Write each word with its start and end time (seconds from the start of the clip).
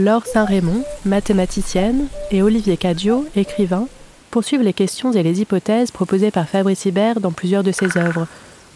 Laure 0.00 0.24
Saint-Raymond, 0.24 0.82
mathématicienne, 1.04 2.06
et 2.30 2.40
Olivier 2.40 2.78
Cadio, 2.78 3.26
écrivain, 3.36 3.86
poursuivent 4.30 4.62
les 4.62 4.72
questions 4.72 5.12
et 5.12 5.22
les 5.22 5.42
hypothèses 5.42 5.90
proposées 5.90 6.30
par 6.30 6.48
Fabrice 6.48 6.86
Hibert 6.86 7.20
dans 7.20 7.32
plusieurs 7.32 7.62
de 7.62 7.70
ses 7.70 7.98
œuvres, 7.98 8.26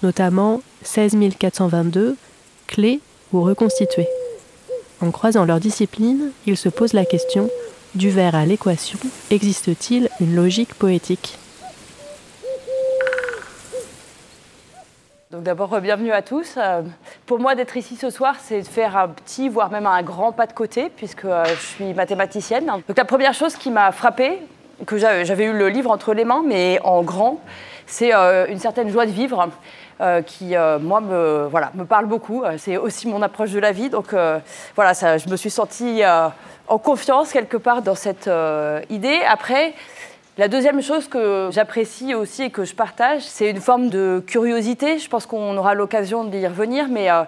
notamment 0.02 0.60
16422, 0.82 2.16
Clé 2.66 3.00
ou 3.32 3.40
reconstituer. 3.40 4.06
En 5.00 5.10
croisant 5.10 5.46
leurs 5.46 5.60
disciplines, 5.60 6.30
ils 6.46 6.58
se 6.58 6.68
posent 6.68 6.92
la 6.92 7.06
question 7.06 7.48
du 7.94 8.10
verre 8.10 8.34
à 8.34 8.44
l'équation, 8.44 8.98
existe-t-il 9.30 10.10
une 10.20 10.36
logique 10.36 10.74
poétique? 10.74 11.38
Donc 15.30 15.42
d'abord, 15.42 15.80
bienvenue 15.80 16.12
à 16.12 16.20
tous. 16.20 16.58
Euh, 17.24 17.34
pour 17.34 17.38
moi, 17.38 17.54
d'être 17.54 17.76
ici 17.76 17.96
ce 17.96 18.10
soir, 18.10 18.36
c'est 18.40 18.60
de 18.60 18.66
faire 18.66 18.96
un 18.96 19.08
petit, 19.08 19.48
voire 19.48 19.70
même 19.70 19.86
un 19.86 20.02
grand 20.02 20.32
pas 20.32 20.46
de 20.46 20.52
côté, 20.52 20.90
puisque 20.94 21.24
euh, 21.24 21.44
je 21.46 21.60
suis 21.60 21.94
mathématicienne. 21.94 22.66
Donc 22.66 22.96
la 22.96 23.04
première 23.04 23.34
chose 23.34 23.56
qui 23.56 23.70
m'a 23.70 23.92
frappée, 23.92 24.38
que 24.86 24.98
j'avais 24.98 25.44
eu 25.44 25.52
le 25.52 25.68
livre 25.68 25.90
entre 25.90 26.14
les 26.14 26.24
mains, 26.24 26.42
mais 26.44 26.80
en 26.82 27.02
grand, 27.02 27.40
c'est 27.86 28.14
euh, 28.14 28.46
une 28.48 28.58
certaine 28.58 28.90
joie 28.90 29.06
de 29.06 29.12
vivre. 29.12 29.48
qui, 30.26 30.54
moi, 30.80 31.00
me, 31.00 31.46
voilà, 31.48 31.70
me 31.74 31.84
parle 31.84 32.06
beaucoup. 32.06 32.42
C'est 32.58 32.76
aussi 32.76 33.06
mon 33.06 33.22
approche 33.22 33.52
de 33.52 33.60
la 33.60 33.70
vie. 33.70 33.88
Donc, 33.88 34.14
voilà, 34.74 34.92
je 34.92 35.30
me 35.30 35.36
suis 35.36 35.50
sentie 35.50 36.02
en 36.66 36.78
confiance 36.78 37.32
quelque 37.32 37.56
part 37.56 37.80
dans 37.80 37.94
cette 37.94 38.28
idée. 38.90 39.20
Après, 39.26 39.72
la 40.36 40.48
deuxième 40.48 40.82
chose 40.82 41.06
que 41.06 41.48
j'apprécie 41.52 42.12
aussi 42.12 42.42
et 42.42 42.50
que 42.50 42.64
je 42.64 42.74
partage, 42.74 43.22
c'est 43.22 43.50
une 43.50 43.60
forme 43.60 43.88
de 43.88 44.20
curiosité. 44.26 44.98
Je 44.98 45.08
pense 45.08 45.26
qu'on 45.26 45.56
aura 45.56 45.74
l'occasion 45.74 46.24
d'y 46.24 46.44
revenir, 46.44 46.88
mais 46.88 47.08
euh, 47.08 47.22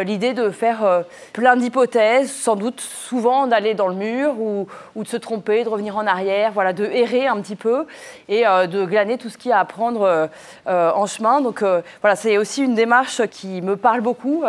l'idée 0.00 0.32
de 0.32 0.50
faire 0.50 0.84
euh, 0.84 1.02
plein 1.32 1.56
d'hypothèses, 1.56 2.32
sans 2.32 2.56
doute 2.56 2.80
souvent 2.80 3.46
d'aller 3.46 3.74
dans 3.74 3.88
le 3.88 3.94
mur 3.94 4.40
ou, 4.40 4.66
de 4.96 5.08
se 5.08 5.16
tromper, 5.16 5.64
de 5.64 5.68
revenir 5.68 5.96
en 5.96 6.06
arrière, 6.06 6.52
voilà, 6.52 6.72
de 6.72 6.84
errer 6.84 7.26
un 7.26 7.40
petit 7.40 7.56
peu 7.56 7.86
et 8.28 8.44
de 8.44 8.84
glaner 8.84 9.18
tout 9.18 9.28
ce 9.28 9.36
qu'il 9.36 9.50
y 9.50 9.52
a 9.52 9.58
à 9.58 9.60
apprendre 9.60 10.28
en 10.66 11.06
chemin. 11.06 11.40
Donc 11.40 11.62
voilà, 11.62 12.16
c'est 12.16 12.38
aussi 12.38 12.62
une 12.62 12.74
démarche 12.74 13.26
qui 13.28 13.60
me 13.62 13.76
parle 13.76 14.00
beaucoup. 14.00 14.44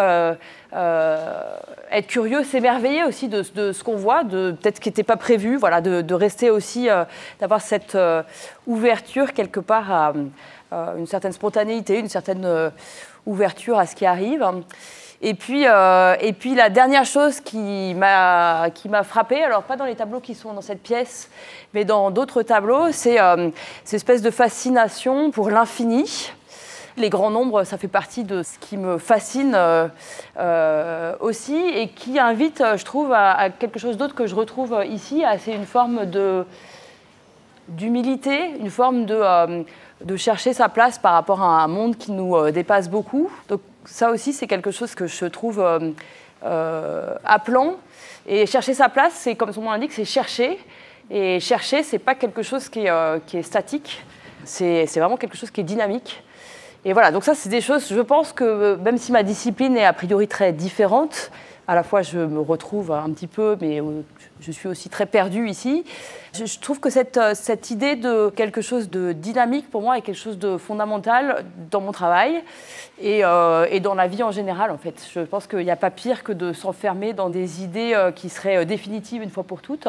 Euh, 0.76 1.58
être 1.92 2.08
curieux, 2.08 2.44
s'émerveiller 2.44 3.04
aussi 3.04 3.28
de, 3.28 3.44
ce 3.44 3.84
qu'on 3.84 3.96
voit, 3.96 4.24
de 4.24 4.56
peut-être 4.60 4.78
ce 4.78 4.82
qui 4.82 4.90
n'était 4.90 5.04
pas 5.04 5.18
prévu, 5.18 5.58
voilà, 5.58 5.82
de, 5.82 6.14
rester 6.14 6.50
aussi, 6.50 6.90
euh, 6.90 7.04
d'avoir 7.40 7.62
cette 7.62 7.94
euh, 7.94 8.24
ouverture 8.66 9.34
quelque 9.34 9.60
part 9.60 9.92
à, 9.92 10.14
une 10.98 11.06
certaine 11.06 11.34
spontanéité, 11.34 12.00
une 12.00 12.10
certaine 12.10 12.72
ouverture 13.28 13.78
à 13.78 13.86
ce 13.86 13.96
qui 13.96 14.08
arrive. 14.08 14.44
Et 15.26 15.36
puis, 15.36 15.64
et 15.64 16.34
puis 16.34 16.54
la 16.54 16.70
dernière 16.70 17.06
chose 17.06 17.40
qui 17.40 17.96
m'a 17.96 18.70
frappée, 19.06 19.42
alors 19.42 19.64
pas 19.64 19.78
dans 19.78 19.86
les 19.86 19.96
tableaux 19.96 20.20
qui 20.20 20.36
sont 20.36 20.52
dans 20.54 20.62
cette 20.62 20.84
pièce, 20.84 21.30
mais 21.74 21.86
dans 21.86 22.12
d'autres 22.12 22.44
tableaux, 22.44 22.92
c'est 22.92 23.18
cette 23.86 23.94
espèce 23.94 24.22
de 24.22 24.32
fascination 24.32 25.32
pour 25.32 25.50
l'infini. 25.50 26.34
Les 26.96 27.10
grands 27.10 27.32
nombres, 27.32 27.64
ça 27.64 27.78
fait 27.80 27.88
partie 27.88 28.24
de 28.24 28.44
ce 28.44 28.60
qui 28.60 28.78
me 28.78 29.00
fascine 29.00 29.54
euh, 29.56 29.88
euh, 30.38 31.16
aussi 31.22 31.58
et 31.58 31.88
qui 31.88 32.20
invite, 32.20 32.62
euh, 32.62 32.78
je 32.78 32.86
trouve, 32.86 33.12
à, 33.12 33.50
quelque 33.50 33.80
chose 33.80 33.98
d'autre 33.98 34.14
que 34.14 34.28
je 34.28 34.36
retrouve 34.36 34.80
ici. 34.88 35.24
C'est 35.40 35.54
une 35.54 35.66
forme 35.66 36.02
d'humilité, 37.68 38.52
une 38.60 38.70
forme 38.70 39.06
de, 39.06 39.66
de 40.02 40.18
chercher 40.18 40.54
sa 40.54 40.70
place 40.70 41.00
par 41.00 41.14
rapport 41.14 41.42
à 41.42 41.64
un 41.64 41.68
monde 41.68 41.98
qui 41.98 42.12
nous 42.12 42.52
dépasse 42.52 42.90
beaucoup. 42.90 43.32
Ça 43.86 44.12
aussi, 44.12 44.34
c'est 44.34 44.48
quelque 44.48 44.72
chose 44.72 44.96
que 44.96 45.08
je 45.08 45.26
trouve 45.26 45.66
appelant. 46.42 47.76
Et 48.26 48.46
chercher 48.46 48.74
sa 48.74 48.90
place, 48.90 49.14
c'est 49.14 49.36
comme 49.36 49.52
son 49.52 49.62
nom 49.62 49.72
l'indique, 49.72 49.92
c'est 49.94 50.06
chercher. 50.06 50.60
Et 51.10 51.40
chercher, 51.40 51.84
c'est 51.84 52.00
pas 52.00 52.16
quelque 52.16 52.42
chose 52.44 52.70
qui 52.70 52.86
est, 52.88 53.26
qui 53.28 53.38
est 53.38 53.44
statique. 53.44 54.04
C'est 54.46 54.86
vraiment 54.96 55.18
quelque 55.18 55.38
chose 55.38 55.52
qui 55.52 55.62
est 55.62 55.66
dynamique. 55.66 56.24
Et 56.86 56.92
voilà, 56.92 57.12
donc 57.12 57.24
ça, 57.24 57.34
c'est 57.34 57.50
des 57.50 57.62
choses, 57.62 57.88
je 57.90 58.02
pense 58.02 58.34
que 58.34 58.76
même 58.76 58.98
si 58.98 59.14
ma 59.14 59.24
discipline 59.24 59.78
est 59.78 59.86
a 59.86 59.94
priori 59.94 60.28
très 60.28 60.52
différente, 60.52 61.32
à 61.66 61.76
la 61.76 61.84
fois 61.84 62.02
je 62.02 62.20
me 62.20 62.42
retrouve 62.42 62.92
un 62.92 63.10
petit 63.12 63.28
peu, 63.28 63.56
mais 63.62 63.80
euh, 63.80 64.02
je 64.44 64.52
suis 64.52 64.68
aussi 64.68 64.90
très 64.90 65.06
perdue 65.06 65.48
ici. 65.48 65.86
Je 66.34 66.60
trouve 66.60 66.80
que 66.80 66.90
cette, 66.90 67.18
euh, 67.18 67.34
cette 67.34 67.72
idée 67.72 67.96
de 67.96 68.30
quelque 68.30 68.62
chose 68.62 68.90
de 68.90 69.14
dynamique, 69.14 69.70
pour 69.70 69.82
moi, 69.82 69.98
est 69.98 70.02
quelque 70.02 70.18
chose 70.18 70.38
de 70.38 70.58
fondamental 70.58 71.46
dans 71.72 71.80
mon 71.80 71.92
travail 71.92 72.44
et, 73.00 73.24
euh, 73.24 73.66
et 73.70 73.80
dans 73.80 73.96
la 73.96 74.08
vie 74.08 74.24
en 74.24 74.32
général, 74.32 74.72
en 74.72 74.78
fait. 74.78 75.08
Je 75.14 75.22
pense 75.22 75.48
qu'il 75.48 75.60
n'y 75.60 75.72
a 75.72 75.76
pas 75.76 75.92
pire 75.92 76.24
que 76.24 76.34
de 76.34 76.52
s'enfermer 76.52 77.14
dans 77.14 77.30
des 77.30 77.64
idées 77.64 78.12
qui 78.16 78.30
seraient 78.30 78.66
définitives 78.66 79.22
une 79.22 79.30
fois 79.30 79.44
pour 79.44 79.62
toutes. 79.62 79.88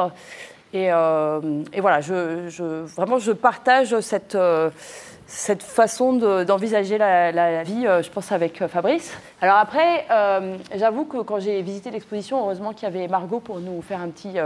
Et, 0.72 0.90
voilà, 0.90 2.00
je, 2.00 2.84
vraiment, 2.96 3.18
je 3.18 3.32
partage 3.32 3.98
cette 4.00 4.36
cette 5.26 5.62
façon 5.62 6.12
d'envisager 6.44 6.98
la, 6.98 7.62
vie, 7.62 7.86
euh, 7.86 8.02
je 8.02 8.10
pense, 8.10 8.32
avec 8.32 8.60
euh, 8.60 8.68
Fabrice. 8.68 9.16
Alors 9.40 9.56
après, 9.56 10.06
euh, 10.10 10.56
j'avoue 10.74 11.04
que 11.04 11.18
quand 11.22 11.40
j'ai 11.40 11.62
visité 11.62 11.90
l'exposition, 11.90 12.40
heureusement 12.40 12.72
qu'il 12.72 12.84
y 12.84 12.92
avait 12.92 13.08
Margot 13.08 13.40
pour 13.40 13.60
nous 13.60 13.80
faire 13.82 14.00
un 14.00 14.08
petit 14.08 14.36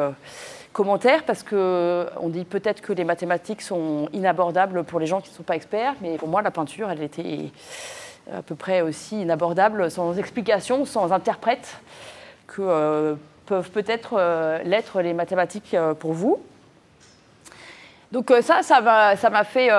commentaire, 0.72 1.24
parce 1.24 1.42
qu'on 1.42 2.28
dit 2.28 2.44
peut-être 2.44 2.80
que 2.80 2.92
les 2.92 3.04
mathématiques 3.04 3.62
sont 3.62 4.08
inabordables 4.12 4.84
pour 4.84 5.00
les 5.00 5.06
gens 5.06 5.20
qui 5.20 5.30
ne 5.30 5.36
sont 5.36 5.42
pas 5.42 5.56
experts, 5.56 5.94
mais 6.00 6.16
pour 6.16 6.28
moi, 6.28 6.42
la 6.42 6.50
peinture, 6.50 6.90
elle 6.90 7.02
était 7.02 7.50
à 8.32 8.42
peu 8.42 8.54
près 8.54 8.82
aussi 8.82 9.22
inabordable, 9.22 9.90
sans 9.90 10.18
explication, 10.18 10.84
sans 10.84 11.12
interprète, 11.12 11.80
que 12.46 13.16
peuvent 13.46 13.70
peut-être 13.70 14.20
l'être 14.64 15.00
les 15.00 15.14
mathématiques 15.14 15.76
pour 15.98 16.12
vous. 16.12 16.38
Donc 18.10 18.32
ça, 18.40 18.62
ça 18.62 18.80
m'a 18.80 19.44
fait 19.44 19.70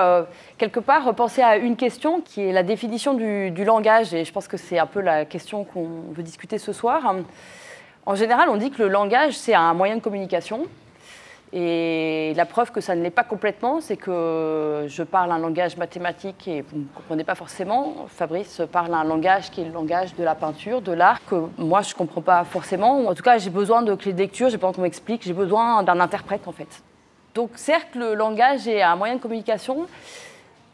quelque 0.56 0.80
part 0.80 1.04
repenser 1.04 1.42
à 1.42 1.56
une 1.56 1.76
question 1.76 2.20
qui 2.20 2.42
est 2.42 2.52
la 2.52 2.62
définition 2.62 3.14
du, 3.14 3.64
langage, 3.64 4.14
et 4.14 4.24
je 4.24 4.32
pense 4.32 4.46
que 4.46 4.56
c'est 4.56 4.78
un 4.78 4.86
peu 4.86 5.00
la 5.00 5.24
question 5.24 5.64
qu'on 5.64 6.12
veut 6.12 6.22
discuter 6.22 6.58
ce 6.58 6.72
soir. 6.72 7.14
En 8.06 8.14
général, 8.14 8.48
on 8.48 8.56
dit 8.56 8.70
que 8.70 8.82
le 8.82 8.88
langage, 8.88 9.36
c'est 9.36 9.54
un 9.54 9.74
moyen 9.74 9.96
de 9.96 10.00
communication. 10.00 10.66
Et 11.52 12.32
la 12.36 12.46
preuve 12.46 12.70
que 12.70 12.80
ça 12.80 12.94
ne 12.94 13.02
l'est 13.02 13.10
pas 13.10 13.24
complètement, 13.24 13.80
c'est 13.80 13.96
que 13.96 14.84
je 14.86 15.02
parle 15.02 15.32
un 15.32 15.38
langage 15.38 15.76
mathématique 15.76 16.46
et 16.46 16.62
vous 16.62 16.78
ne 16.78 16.84
comprenez 16.94 17.24
pas 17.24 17.34
forcément. 17.34 18.06
Fabrice 18.06 18.62
parle 18.70 18.94
un 18.94 19.02
langage 19.02 19.50
qui 19.50 19.62
est 19.62 19.64
le 19.64 19.72
langage 19.72 20.14
de 20.14 20.22
la 20.22 20.36
peinture, 20.36 20.80
de 20.80 20.92
l'art, 20.92 21.24
que 21.24 21.34
moi 21.58 21.82
je 21.82 21.92
ne 21.92 21.98
comprends 21.98 22.20
pas 22.20 22.44
forcément. 22.44 23.04
En 23.08 23.14
tout 23.14 23.24
cas, 23.24 23.38
j'ai 23.38 23.50
besoin 23.50 23.82
de 23.82 23.94
clés 23.96 24.12
de 24.12 24.18
lecture, 24.18 24.48
j'ai 24.48 24.58
besoin 24.58 24.72
qu'on 24.72 24.82
m'explique, 24.82 25.22
j'ai 25.24 25.32
besoin 25.32 25.82
d'un 25.82 25.98
interprète 25.98 26.46
en 26.46 26.52
fait. 26.52 26.82
Donc 27.34 27.50
certes, 27.54 27.94
le 27.94 28.14
langage 28.14 28.66
est 28.66 28.82
un 28.82 28.96
moyen 28.96 29.14
de 29.14 29.20
communication, 29.20 29.86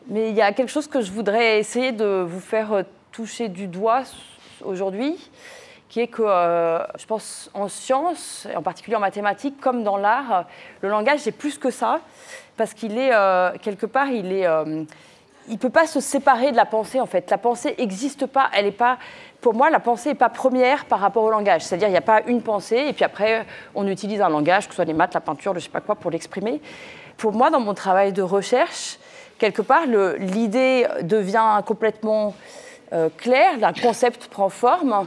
mais 0.09 0.31
il 0.31 0.35
y 0.35 0.41
a 0.41 0.53
quelque 0.53 0.71
chose 0.71 0.87
que 0.87 1.03
je 1.03 1.13
voudrais 1.13 1.59
essayer 1.59 1.93
de 1.93 2.25
vous 2.27 2.41
faire 2.41 2.73
euh, 2.73 2.83
toucher 3.13 3.49
du 3.49 3.67
doigt 3.67 4.05
aujourd'hui, 4.65 5.17
qui 5.91 6.01
est 6.01 6.07
que 6.07 6.23
euh, 6.23 6.79
je 6.99 7.05
pense 7.05 7.51
en 7.53 7.69
sciences, 7.69 8.47
et 8.51 8.57
en 8.57 8.63
particulier 8.63 8.97
en 8.97 9.01
mathématiques, 9.01 9.61
comme 9.61 9.85
dans 9.85 9.99
l'art, 9.99 10.47
le 10.81 10.89
langage 10.89 11.21
c'est 11.21 11.33
plus 11.33 11.59
que 11.59 11.71
ça, 11.71 12.01
parce 12.57 12.73
qu'il 12.73 12.97
est 12.97 13.13
euh, 13.13 13.53
quelque 13.61 13.85
part, 13.85 14.09
il 14.09 14.33
est, 14.33 14.47
il 15.49 15.59
peut 15.59 15.71
pas 15.71 15.87
se 15.87 16.01
séparer 16.01 16.53
de 16.53 16.57
la 16.57 16.65
pensée 16.65 17.01
en 17.01 17.07
fait. 17.07 17.31
La 17.31 17.39
pensée 17.39 17.75
n'existe 17.79 18.25
pas, 18.25 18.49
elle 18.55 18.67
est 18.67 18.73
pas. 18.73 18.99
Pour 19.41 19.55
moi, 19.55 19.71
la 19.71 19.81
pensée 19.81 20.11
n'est 20.11 20.15
pas 20.15 20.29
première 20.29 20.87
par 20.87 21.01
rapport 21.01 21.23
au 21.23 21.31
langage. 21.31 21.63
C'est-à-dire, 21.63 21.89
il 21.89 21.93
n'y 21.93 21.97
a 21.97 22.03
pas 22.03 22.23
une 22.27 22.43
pensée, 22.43 22.87
et 22.89 22.93
puis 22.93 23.05
après, 23.05 23.47
on 23.75 23.87
utilise 23.87 24.21
un 24.21 24.29
langage, 24.29 24.67
que 24.67 24.73
ce 24.73 24.77
soit 24.77 24.85
les 24.85 24.93
maths, 24.93 25.15
la 25.15 25.21
peinture, 25.21 25.53
je 25.53 25.59
ne 25.59 25.63
sais 25.63 25.71
pas 25.71 25.81
quoi, 25.81 25.95
pour 25.95 26.11
l'exprimer. 26.11 26.61
Pour 27.17 27.33
moi, 27.33 27.51
dans 27.51 27.61
mon 27.61 27.75
travail 27.75 28.13
de 28.13 28.23
recherche, 28.23 28.99
quelque 29.39 29.63
part, 29.63 29.87
l'idée 30.19 30.87
devient 31.03 31.61
complètement 31.65 32.35
euh, 32.93 33.09
claire, 33.17 33.55
le 33.59 33.83
concept 33.83 34.29
prend 34.29 34.49
forme. 34.49 35.07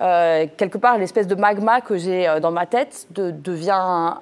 Euh, 0.00 0.46
quelque 0.56 0.78
part, 0.78 0.98
l'espèce 0.98 1.26
de 1.26 1.34
magma 1.34 1.80
que 1.80 1.96
j'ai 1.96 2.28
euh, 2.28 2.40
dans 2.40 2.50
ma 2.50 2.66
tête 2.66 3.06
devient 3.10 4.14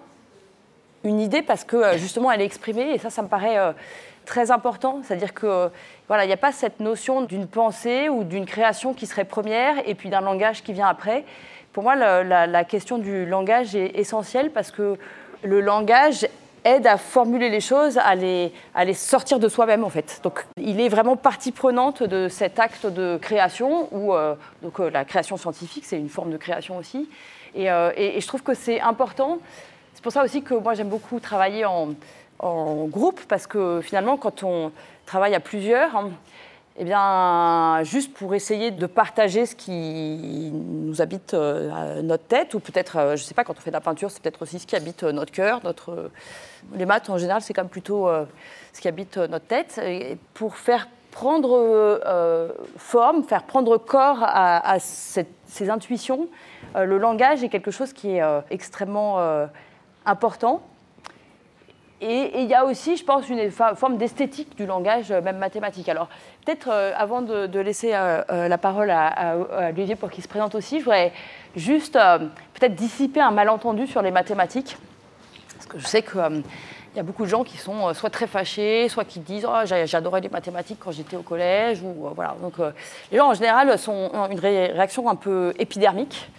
une 1.04 1.20
idée 1.20 1.40
parce 1.40 1.64
que 1.64 1.96
justement, 1.96 2.30
elle 2.30 2.42
est 2.42 2.46
exprimée 2.46 2.92
et 2.92 2.98
ça, 2.98 3.08
ça 3.08 3.22
me 3.22 3.28
paraît 3.28 3.56
très 4.30 4.52
important. 4.52 5.00
C'est-à-dire 5.02 5.34
que 5.34 5.70
voilà, 6.06 6.24
il 6.24 6.28
n'y 6.28 6.32
a 6.32 6.38
pas 6.38 6.52
cette 6.52 6.78
notion 6.78 7.22
d'une 7.22 7.48
pensée 7.48 8.08
ou 8.08 8.22
d'une 8.22 8.46
création 8.46 8.94
qui 8.94 9.06
serait 9.06 9.24
première 9.24 9.74
et 9.88 9.96
puis 9.96 10.08
d'un 10.08 10.20
langage 10.20 10.62
qui 10.62 10.72
vient 10.72 10.86
après, 10.86 11.24
pour 11.72 11.82
moi, 11.82 11.96
la, 11.96 12.64
question 12.64 12.98
du 12.98 13.26
langage 13.26 13.74
est 13.74 13.98
essentielle 13.98 14.50
parce 14.50 14.70
que 14.70 14.96
le 15.42 15.60
langage 15.60 16.28
aide 16.64 16.86
à 16.86 16.96
formuler 16.96 17.48
les 17.48 17.60
choses, 17.60 17.98
à 17.98 18.14
les, 18.14 18.52
sortir 18.94 19.40
de 19.40 19.48
soi-même 19.48 19.82
en 19.82 19.88
fait. 19.88 20.20
Donc 20.22 20.44
il 20.56 20.80
est 20.80 20.88
vraiment 20.88 21.16
partie 21.16 21.52
prenante 21.52 22.02
de 22.02 22.28
cet 22.28 22.58
acte 22.58 22.86
de 22.86 23.18
création, 23.20 23.88
où 23.92 24.14
euh, 24.14 24.34
donc, 24.62 24.78
euh, 24.78 24.90
la 24.90 25.04
création 25.04 25.36
scientifique, 25.36 25.84
c'est 25.84 25.98
une 25.98 26.08
forme 26.08 26.30
de 26.30 26.36
création 26.36 26.76
aussi. 26.76 27.08
Et, 27.54 27.70
euh, 27.70 27.90
et, 27.96 28.20
je 28.20 28.26
trouve 28.26 28.42
que 28.42 28.54
c'est 28.54 28.80
important. 28.80 29.38
C'est 29.94 30.02
pour 30.02 30.12
ça 30.12 30.22
aussi 30.22 30.42
que 30.42 30.54
moi 30.54 30.74
j'aime 30.74 30.88
beaucoup 30.88 31.18
travailler 31.18 31.64
en, 31.64 31.94
en, 32.40 32.86
groupe, 32.86 33.20
parce 33.28 33.46
que 33.46 33.80
finalement 33.82 34.16
quand 34.16 34.42
on 34.42 34.72
travaille 35.06 35.34
à 35.34 35.40
plusieurs, 35.40 35.94
hein, 35.96 36.10
eh 36.82 36.84
bien, 36.84 37.82
juste 37.82 38.14
pour 38.14 38.34
essayer 38.34 38.70
de 38.70 38.86
partager 38.86 39.44
ce 39.44 39.54
qui 39.54 40.50
nous 40.52 41.02
habite 41.02 41.34
euh, 41.34 42.00
notre 42.00 42.24
tête, 42.24 42.54
ou 42.54 42.60
peut-être, 42.60 42.96
euh, 42.96 43.16
je 43.16 43.22
ne 43.22 43.26
sais 43.26 43.34
pas, 43.34 43.44
quand 43.44 43.52
on 43.58 43.60
fait 43.60 43.70
de 43.70 43.74
la 43.74 43.82
peinture, 43.82 44.10
c'est 44.10 44.22
peut-être 44.22 44.40
aussi 44.40 44.58
ce 44.58 44.66
qui 44.66 44.76
habite 44.76 45.02
euh, 45.02 45.12
notre 45.12 45.30
cœur, 45.30 45.60
notre... 45.62 46.10
Les 46.74 46.86
maths, 46.86 47.10
en 47.10 47.18
général, 47.18 47.42
c'est 47.42 47.52
quand 47.52 47.62
même 47.62 47.70
plutôt 47.70 48.08
ce 48.74 48.80
qui 48.80 48.86
habite 48.86 49.16
notre 49.16 49.46
tête. 49.46 49.80
Pour 50.34 50.56
faire 50.56 50.88
prendre 51.10 52.00
forme, 52.76 53.24
faire 53.24 53.44
prendre 53.44 53.78
corps 53.78 54.18
à, 54.20 54.76
ces 54.78 55.70
intuitions, 55.70 56.28
le 56.74 56.98
langage 56.98 57.42
est 57.42 57.48
quelque 57.48 57.70
chose 57.70 57.94
qui 57.94 58.10
est 58.10 58.22
extrêmement 58.50 59.48
important. 60.04 60.60
Et 62.02 62.40
il 62.40 62.48
y 62.48 62.54
a 62.54 62.64
aussi, 62.64 62.96
je 62.96 63.04
pense, 63.04 63.28
une 63.28 63.50
forme 63.50 63.98
d'esthétique 63.98 64.56
du 64.56 64.64
langage, 64.64 65.12
même 65.12 65.36
mathématique. 65.36 65.86
Alors, 65.90 66.08
peut-être 66.44 66.68
euh, 66.70 66.92
avant 66.96 67.20
de, 67.20 67.60
laisser 67.60 67.92
euh, 67.92 68.22
euh, 68.30 68.48
la 68.48 68.56
parole 68.56 68.90
à, 68.90 69.36
Olivier 69.68 69.96
pour 69.96 70.10
qu'il 70.10 70.24
se 70.24 70.28
présente 70.28 70.54
aussi, 70.54 70.78
je 70.78 70.84
voudrais 70.84 71.12
juste 71.56 71.98
peut-être 72.54 72.74
dissiper 72.74 73.20
un 73.20 73.32
malentendu 73.32 73.86
sur 73.86 74.00
les 74.00 74.10
mathématiques. 74.10 74.78
Parce 75.56 75.66
que 75.66 75.78
je 75.78 75.86
sais 75.86 76.02
qu'il 76.02 76.42
y 76.96 77.00
a 77.00 77.02
beaucoup 77.02 77.24
de 77.24 77.28
gens 77.28 77.44
qui 77.44 77.58
sont 77.58 77.92
soit 77.92 78.08
très 78.08 78.26
fâchés, 78.26 78.88
soit 78.88 79.04
qui 79.04 79.20
disent 79.20 79.46
oh, 79.46 79.66
j'adorais 79.84 80.22
les 80.22 80.30
mathématiques 80.30 80.78
quand 80.80 80.92
j'étais 80.92 81.16
au 81.16 81.22
collège. 81.22 81.82
Donc, 81.82 82.54
les 83.12 83.18
gens, 83.18 83.28
en 83.28 83.34
général, 83.34 83.78
sont 83.78 84.10
une 84.30 84.40
réaction 84.40 85.06
un 85.10 85.16
peu 85.16 85.52
épidermique 85.58 86.30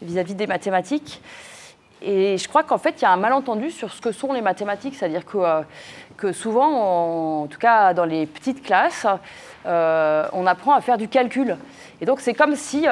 vis-à-vis 0.00 0.34
-vis 0.34 0.36
des 0.36 0.46
mathématiques. 0.46 1.20
Et 2.02 2.38
je 2.38 2.48
crois 2.48 2.62
qu'en 2.62 2.78
fait, 2.78 2.94
il 2.98 3.02
y 3.02 3.04
a 3.04 3.10
un 3.10 3.16
malentendu 3.16 3.70
sur 3.70 3.92
ce 3.92 4.00
que 4.00 4.12
sont 4.12 4.32
les 4.32 4.40
mathématiques. 4.40 4.94
C'est-à-dire 4.94 5.24
que 5.24 5.64
que 6.20 6.32
souvent, 6.32 7.42
en 7.42 7.46
tout 7.46 7.58
cas 7.58 7.94
dans 7.94 8.04
les 8.04 8.26
petites 8.26 8.62
classes, 8.62 9.06
euh, 9.66 10.28
on 10.34 10.46
apprend 10.46 10.74
à 10.74 10.80
faire 10.82 10.98
du 10.98 11.08
calcul. 11.08 11.56
Et 12.00 12.04
donc 12.04 12.20
c'est 12.20 12.34
comme 12.34 12.54
si, 12.54 12.86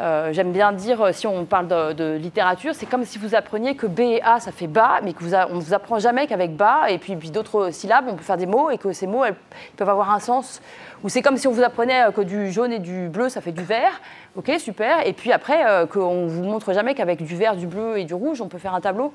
euh, 0.00 0.18
euh, 0.18 0.32
j'aime 0.32 0.52
bien 0.52 0.72
dire, 0.72 1.14
si 1.14 1.26
on 1.26 1.44
parle 1.44 1.68
de, 1.68 2.16
littérature, 2.16 2.74
c'est 2.74 2.86
comme 2.86 3.04
si 3.04 3.18
vous 3.18 3.34
appreniez 3.34 3.74
que 3.74 3.86
B 3.86 4.00
et 4.00 4.22
A, 4.22 4.40
ça 4.40 4.52
fait 4.52 4.66
bas, 4.66 5.00
mais 5.02 5.12
qu'on 5.12 5.24
ne 5.24 5.60
vous 5.60 5.74
apprend 5.74 5.98
jamais 5.98 6.26
qu'avec 6.26 6.56
bas, 6.56 6.90
et 6.90 6.98
puis, 6.98 7.14
d'autres 7.30 7.70
syllabes, 7.70 8.06
on 8.08 8.14
peut 8.14 8.22
faire 8.22 8.36
des 8.36 8.46
mots, 8.46 8.70
et 8.70 8.78
que 8.78 8.92
ces 8.92 9.06
mots, 9.06 9.24
elles, 9.24 9.34
peuvent 9.76 9.88
avoir 9.88 10.12
un 10.12 10.20
sens. 10.20 10.60
Ou 11.04 11.08
c'est 11.08 11.22
comme 11.22 11.36
si 11.36 11.46
on 11.46 11.52
vous 11.52 11.62
apprenait 11.62 12.06
que 12.14 12.20
du 12.20 12.50
jaune 12.50 12.72
et 12.72 12.78
du 12.78 13.08
bleu, 13.08 13.28
ça 13.28 13.40
fait 13.40 13.52
du 13.52 13.62
vert. 13.62 14.00
Ok, 14.36 14.50
super. 14.58 15.06
Et 15.06 15.12
puis 15.12 15.32
après, 15.32 15.86
qu'on 15.92 16.24
ne 16.24 16.28
vous 16.28 16.42
montre 16.42 16.72
jamais 16.72 16.94
qu'avec 16.94 17.22
du 17.22 17.36
vert, 17.36 17.54
du 17.54 17.66
bleu 17.66 17.98
et 17.98 18.04
du 18.04 18.14
rouge, 18.14 18.40
on 18.40 18.48
peut 18.48 18.58
faire 18.58 18.74
un 18.74 18.80
tableau. 18.80 19.12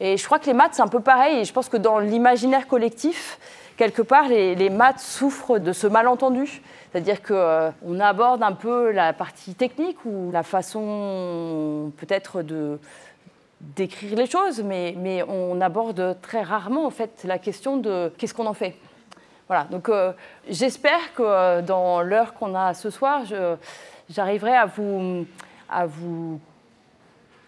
Et 0.00 0.16
je 0.16 0.24
crois 0.24 0.40
que 0.40 0.46
les 0.46 0.54
maths, 0.54 0.72
c'est 0.72 0.82
un 0.82 0.88
peu 0.88 1.00
pareil. 1.00 1.38
Et 1.38 1.44
je 1.44 1.52
pense 1.52 1.68
que 1.68 1.76
dans 1.76 2.00
l'imaginaire 2.00 2.66
collectif, 2.66 3.38
quelque 3.76 4.02
part, 4.02 4.28
les, 4.28 4.70
maths 4.70 5.00
souffrent 5.00 5.58
de 5.58 5.72
ce 5.72 5.86
malentendu. 5.86 6.62
C'est-à-dire 6.90 7.22
qu'on 7.22 7.34
euh, 7.34 8.00
aborde 8.00 8.42
un 8.42 8.52
peu 8.52 8.90
la 8.90 9.12
partie 9.12 9.54
technique 9.54 10.04
ou 10.04 10.30
la 10.30 10.42
façon 10.42 11.90
peut-être 11.96 12.42
d'écrire 13.60 14.16
les 14.16 14.26
choses, 14.26 14.62
mais, 14.62 14.94
mais, 14.98 15.22
on 15.22 15.60
aborde 15.60 16.18
très 16.20 16.42
rarement 16.42 16.84
en 16.84 16.90
fait 16.90 17.22
la 17.24 17.38
question 17.38 17.76
de 17.76 18.12
qu'est-ce 18.18 18.34
qu'on 18.34 18.46
en 18.46 18.54
fait. 18.54 18.76
Voilà, 19.48 19.64
donc 19.64 19.88
euh, 19.88 20.12
j'espère 20.48 21.14
que 21.14 21.22
euh, 21.22 21.62
dans 21.62 22.02
l'heure 22.02 22.34
qu'on 22.34 22.54
a 22.54 22.74
ce 22.74 22.90
soir, 22.90 23.22
j'arriverai 24.08 24.54
à 24.54 24.66
vous, 24.66 25.26
à 25.70 25.86
vous 25.86 26.40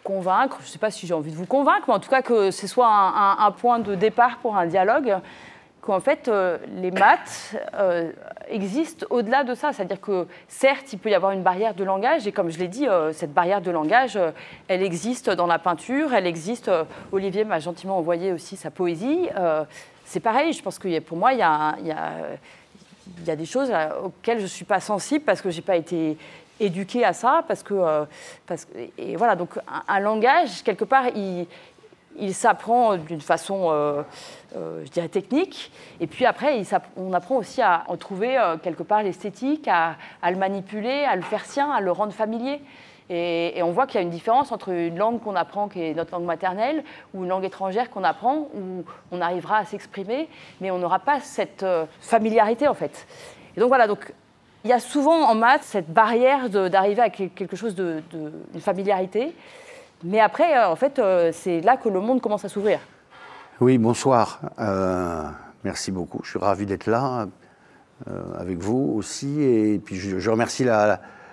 convaincre, 0.05 0.59
je 0.61 0.67
ne 0.67 0.71
sais 0.71 0.79
pas 0.79 0.91
si 0.91 1.07
j'ai 1.07 1.15
envie 1.15 1.33
de 1.33 1.37
vous 1.37 1.47
convaincre, 1.47 1.85
mais 1.89 1.95
en 1.95 1.99
tout 1.99 2.11
cas 2.11 2.23
que 2.23 2.51
ce 2.51 2.67
soit 2.67 2.89
un, 2.89 3.51
point 3.53 3.79
de 3.79 3.95
départ 3.95 4.39
pour 4.39 4.57
un 4.57 4.67
dialogue, 4.67 5.17
qu'en 5.85 6.01
fait 6.01 6.29
euh, 6.29 6.57
les 6.77 6.91
maths 6.91 7.55
euh, 7.75 8.11
existent 8.49 9.07
au-delà 9.11 9.45
de 9.45 9.55
ça. 9.55 9.73
C'est-à-dire 9.73 10.01
que 10.01 10.27
certes, 10.49 10.93
il 10.95 10.99
peut 10.99 11.11
y 11.11 11.15
avoir 11.15 11.33
une 11.33 11.43
barrière 11.43 11.75
de 11.75 11.85
langage, 11.85 12.27
et 12.27 12.33
comme 12.33 12.51
je 12.51 12.59
l'ai 12.59 12.69
dit, 12.69 12.89
euh, 12.89 13.13
cette 13.13 13.35
barrière 13.35 13.61
de 13.61 13.71
langage, 13.71 14.19
elle 14.69 14.83
existe 14.83 15.29
dans 15.29 15.47
la 15.47 15.59
peinture, 15.59 16.15
elle 16.15 16.27
existe, 16.27 16.71
Olivier 17.13 17.45
m'a 17.45 17.59
gentiment 17.59 17.99
envoyé 17.99 18.33
aussi 18.33 18.57
sa 18.57 18.71
poésie. 18.71 19.29
c'est 20.05 20.21
pareil, 20.21 20.53
je 20.53 20.63
pense 20.63 20.79
que 20.79 21.01
pour 21.01 21.19
moi, 21.19 21.35
il 21.35 21.41
y 21.41 21.43
a, 21.43 21.77
y 21.85 23.31
a 23.31 23.37
des 23.37 23.47
choses 23.47 23.71
auxquelles 24.03 24.39
je 24.39 24.45
ne 24.45 24.49
suis 24.49 24.65
pas 24.65 24.81
sensible 24.81 25.25
parce 25.25 25.43
que 25.43 25.51
je 25.51 25.57
n'ai 25.57 25.63
pas 25.63 25.77
été 25.77 26.17
éduqué 26.61 27.05
à 27.05 27.13
ça 27.13 27.45
parce 27.47 27.63
que, 27.63 28.07
parce 28.47 28.67
et 28.97 29.17
voilà 29.17 29.35
donc 29.35 29.51
un, 29.89 30.01
langage 30.01 30.63
quelque 30.63 30.85
part 30.85 31.09
il, 31.09 31.47
il 32.19 32.35
s'apprend 32.35 32.97
d'une 32.97 33.21
façon 33.21 33.71
euh, 33.71 34.03
euh, 34.57 34.83
je 34.85 34.91
dirais 34.91 35.09
technique. 35.09 35.73
Et 36.01 36.07
puis 36.07 36.27
après 36.27 36.63
on 36.97 37.13
apprend 37.13 37.37
aussi 37.37 37.63
à 37.63 37.85
en 37.89 37.97
trouver 37.97 38.39
quelque 38.63 38.83
part 38.83 39.03
l'esthétique 39.03 39.69
à, 39.69 39.97
le 40.25 40.37
manipuler 40.37 41.05
à 41.05 41.17
le 41.17 41.23
faire 41.23 41.45
sien 41.45 41.71
à 41.71 41.81
le 41.81 41.91
rendre 41.93 42.13
familier. 42.13 42.61
Et, 43.11 43.61
on 43.63 43.71
voit 43.71 43.87
qu'il 43.87 43.97
y 43.97 43.99
a 43.99 44.03
une 44.03 44.11
différence 44.11 44.51
entre 44.51 44.71
une 44.71 44.97
langue 44.97 45.21
qu'on 45.21 45.37
apprend 45.37 45.69
qui 45.69 45.83
est 45.83 45.93
notre 45.93 46.13
langue 46.13 46.25
maternelle 46.25 46.83
ou 47.13 47.25
une 47.25 47.29
langue 47.29 47.45
étrangère 47.45 47.91
qu'on 47.91 48.03
apprend 48.03 48.49
où 48.55 48.83
on 49.13 49.21
arrivera 49.21 49.59
à 49.59 49.65
s'exprimer 49.67 50.29
mais 50.61 50.71
on 50.71 50.79
n'aura 50.79 51.01
pas 51.01 51.21
cette 51.21 51.67
familiarité 52.01 52.67
en 52.67 52.75
fait. 52.75 53.07
Et 53.57 53.61
donc 53.61 53.69
voilà 53.69 53.87
donc 53.87 54.13
il 54.65 54.71
y 54.71 54.73
a 54.73 54.81
souvent 54.81 55.29
en 55.29 55.35
maths 55.35 55.65
cette 55.65 55.91
barrière 55.91 56.49
d'arriver 56.49 57.03
à 57.03 57.11
quelque 57.11 57.57
chose 57.57 57.75
de 57.75 58.03
familiarité. 58.59 59.35
Mais 60.05 60.21
après, 60.21 60.57
euh, 60.57 60.69
en 60.69 60.77
fait, 60.77 60.99
euh, 60.99 61.31
c'est 61.33 61.63
là 61.63 61.77
que 61.79 61.89
le 61.89 61.99
monde 62.01 62.21
commence 62.21 62.45
à 62.45 62.49
s'ouvrir. 62.49 62.79
Oui, 63.61 63.79
bonsoir. 63.79 64.41
Euh, 64.61 65.23
merci 65.65 65.91
beaucoup. 65.91 66.21
Je 66.23 66.31
suis 66.31 66.39
ravi 66.39 66.67
d'être 66.67 66.87
là 66.87 67.27
avec 68.39 68.59
vous 68.59 68.93
aussi. 68.97 69.41
Et 69.41 69.79
puis 69.79 69.97
je, 69.97 70.31
remercie 70.31 70.67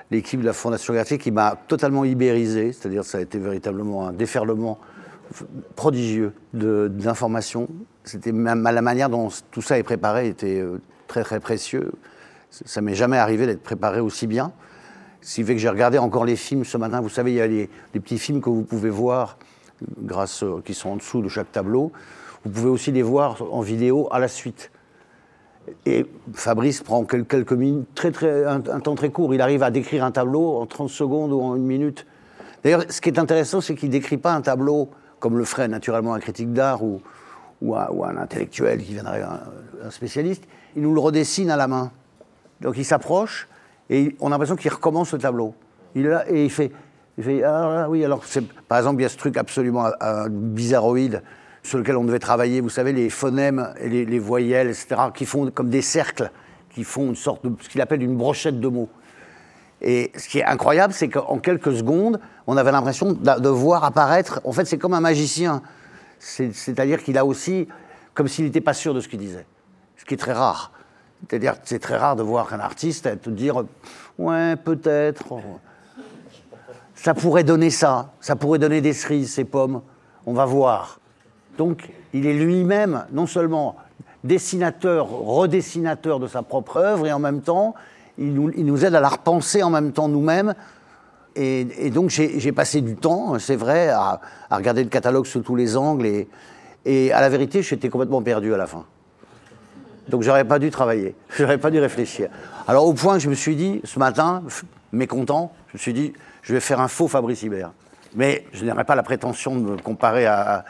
l'équipe 0.09 0.39
de 0.39 0.45
la 0.45 0.53
Fondation 0.53 0.93
Graphique 0.93 1.23
qui 1.23 1.31
m'a 1.31 1.57
totalement 1.67 2.05
ibérisé. 2.05 2.71
C'est-à-dire 2.71 3.03
ça 3.03 3.17
a 3.17 3.21
été 3.21 3.39
véritablement 3.39 4.07
un 4.07 4.13
déferlement 4.13 4.79
prodigieux 5.75 6.33
d'informations. 6.53 7.67
C'était 8.05 8.31
la 8.31 8.55
manière 8.55 9.09
dont 9.09 9.29
tout 9.49 9.61
ça 9.61 9.79
est 9.79 9.83
préparé 9.83 10.27
était 10.27 10.63
très 11.07 11.23
très 11.23 11.41
précieux. 11.41 11.91
Ça 12.51 12.79
m'est 12.79 12.95
jamais 12.95 13.17
arrivé 13.17 13.47
d'être 13.47 13.63
préparé 13.63 13.99
aussi 13.99 14.27
bien. 14.27 14.53
Ce 15.21 15.35
qui 15.35 15.43
fait 15.43 15.53
que 15.53 15.61
j'ai 15.61 15.69
regardé 15.69 15.97
encore 15.99 16.25
les 16.25 16.35
films 16.35 16.65
ce 16.65 16.77
matin. 16.77 16.99
Vous 16.99 17.09
savez, 17.09 17.31
il 17.31 17.35
y 17.35 17.41
a 17.41 17.47
les, 17.47 17.69
petits 17.93 18.17
films 18.17 18.41
que 18.41 18.49
vous 18.49 18.63
pouvez 18.63 18.89
voir, 18.89 19.37
grâce, 19.99 20.43
euh, 20.43 20.61
qui 20.65 20.73
sont 20.73 20.89
en 20.89 20.95
dessous 20.95 21.21
de 21.21 21.29
chaque 21.29 21.51
tableau. 21.51 21.91
Vous 22.43 22.51
pouvez 22.51 22.69
aussi 22.69 22.91
les 22.91 23.03
voir 23.03 23.37
en 23.51 23.61
vidéo 23.61 24.07
à 24.11 24.19
la 24.19 24.27
suite. 24.27 24.71
Et 25.85 26.07
Fabrice 26.33 26.81
prend 26.81 27.03
quelques 27.05 27.53
minutes, 27.53 27.87
un, 28.47 28.59
temps 28.61 28.95
très 28.95 29.11
court. 29.11 29.33
Il 29.35 29.41
arrive 29.41 29.61
à 29.61 29.69
décrire 29.69 30.03
un 30.03 30.11
tableau 30.11 30.57
en 30.57 30.65
30 30.65 30.89
secondes 30.89 31.31
ou 31.31 31.39
en 31.39 31.55
une 31.55 31.65
minute. 31.65 32.07
D'ailleurs, 32.63 32.83
ce 32.89 32.99
qui 32.99 33.09
est 33.09 33.19
intéressant, 33.19 33.61
c'est 33.61 33.75
qu'il 33.75 33.89
ne 33.89 33.93
décrit 33.93 34.17
pas 34.17 34.33
un 34.33 34.41
tableau 34.41 34.89
comme 35.19 35.37
le 35.37 35.45
ferait 35.45 35.67
naturellement 35.67 36.15
un 36.15 36.19
critique 36.19 36.51
d'art 36.51 36.83
ou, 36.83 36.99
ou, 37.61 37.75
un, 37.75 38.17
intellectuel 38.17 38.83
qui 38.83 38.93
viendrait, 38.93 39.21
un 39.21 39.91
spécialiste. 39.91 40.45
Il 40.75 40.81
nous 40.81 40.95
le 40.95 40.99
redessine 40.99 41.51
à 41.51 41.57
la 41.57 41.67
main. 41.67 41.91
Donc 42.59 42.77
il 42.77 42.85
s'approche 42.85 43.47
et 43.91 44.15
on 44.21 44.27
a 44.27 44.29
l'impression 44.31 44.55
qu'il 44.55 44.71
recommence 44.71 45.11
le 45.11 45.19
tableau. 45.19 45.53
Il 45.93 46.07
et 46.29 46.45
il 46.45 46.49
fait, 46.49 46.71
fait 47.21 47.43
ah, 47.43 47.87
oui, 47.89 48.03
alors 48.03 48.23
par 48.67 48.77
exemple, 48.77 49.01
il 49.01 49.03
y 49.03 49.05
a 49.05 49.09
ce 49.09 49.17
truc 49.17 49.35
absolument 49.35 49.91
euh, 50.01 50.29
bizarroïde 50.29 51.21
sur 51.61 51.77
lequel 51.77 51.97
on 51.97 52.05
devait 52.05 52.17
travailler, 52.17 52.61
vous 52.61 52.69
savez, 52.69 52.93
les 52.93 53.09
phonèmes 53.09 53.73
et 53.79 54.05
les, 54.05 54.19
voyelles, 54.19 54.69
etc., 54.69 54.95
qui 55.13 55.25
font 55.25 55.51
comme 55.51 55.69
des 55.69 55.81
cercles, 55.81 56.31
qui 56.71 56.83
font 56.83 57.09
une 57.09 57.15
sorte 57.15 57.45
de 57.45 57.53
ce 57.61 57.69
qu'il 57.69 57.81
appelle 57.81 58.01
une 58.01 58.15
brochette 58.15 58.59
de 58.59 58.67
mots. 58.67 58.89
Et 59.81 60.11
ce 60.15 60.27
qui 60.27 60.39
est 60.39 60.45
incroyable, 60.45 60.93
c'est 60.93 61.09
qu'en 61.09 61.37
quelques 61.39 61.73
secondes, 61.75 62.19
on 62.47 62.55
avait 62.55 62.71
l'impression 62.71 63.11
de, 63.11 63.49
voir 63.49 63.83
apparaître. 63.83 64.39
En 64.43 64.53
fait, 64.53 64.65
c'est 64.65 64.77
comme 64.77 64.93
un 64.93 65.01
magicien. 65.01 65.61
C'est-à-dire 66.19 67.03
qu'il 67.03 67.17
a 67.17 67.25
aussi, 67.25 67.67
comme 68.13 68.27
s'il 68.27 68.45
n'était 68.45 68.61
pas 68.61 68.73
sûr 68.73 68.93
de 68.93 69.01
ce 69.01 69.07
qu'il 69.07 69.19
disait, 69.19 69.45
ce 69.97 70.05
qui 70.05 70.13
est 70.13 70.17
très 70.17 70.33
rare. 70.33 70.71
C'est-à-dire 71.27 71.55
c'est 71.63 71.79
très 71.79 71.97
rare 71.97 72.15
de 72.15 72.23
voir 72.23 72.49
qu'un 72.49 72.59
artiste 72.59 73.21
te 73.21 73.29
dire 73.29 73.63
Ouais, 74.17 74.55
peut-être. 74.55 75.35
Ça 76.95 77.13
pourrait 77.13 77.43
donner 77.43 77.69
ça, 77.69 78.11
ça 78.19 78.35
pourrait 78.35 78.59
donner 78.59 78.81
des 78.81 78.93
cerises, 78.93 79.33
ces 79.33 79.43
pommes. 79.45 79.81
On 80.25 80.33
va 80.33 80.45
voir. 80.45 80.99
Donc, 81.57 81.89
il 82.13 82.27
est 82.27 82.33
lui-même, 82.33 83.05
non 83.11 83.25
seulement 83.25 83.75
dessinateur, 84.23 85.09
redessinateur 85.09 86.19
de 86.19 86.27
sa 86.27 86.43
propre 86.43 86.77
œuvre, 86.77 87.07
et 87.07 87.11
en 87.11 87.19
même 87.19 87.41
temps, 87.41 87.73
il 88.17 88.33
nous, 88.33 88.85
aide 88.85 88.93
à 88.93 88.99
la 88.99 89.09
repenser 89.09 89.63
en 89.63 89.71
même 89.71 89.93
temps 89.93 90.07
nous-mêmes 90.07 90.53
Et, 91.35 91.89
donc 91.89 92.09
j'ai 92.09 92.51
passé 92.51 92.81
du 92.81 92.95
temps, 92.95 93.39
c'est 93.39 93.55
vrai, 93.55 93.89
à, 93.89 94.21
regarder 94.51 94.83
le 94.83 94.89
catalogue 94.89 95.25
sous 95.25 95.41
tous 95.41 95.55
les 95.55 95.75
angles. 95.75 96.25
Et 96.85 97.11
à 97.11 97.21
la 97.21 97.29
vérité, 97.29 97.63
j'étais 97.63 97.89
complètement 97.89 98.21
perdu 98.21 98.53
à 98.53 98.57
la 98.57 98.67
fin. 98.67 98.85
Donc 100.09 100.23
j'aurais 100.23 100.45
pas 100.45 100.59
dû 100.59 100.71
travailler, 100.71 101.15
j'aurais 101.37 101.57
pas 101.57 101.71
dû 101.71 101.79
réfléchir. 101.79 102.29
Alors 102.67 102.85
au 102.85 102.93
point 102.93 103.15
que 103.15 103.23
je 103.23 103.29
me 103.29 103.35
suis 103.35 103.55
dit, 103.55 103.81
ce 103.83 103.99
matin, 103.99 104.43
mécontent, 104.91 105.53
je 105.69 105.77
me 105.77 105.79
suis 105.79 105.93
dit, 105.93 106.13
je 106.41 106.53
vais 106.53 106.59
faire 106.59 106.79
un 106.79 106.87
faux 106.87 107.07
Fabrice 107.07 107.43
Hibert. 107.43 107.71
Mais 108.15 108.45
je 108.53 108.65
n'aurais 108.65 108.83
pas 108.83 108.95
la 108.95 109.03
prétention 109.03 109.55
de 109.55 109.61
me 109.61 109.77
comparer 109.77 110.25
à, 110.25 110.65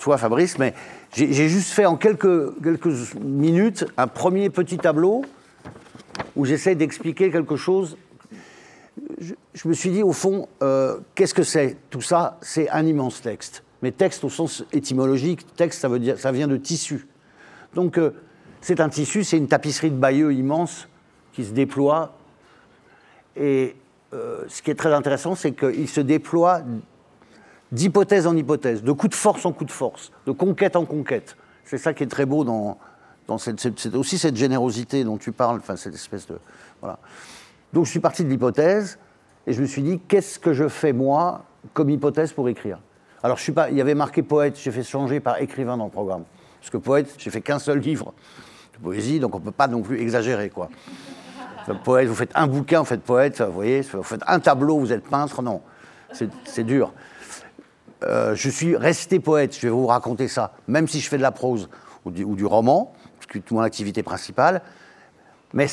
toi, 0.00 0.18
Fabrice, 0.18 0.58
mais 0.58 0.74
j'ai 1.14 1.48
juste 1.48 1.72
fait 1.72 1.84
en 1.84 1.96
quelques, 1.96 2.62
quelques 2.62 3.14
minutes 3.20 3.84
un 3.96 4.06
premier 4.06 4.50
petit 4.50 4.78
tableau 4.78 5.24
où 6.36 6.44
j'essaie 6.44 6.74
d'expliquer 6.74 7.30
quelque 7.30 7.56
chose. 7.56 7.96
Je, 9.20 9.68
me 9.68 9.74
suis 9.74 9.90
dit, 9.90 10.02
au 10.02 10.12
fond, 10.12 10.48
euh, 10.62 10.98
qu'est-ce 11.14 11.34
que 11.34 11.42
c'est 11.42 11.76
Tout 11.90 12.00
ça, 12.00 12.38
c'est 12.40 12.68
un 12.70 12.86
immense 12.86 13.20
texte. 13.20 13.62
Mais 13.82 13.90
texte 13.90 14.24
au 14.24 14.30
sens 14.30 14.64
étymologique, 14.72 15.46
texte, 15.56 15.80
ça, 15.80 15.88
veut 15.88 15.98
dire, 15.98 16.18
ça 16.18 16.32
vient 16.32 16.48
de 16.48 16.56
tissu. 16.56 17.06
Donc, 17.74 17.98
euh, 17.98 18.10
c'est 18.60 18.80
un 18.80 18.88
tissu, 18.88 19.24
c'est 19.24 19.38
une 19.38 19.48
tapisserie 19.48 19.90
de 19.90 19.96
Bayeux 19.96 20.32
immense 20.32 20.88
qui 21.32 21.44
se 21.44 21.52
déploie. 21.52 22.14
Et 23.36 23.76
euh, 24.14 24.44
ce 24.48 24.62
qui 24.62 24.70
est 24.70 24.74
très 24.74 24.92
intéressant, 24.92 25.34
c'est 25.34 25.52
qu'il 25.52 25.88
se 25.88 26.00
déploie 26.00 26.62
d'hypothèse 27.72 28.26
en 28.26 28.36
hypothèse, 28.36 28.82
de 28.82 28.92
coup 28.92 29.08
de 29.08 29.14
force 29.14 29.46
en 29.46 29.52
coup 29.52 29.64
de 29.64 29.70
force, 29.70 30.12
de 30.26 30.32
conquête 30.32 30.76
en 30.76 30.84
conquête. 30.84 31.36
C'est 31.64 31.78
ça 31.78 31.94
qui 31.94 32.02
est 32.02 32.08
très 32.08 32.26
beau 32.26 32.44
dans, 32.44 32.78
cette, 33.38 33.94
aussi 33.94 34.18
cette 34.18 34.36
générosité 34.36 35.04
dont 35.04 35.16
tu 35.16 35.32
parles, 35.32 35.56
enfin 35.56 35.76
cette 35.76 35.94
espèce 35.94 36.26
de 36.26 36.38
voilà. 36.80 36.98
Donc 37.72 37.86
je 37.86 37.90
suis 37.90 38.00
parti 38.00 38.24
de 38.24 38.28
l'hypothèse 38.28 38.98
et 39.46 39.54
je 39.54 39.62
me 39.62 39.66
suis 39.66 39.82
dit 39.82 39.98
qu'est-ce 40.06 40.38
que 40.38 40.52
je 40.52 40.68
fais 40.68 40.92
moi 40.92 41.44
comme 41.72 41.88
hypothèse 41.88 42.32
pour 42.34 42.48
écrire? 42.50 42.78
Alors 43.22 43.38
je 43.38 43.42
suis 43.42 43.52
pas, 43.52 43.70
il 43.70 43.76
y 43.76 43.80
avait 43.80 43.94
marqué 43.94 44.22
poète, 44.22 44.58
j'ai 44.58 44.70
fait 44.70 44.82
changer 44.82 45.20
par 45.20 45.40
écrivain 45.40 45.78
dans 45.78 45.86
le 45.86 45.90
programme, 45.90 46.24
parce 46.62 46.70
que 46.70 46.76
poète, 46.76 47.12
j'ai 47.18 47.30
fait 47.30 47.40
qu'un 47.40 47.58
seul 47.58 47.80
livre 47.80 48.14
de 48.74 48.78
poésie, 48.78 49.18
donc 49.18 49.34
on 49.34 49.40
peut 49.40 49.50
pas 49.50 49.66
non 49.66 49.82
plus 49.82 50.00
exagérer 50.00 50.48
quoi. 50.48 50.68
poète, 51.82 52.06
vous 52.06 52.14
faites 52.14 52.30
un 52.36 52.46
bouquin, 52.46 52.78
vous 52.78 52.84
faites 52.84 53.02
poète, 53.02 53.40
vous 53.40 53.52
voyez, 53.52 53.80
vous 53.80 54.04
faites 54.04 54.22
un 54.28 54.38
tableau, 54.38 54.78
vous 54.78 54.92
êtes 54.92 55.02
peintre, 55.02 55.42
non, 55.42 55.60
c'est 56.12 56.62
dur. 56.62 56.94
Euh, 58.04 58.36
je 58.36 58.48
suis 58.48 58.76
resté 58.76 59.18
poète, 59.18 59.56
je 59.56 59.62
vais 59.62 59.70
vous 59.70 59.88
raconter 59.88 60.28
ça, 60.28 60.52
même 60.68 60.86
si 60.86 61.00
je 61.00 61.08
fais 61.08 61.16
de 61.16 61.22
la 61.22 61.32
prose 61.32 61.68
ou 62.04 62.12
du, 62.12 62.46
roman, 62.46 62.92
c'est 63.32 63.50
mon 63.50 63.60
activité 63.60 64.04
principale, 64.04 64.62
mais 65.54 65.66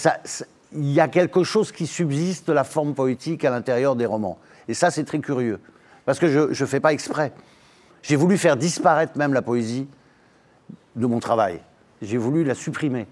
il 0.74 0.90
y 0.90 1.00
a 1.00 1.08
quelque 1.08 1.44
chose 1.44 1.72
qui 1.72 1.86
subsiste 1.86 2.48
de 2.48 2.54
la 2.54 2.64
forme 2.64 2.96
poétique 2.96 3.46
à 3.46 3.52
l'intérieur 3.52 3.96
des 3.96 4.08
romans. 4.08 4.40
Et 4.68 4.74
ça, 4.74 4.90
c'est 4.90 5.04
très 5.04 5.20
curieux, 5.20 5.60
parce 6.08 6.18
que 6.18 6.52
je 6.52 6.64
ne 6.64 6.68
fais 6.68 6.80
pas 6.80 6.94
exprès. 6.94 7.32
J'ai 8.02 8.16
voulu 8.16 8.40
faire 8.40 8.58
disparaître 8.58 9.16
même 9.16 9.36
la 9.36 9.44
poésie 9.44 9.88
de 10.96 11.06
mon 11.06 11.20
travail. 11.20 11.62
J'ai 12.02 12.18
voulu 12.18 12.44
la 12.44 12.56
supprimer. 12.56 13.08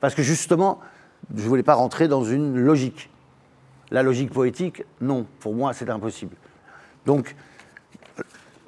Parce 0.00 0.14
que 0.14 0.22
justement, 0.22 0.80
je 1.34 1.42
ne 1.42 1.48
voulais 1.48 1.62
pas 1.62 1.74
rentrer 1.74 2.08
dans 2.08 2.24
une 2.24 2.58
logique. 2.58 3.10
La 3.90 4.02
logique 4.02 4.30
poétique, 4.30 4.82
non, 5.00 5.26
pour 5.40 5.54
moi, 5.54 5.72
c'est 5.72 5.88
impossible. 5.90 6.36
Donc, 7.06 7.34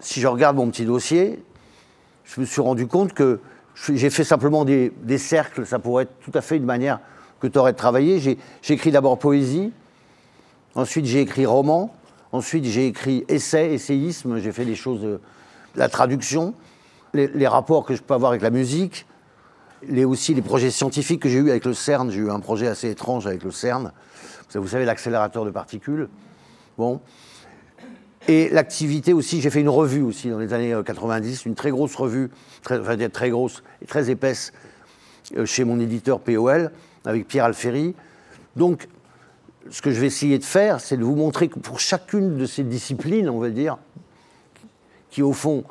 si 0.00 0.20
je 0.20 0.26
regarde 0.28 0.56
mon 0.56 0.70
petit 0.70 0.84
dossier, 0.84 1.42
je 2.24 2.40
me 2.40 2.46
suis 2.46 2.60
rendu 2.60 2.86
compte 2.86 3.14
que 3.14 3.40
j'ai 3.88 4.10
fait 4.10 4.24
simplement 4.24 4.64
des, 4.64 5.18
cercles, 5.18 5.66
ça 5.66 5.78
pourrait 5.78 6.04
être 6.04 6.20
tout 6.20 6.32
à 6.34 6.40
fait 6.40 6.56
une 6.56 6.64
manière 6.64 7.00
que 7.40 7.46
tu 7.46 7.58
aurais 7.58 7.72
travaillé. 7.72 8.20
J'ai 8.20 8.38
écrit 8.74 8.90
d'abord 8.90 9.18
poésie, 9.18 9.72
ensuite 10.74 11.06
j'ai 11.06 11.20
écrit 11.20 11.46
roman, 11.46 11.94
ensuite 12.32 12.64
j'ai 12.64 12.86
écrit 12.86 13.24
essai, 13.28 13.72
essayisme, 13.72 14.38
j'ai 14.38 14.52
fait 14.52 14.64
des 14.64 14.74
choses, 14.74 15.00
de, 15.00 15.20
la 15.74 15.88
traduction, 15.88 16.54
les, 17.14 17.46
rapports 17.46 17.84
que 17.84 17.94
je 17.94 18.02
peux 18.02 18.14
avoir 18.14 18.30
avec 18.30 18.42
la 18.42 18.50
musique, 18.50 19.06
les, 19.82 20.04
aussi 20.04 20.34
les 20.34 20.42
projets 20.42 20.70
scientifiques 20.70 21.22
que 21.22 21.28
j'ai 21.28 21.38
eu 21.38 21.50
avec 21.50 21.64
le 21.64 21.74
CERN. 21.74 22.10
J'ai 22.10 22.20
eu 22.20 22.30
un 22.30 22.40
projet 22.40 22.66
assez 22.66 22.90
étrange 22.90 23.26
avec 23.26 23.42
le 23.44 23.50
CERN, 23.50 23.92
vous 24.54 24.68
savez, 24.68 24.84
l'accélérateur 24.84 25.44
de 25.44 25.50
particules. 25.50 26.08
Bon, 26.76 27.00
et 28.28 28.50
l'activité 28.50 29.14
aussi, 29.14 29.40
j'ai 29.40 29.48
fait 29.48 29.60
une 29.60 29.70
revue 29.70 30.02
aussi 30.02 30.28
dans 30.28 30.38
les 30.38 30.52
années 30.52 30.74
90, 30.84 31.40
euh, 31.46 31.48
une 31.48 31.54
très 31.54 31.70
grosse 31.70 31.94
revue, 31.94 32.30
très, 32.62 32.78
enfin 32.78 32.96
très 33.08 33.30
grosse 33.30 33.62
et 33.80 33.86
très 33.86 34.10
épaisse, 34.10 34.52
euh, 35.36 35.46
chez 35.46 35.64
mon 35.64 35.80
éditeur 35.80 36.20
POL, 36.20 36.70
avec 37.06 37.26
Pierre 37.26 37.46
Alféry. 37.46 37.94
Donc, 38.54 38.86
ce 39.70 39.80
que 39.80 39.90
je 39.90 39.98
vais 39.98 40.06
essayer 40.06 40.38
de 40.38 40.44
faire, 40.44 40.80
c'est 40.80 40.98
de 40.98 41.04
vous 41.04 41.14
montrer 41.14 41.48
que 41.48 41.58
pour 41.58 41.80
chacune 41.80 42.36
de 42.36 42.44
ces 42.44 42.64
disciplines, 42.64 43.30
on 43.30 43.38
va 43.38 43.48
dire, 43.48 43.78
qui 45.08 45.22
au 45.22 45.32
fond, 45.32 45.64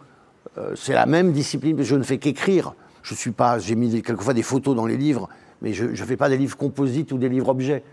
euh, 0.58 0.74
c'est 0.76 0.94
la 0.94 1.06
même 1.06 1.32
discipline, 1.32 1.82
je 1.82 1.96
ne 1.96 2.04
fais 2.04 2.18
qu'écrire. 2.18 2.74
Je 3.04 3.14
suis 3.14 3.32
pas, 3.32 3.60
j'ai 3.60 3.76
mis 3.76 4.02
quelquefois 4.02 4.34
des 4.34 4.44
photos 4.44 4.76
dans 4.76 4.86
les 4.86 4.98
livres, 4.98 5.30
mais 5.62 5.74
je 5.74 5.86
ne 5.86 5.96
fais 5.96 6.18
pas 6.18 6.30
des 6.30 6.38
livres 6.38 6.58
composites 6.58 7.12
ou 7.12 7.18
des 7.18 7.30
livres 7.30 7.50
objets. 7.50 7.84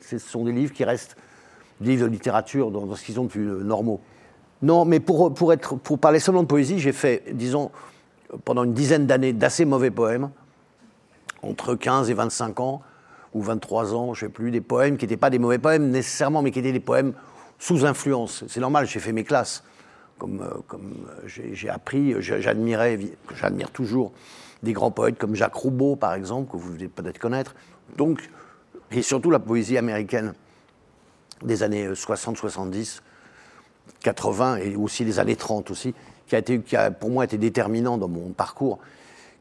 Ce 0.00 0.18
sont 0.18 0.44
des 0.44 0.52
livres 0.52 0.72
qui 0.72 0.84
restent 0.84 1.16
des 1.80 1.90
livres 1.90 2.06
de 2.06 2.10
littérature 2.10 2.70
dans, 2.70 2.94
ce 2.94 3.04
qu'ils 3.04 3.20
ont 3.20 3.24
de 3.24 3.28
plus 3.28 3.46
normaux. 3.46 4.00
Non, 4.62 4.84
mais 4.84 5.00
pour, 5.00 5.32
pour, 5.34 5.52
être, 5.52 5.76
pour 5.76 5.98
parler 5.98 6.18
seulement 6.18 6.42
de 6.42 6.48
poésie, 6.48 6.78
j'ai 6.78 6.92
fait, 6.92 7.24
disons, 7.32 7.70
pendant 8.44 8.64
une 8.64 8.72
dizaine 8.72 9.06
d'années 9.06 9.32
d'assez 9.32 9.64
mauvais 9.64 9.90
poèmes, 9.90 10.30
entre 11.42 11.74
15 11.74 12.10
et 12.10 12.14
25 12.14 12.60
ans, 12.60 12.80
ou 13.34 13.42
23 13.42 13.94
ans, 13.94 14.14
je 14.14 14.24
ne 14.24 14.28
sais 14.28 14.32
plus, 14.32 14.50
des 14.50 14.60
poèmes 14.60 14.96
qui 14.96 15.04
n'étaient 15.04 15.16
pas 15.16 15.30
des 15.30 15.38
mauvais 15.38 15.58
poèmes 15.58 15.90
nécessairement, 15.90 16.40
mais 16.40 16.50
qui 16.50 16.60
étaient 16.60 16.72
des 16.72 16.80
poèmes 16.80 17.12
sous 17.58 17.84
influence. 17.84 18.44
C'est 18.48 18.60
normal, 18.60 18.86
j'ai 18.86 19.00
fait 19.00 19.12
mes 19.12 19.24
classes. 19.24 19.64
Comme, 20.18 20.40
euh, 20.40 20.76
euh, 20.76 21.26
j'ai 21.26 21.68
appris, 21.68 22.14
j'admirais, 22.20 22.98
j'admire 23.34 23.70
toujours 23.70 24.12
des 24.62 24.72
grands 24.72 24.90
poètes 24.90 25.18
comme 25.18 25.34
Jacques 25.34 25.54
Roubaud, 25.54 25.96
par 25.96 26.14
exemple, 26.14 26.50
que 26.50 26.56
vous 26.56 26.72
devez 26.72 26.88
peut-être 26.88 27.18
connaître. 27.18 27.54
Donc, 27.96 28.30
et 28.90 29.02
surtout 29.02 29.30
la 29.30 29.40
poésie 29.40 29.76
américaine 29.76 30.34
des 31.42 31.62
années 31.62 31.88
60-70, 31.88 33.00
80 34.00 34.56
et 34.56 34.76
aussi 34.76 35.04
les 35.04 35.18
années 35.18 35.36
30 35.36 35.70
aussi, 35.70 35.94
qui 36.26 36.36
a, 36.36 36.38
été, 36.38 36.60
qui 36.60 36.76
a 36.76 36.90
pour 36.90 37.10
moi 37.10 37.24
été 37.24 37.36
déterminant 37.36 37.98
dans 37.98 38.08
mon 38.08 38.30
parcours, 38.30 38.78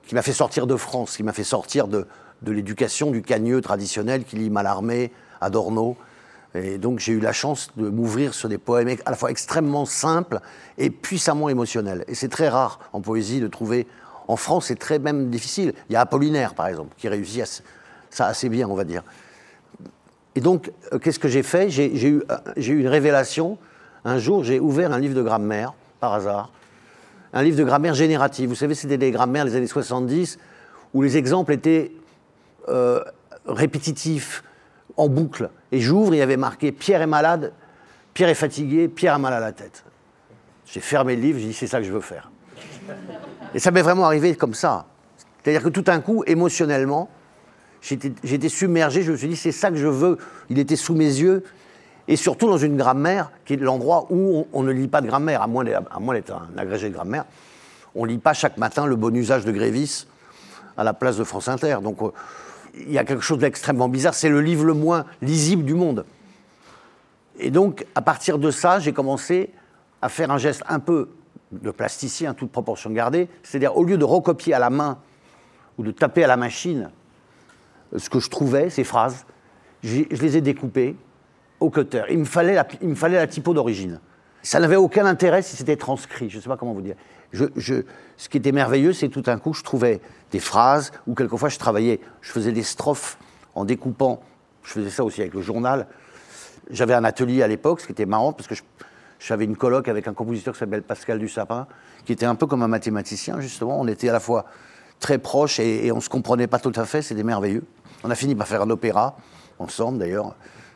qui 0.06 0.16
m'a 0.16 0.22
fait 0.22 0.34
sortir 0.34 0.68
de 0.68 0.76
France, 0.76 1.16
qui 1.16 1.24
m'a 1.24 1.34
fait 1.34 1.44
sortir 1.46 1.88
de, 1.88 2.08
de 2.42 2.52
l'éducation 2.52 3.12
du 3.12 3.22
cagneux 3.22 3.62
traditionnel 3.62 4.26
qui 4.26 4.36
lit 4.36 4.50
Mallarmé, 4.50 5.12
Adorno. 5.42 5.98
Et 6.56 6.78
donc 6.78 7.00
j'ai 7.00 7.14
eu 7.14 7.20
la 7.20 7.34
chance 7.34 7.70
de 7.78 7.90
m'ouvrir 7.90 8.34
sur 8.34 8.48
des 8.50 8.58
poèmes 8.58 8.96
à 9.06 9.12
la 9.12 9.18
fois 9.18 9.32
extrêmement 9.32 9.86
simples 9.86 10.40
et 10.78 10.90
puissamment 10.90 11.50
émotionnels. 11.50 12.06
Et 12.08 12.16
c'est 12.16 12.30
très 12.30 12.50
rare 12.50 12.80
en 12.94 13.02
poésie 13.02 13.40
de 13.40 13.48
trouver. 13.48 13.88
En 14.28 14.36
France, 14.36 14.68
c'est 14.68 14.80
très 14.80 15.00
même 15.00 15.30
difficile. 15.30 15.74
Il 15.90 15.94
y 15.94 15.96
a 15.96 16.02
Apollinaire, 16.02 16.54
par 16.54 16.68
exemple, 16.68 16.96
qui 16.98 17.10
réussit 17.10 17.64
ça 18.10 18.28
assez 18.28 18.50
bien, 18.50 18.70
on 18.70 18.76
va 18.76 18.84
dire. 18.84 19.04
Et 20.36 20.42
donc, 20.42 20.72
euh, 20.92 21.00
qu'est-ce 21.00 21.20
que 21.20 21.28
j'ai 21.28 21.44
fait? 21.44 21.70
J'ai 21.70 22.08
eu, 22.08 22.24
euh, 22.30 22.38
eu 22.56 22.80
une 22.80 22.88
révélation 22.88 23.58
un 24.06 24.18
jour, 24.18 24.44
j'ai 24.44 24.60
ouvert 24.60 24.92
un 24.92 25.00
livre 25.00 25.16
de 25.16 25.22
grammaire, 25.22 25.74
par 26.00 26.14
hasard, 26.14 26.52
un 27.32 27.42
livre 27.42 27.58
de 27.58 27.64
grammaire 27.64 27.94
générative. 27.94 28.50
Vous 28.50 28.56
savez, 28.56 28.76
c'était 28.76 28.98
des 28.98 29.12
grammaires 29.12 29.46
des 29.46 29.56
années 29.56 29.68
70 29.68 30.38
où 30.94 31.02
les 31.02 31.18
exemples 31.18 31.54
étaient 31.54 31.92
euh, 32.68 33.04
répétitifs, 33.46 34.44
en 34.98 35.10
boucle. 35.10 35.50
Et 35.72 35.80
j'ouvre, 35.80 36.14
il 36.14 36.18
y 36.18 36.22
avait 36.22 36.38
marqué 36.38 36.72
Pierre 36.72 37.02
est 37.02 37.08
malade, 37.08 37.54
Pierre 38.14 38.30
est 38.30 38.36
fatigué, 38.36 38.88
Pierre 38.88 39.16
a 39.16 39.20
mal 39.20 39.34
à 39.34 39.40
la 39.40 39.52
tête. 39.52 39.84
J'ai 40.66 40.80
fermé 40.80 41.16
le 41.16 41.22
livre, 41.22 41.40
j'ai 41.40 41.48
dit 41.48 41.54
c'est 41.54 41.68
ça 41.68 41.80
que 41.80 41.86
je 41.86 41.92
veux 41.92 42.02
faire. 42.02 42.32
Et 43.54 43.60
ça 43.60 43.72
m'est 43.72 43.82
vraiment 43.82 44.06
arrivé 44.06 44.36
comme 44.36 44.54
ça. 44.54 44.86
C'est-à-dire 45.42 45.64
que 45.64 45.70
tout 45.70 45.82
d'un 45.82 46.00
coup, 46.00 46.24
émotionnellement, 46.26 47.10
j'étais 47.82 48.50
submergé, 48.50 49.04
je 49.04 49.12
me 49.12 49.18
suis 49.18 49.28
dit 49.28 49.36
c'est 49.36 49.52
ça 49.52 49.70
que 49.70 49.78
je 49.78 49.88
veux. 49.88 50.18
Il 50.50 50.60
était 50.60 50.76
sous 50.76 50.96
mes 50.96 51.06
yeux, 51.06 51.44
et 52.08 52.16
surtout 52.16 52.48
dans 52.48 52.58
une 52.58 52.78
grammaire 52.78 53.32
qui 53.46 53.54
est 53.54 53.58
l'endroit 53.58 54.08
où 54.10 54.48
on, 54.52 54.64
ne 54.64 54.72
lit 54.72 54.88
pas 54.88 55.02
de 55.02 55.08
grammaire, 55.08 55.42
à 55.42 55.48
moins 55.48 55.64
d'être 55.64 56.34
un 56.34 56.58
agrégé 56.58 56.90
de 56.90 56.94
grammaire. 56.94 57.26
On 57.96 58.06
ne 58.06 58.10
lit 58.10 58.18
pas 58.18 58.34
chaque 58.34 58.58
matin 58.58 58.86
le 58.86 58.96
bon 58.96 59.16
usage 59.16 59.46
de 59.46 59.52
Grévis 59.52 60.08
à 60.76 60.84
la 60.84 60.94
place 60.94 61.18
de 61.18 61.24
France 61.24 61.48
Inter. 61.48 61.78
Donc 61.82 62.02
euh, 62.02 62.10
il 62.76 62.92
y 62.92 62.98
a 62.98 63.04
quelque 63.04 63.24
chose 63.24 63.40
d'extrêmement 63.40 63.90
bizarre. 63.90 64.14
C'est 64.14 64.30
le 64.30 64.42
livre 64.42 64.66
le 64.66 64.74
moins 64.74 65.06
lisible 65.22 65.64
du 65.64 65.74
monde. 65.74 66.06
Et 67.40 67.52
donc, 67.52 67.86
à 67.96 68.02
partir 68.02 68.38
de 68.38 68.52
ça, 68.52 68.80
j'ai 68.80 68.94
commencé 68.94 69.52
à 70.02 70.10
faire 70.10 70.32
un 70.32 70.38
geste 70.38 70.64
un 70.68 70.80
peu 70.80 71.10
de 71.52 71.72
plasticien, 71.72 72.34
toute 72.34 72.52
proportion 72.52 72.90
gardée. 72.92 73.28
C'est-à-dire, 73.44 73.78
au 73.78 73.84
lieu 73.84 73.98
de 73.98 74.06
recopier 74.06 74.54
à 74.54 74.60
la 74.60 74.70
main 74.70 74.98
ou 75.78 75.84
de 75.84 75.92
taper 75.92 76.24
à 76.24 76.28
la 76.28 76.38
machine 76.38 76.90
ce 77.96 78.10
que 78.10 78.20
je 78.20 78.30
trouvais, 78.30 78.70
ces 78.70 78.84
phrases, 78.84 79.26
je 79.84 80.04
les 80.04 80.38
ai 80.38 80.42
découpées 80.42 80.96
au 81.60 81.70
cutter. 81.70 82.04
Il 82.10 82.20
me 82.20 82.26
fallait 82.26 82.56
la, 82.56 82.68
il 82.82 82.90
me 82.90 82.96
fallait 82.96 83.18
la 83.18 83.28
typo 83.28 83.54
d'origine. 83.54 84.00
Ça 84.42 84.60
n'avait 84.60 84.76
aucun 84.76 85.06
intérêt 85.06 85.42
si 85.42 85.56
c'était 85.56 85.76
transcrit. 85.76 86.30
Je 86.30 86.38
ne 86.38 86.42
sais 86.42 86.50
pas 86.50 86.58
comment 86.58 86.74
vous 86.74 86.82
dire. 86.82 86.96
Ce 87.34 88.30
qui 88.30 88.38
était 88.38 88.52
merveilleux, 88.52 88.94
c'est 88.94 89.10
tout 89.10 89.22
d'un 89.22 89.38
coup, 89.38 89.54
je 89.54 89.64
trouvais 89.64 90.02
des 90.32 90.40
phrases, 90.40 90.92
ou 91.08 91.16
quelquefois 91.16 91.50
je 91.50 91.58
travaillais, 91.58 92.00
je 92.22 92.32
faisais 92.32 92.52
des 92.52 92.64
strophes 92.64 93.18
en 93.56 93.66
découpant. 93.66 94.22
Je 94.64 94.72
faisais 94.72 94.90
ça 94.90 95.04
aussi 95.04 95.22
avec 95.22 95.34
le 95.34 95.42
journal. 95.42 95.88
J'avais 96.70 96.94
un 96.94 97.04
atelier 97.04 97.44
à 97.44 97.48
l'époque, 97.48 97.82
ce 97.82 97.86
qui 97.86 97.92
était 97.92 98.06
marrant, 98.06 98.34
parce 98.34 98.48
que 98.48 98.56
j'avais 99.20 99.46
une 99.46 99.58
colloque 99.58 99.88
avec 99.88 100.08
un 100.08 100.14
compositeur 100.14 100.54
qui 100.54 100.60
s'appelle 100.60 100.84
Pascal 100.84 101.20
Dussapin, 101.20 101.68
qui 102.06 102.14
était 102.14 102.26
un 102.26 102.36
peu 102.36 102.48
comme 102.48 102.62
un 102.62 102.68
mathématicien, 102.68 103.40
justement. 103.42 103.80
On 103.80 103.88
était 103.88 104.10
à 104.10 104.14
la 104.14 104.20
fois 104.20 104.46
très 105.00 105.18
proches 105.18 105.60
et, 105.60 105.92
on 105.92 105.98
ne 105.98 106.02
se 106.02 106.10
comprenait 106.10 106.48
pas 106.48 106.60
tout 106.60 106.72
à 106.76 106.86
fait, 106.86 107.02
c'était 107.02 107.24
merveilleux. 107.24 107.64
On 108.04 108.12
a 108.12 108.16
fini 108.16 108.36
par 108.36 108.48
faire 108.48 108.62
un 108.62 108.70
opéra, 108.70 109.18
ensemble 109.60 109.98
d'ailleurs, 109.98 110.36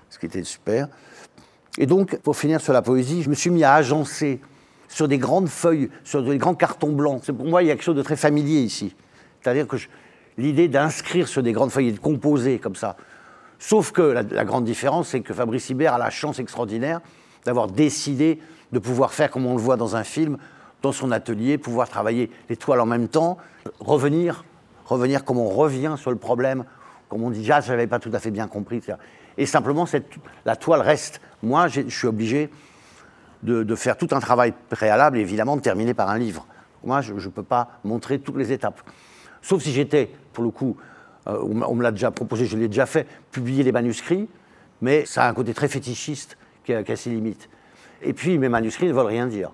ce 0.09 0.19
qui 0.19 0.25
était 0.25 0.43
super. 0.43 0.87
Et 1.77 1.85
donc, 1.85 2.17
pour 2.17 2.35
finir 2.35 2.59
sur 2.59 2.73
la 2.73 2.81
poésie, 2.81 3.23
je 3.23 3.29
me 3.29 3.35
suis 3.35 3.49
mis 3.49 3.63
à 3.63 3.73
agencer 3.75 4.41
sur 4.87 5.07
des 5.07 5.17
grandes 5.17 5.49
feuilles, 5.49 5.89
sur 6.03 6.23
des 6.23 6.37
grands 6.37 6.55
cartons 6.55 6.91
blancs. 6.91 7.31
Pour 7.31 7.45
moi, 7.45 7.63
il 7.63 7.67
y 7.67 7.71
a 7.71 7.75
quelque 7.75 7.83
chose 7.83 7.95
de 7.95 8.01
très 8.01 8.15
familier 8.15 8.61
ici. 8.61 8.95
C'est-à-dire 9.41 9.67
que 9.67 9.77
l'idée 10.37 10.67
d'inscrire 10.67 11.27
sur 11.27 11.43
des 11.43 11.51
grandes 11.51 11.71
feuilles 11.71 11.89
et 11.89 11.93
de 11.93 11.99
composer 11.99 12.59
comme 12.59 12.75
ça. 12.75 12.95
Sauf 13.59 13.91
que 13.91 14.01
la, 14.01 14.45
grande 14.45 14.65
différence, 14.65 15.09
c'est 15.09 15.21
que 15.21 15.33
Fabrice 15.33 15.69
Hibert 15.69 15.93
a 15.93 15.97
la 15.97 16.09
chance 16.09 16.39
extraordinaire 16.39 17.01
d'avoir 17.45 17.67
décidé 17.67 18.39
de 18.71 18.79
pouvoir 18.79 19.13
faire 19.13 19.31
comme 19.31 19.45
on 19.45 19.55
le 19.55 19.61
voit 19.61 19.77
dans 19.77 19.95
un 19.95 20.03
film, 20.03 20.37
dans 20.81 20.91
son 20.91 21.11
atelier, 21.11 21.57
pouvoir 21.57 21.89
travailler 21.89 22.29
les 22.49 22.55
toiles 22.55 22.81
en 22.81 22.85
même 22.85 23.07
temps, 23.07 23.37
revenir, 23.79 24.43
revenir 24.85 25.25
comme 25.25 25.39
on 25.39 25.49
revient 25.49 25.95
sur 25.97 26.11
le 26.11 26.17
problème, 26.17 26.65
comme 27.09 27.23
on 27.23 27.31
dit, 27.31 27.51
ah, 27.51 27.61
je 27.61 27.71
n'avais 27.71 27.87
pas 27.87 27.99
tout 27.99 28.11
à 28.13 28.19
fait 28.19 28.31
bien 28.31 28.47
compris. 28.47 28.81
Et 29.37 29.45
simplement, 29.45 29.85
la 30.45 30.55
toile 30.55 30.81
reste. 30.81 31.21
Moi, 31.41 31.67
je 31.67 31.81
suis 31.89 32.07
obligé 32.07 32.49
de, 33.43 33.75
faire 33.75 33.97
tout 33.97 34.07
un 34.11 34.19
travail 34.19 34.53
préalable, 34.69 35.17
et 35.17 35.21
évidemment, 35.21 35.55
de 35.55 35.61
terminer 35.61 35.93
par 35.93 36.09
un 36.09 36.17
livre. 36.17 36.45
Moi, 36.83 37.01
je 37.01 37.13
ne 37.13 37.19
peux 37.19 37.43
pas 37.43 37.79
montrer 37.83 38.19
toutes 38.19 38.37
les 38.37 38.51
étapes. 38.51 38.81
Sauf 39.41 39.61
si 39.61 39.71
j'étais, 39.71 40.09
pour 40.33 40.43
le 40.43 40.49
coup, 40.49 40.77
euh, 41.27 41.39
on 41.41 41.75
me 41.75 41.83
l'a 41.83 41.91
déjà 41.91 42.11
proposé, 42.11 42.45
je 42.45 42.57
l'ai 42.57 42.67
déjà 42.67 42.85
fait, 42.85 43.07
publier 43.31 43.63
les 43.63 43.71
manuscrits, 43.71 44.27
mais 44.81 45.05
ça 45.05 45.23
a 45.23 45.29
un 45.29 45.33
côté 45.33 45.53
très 45.53 45.67
fétichiste 45.67 46.37
qui 46.63 46.73
a, 46.73 46.95
ses 46.95 47.09
limites. 47.09 47.49
Et 48.01 48.13
puis, 48.13 48.37
mes 48.37 48.49
manuscrits 48.49 48.87
ne 48.87 48.93
veulent 48.93 49.05
rien 49.05 49.27
dire. 49.27 49.51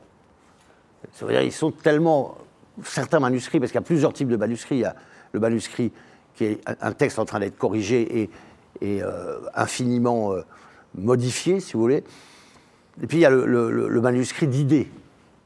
C'est-à-dire, 1.11 1.41
ils 1.41 1.51
sont 1.51 1.71
tellement. 1.71 2.37
Certains 2.83 3.19
manuscrits, 3.19 3.59
parce 3.59 3.71
qu'il 3.71 3.79
y 3.79 3.83
a 3.83 3.85
plusieurs 3.85 4.13
types 4.13 4.29
de 4.29 4.35
manuscrits. 4.35 4.77
Il 4.77 4.81
y 4.81 4.85
a 4.85 4.95
le 5.31 5.39
manuscrit 5.39 5.91
qui 6.33 6.45
est 6.45 6.61
un 6.81 6.91
texte 6.91 7.19
en 7.19 7.25
train 7.25 7.39
d'être 7.39 7.57
corrigé 7.57 8.29
et, 8.81 9.03
euh, 9.03 9.39
infiniment 9.53 10.33
euh, 10.33 10.41
modifié, 10.95 11.59
si 11.59 11.73
vous 11.73 11.81
voulez. 11.81 12.03
Et 13.01 13.07
puis 13.07 13.17
il 13.17 13.21
y 13.21 13.25
a 13.25 13.29
le, 13.29 14.01
manuscrit 14.01 14.47
d'idées, 14.47 14.91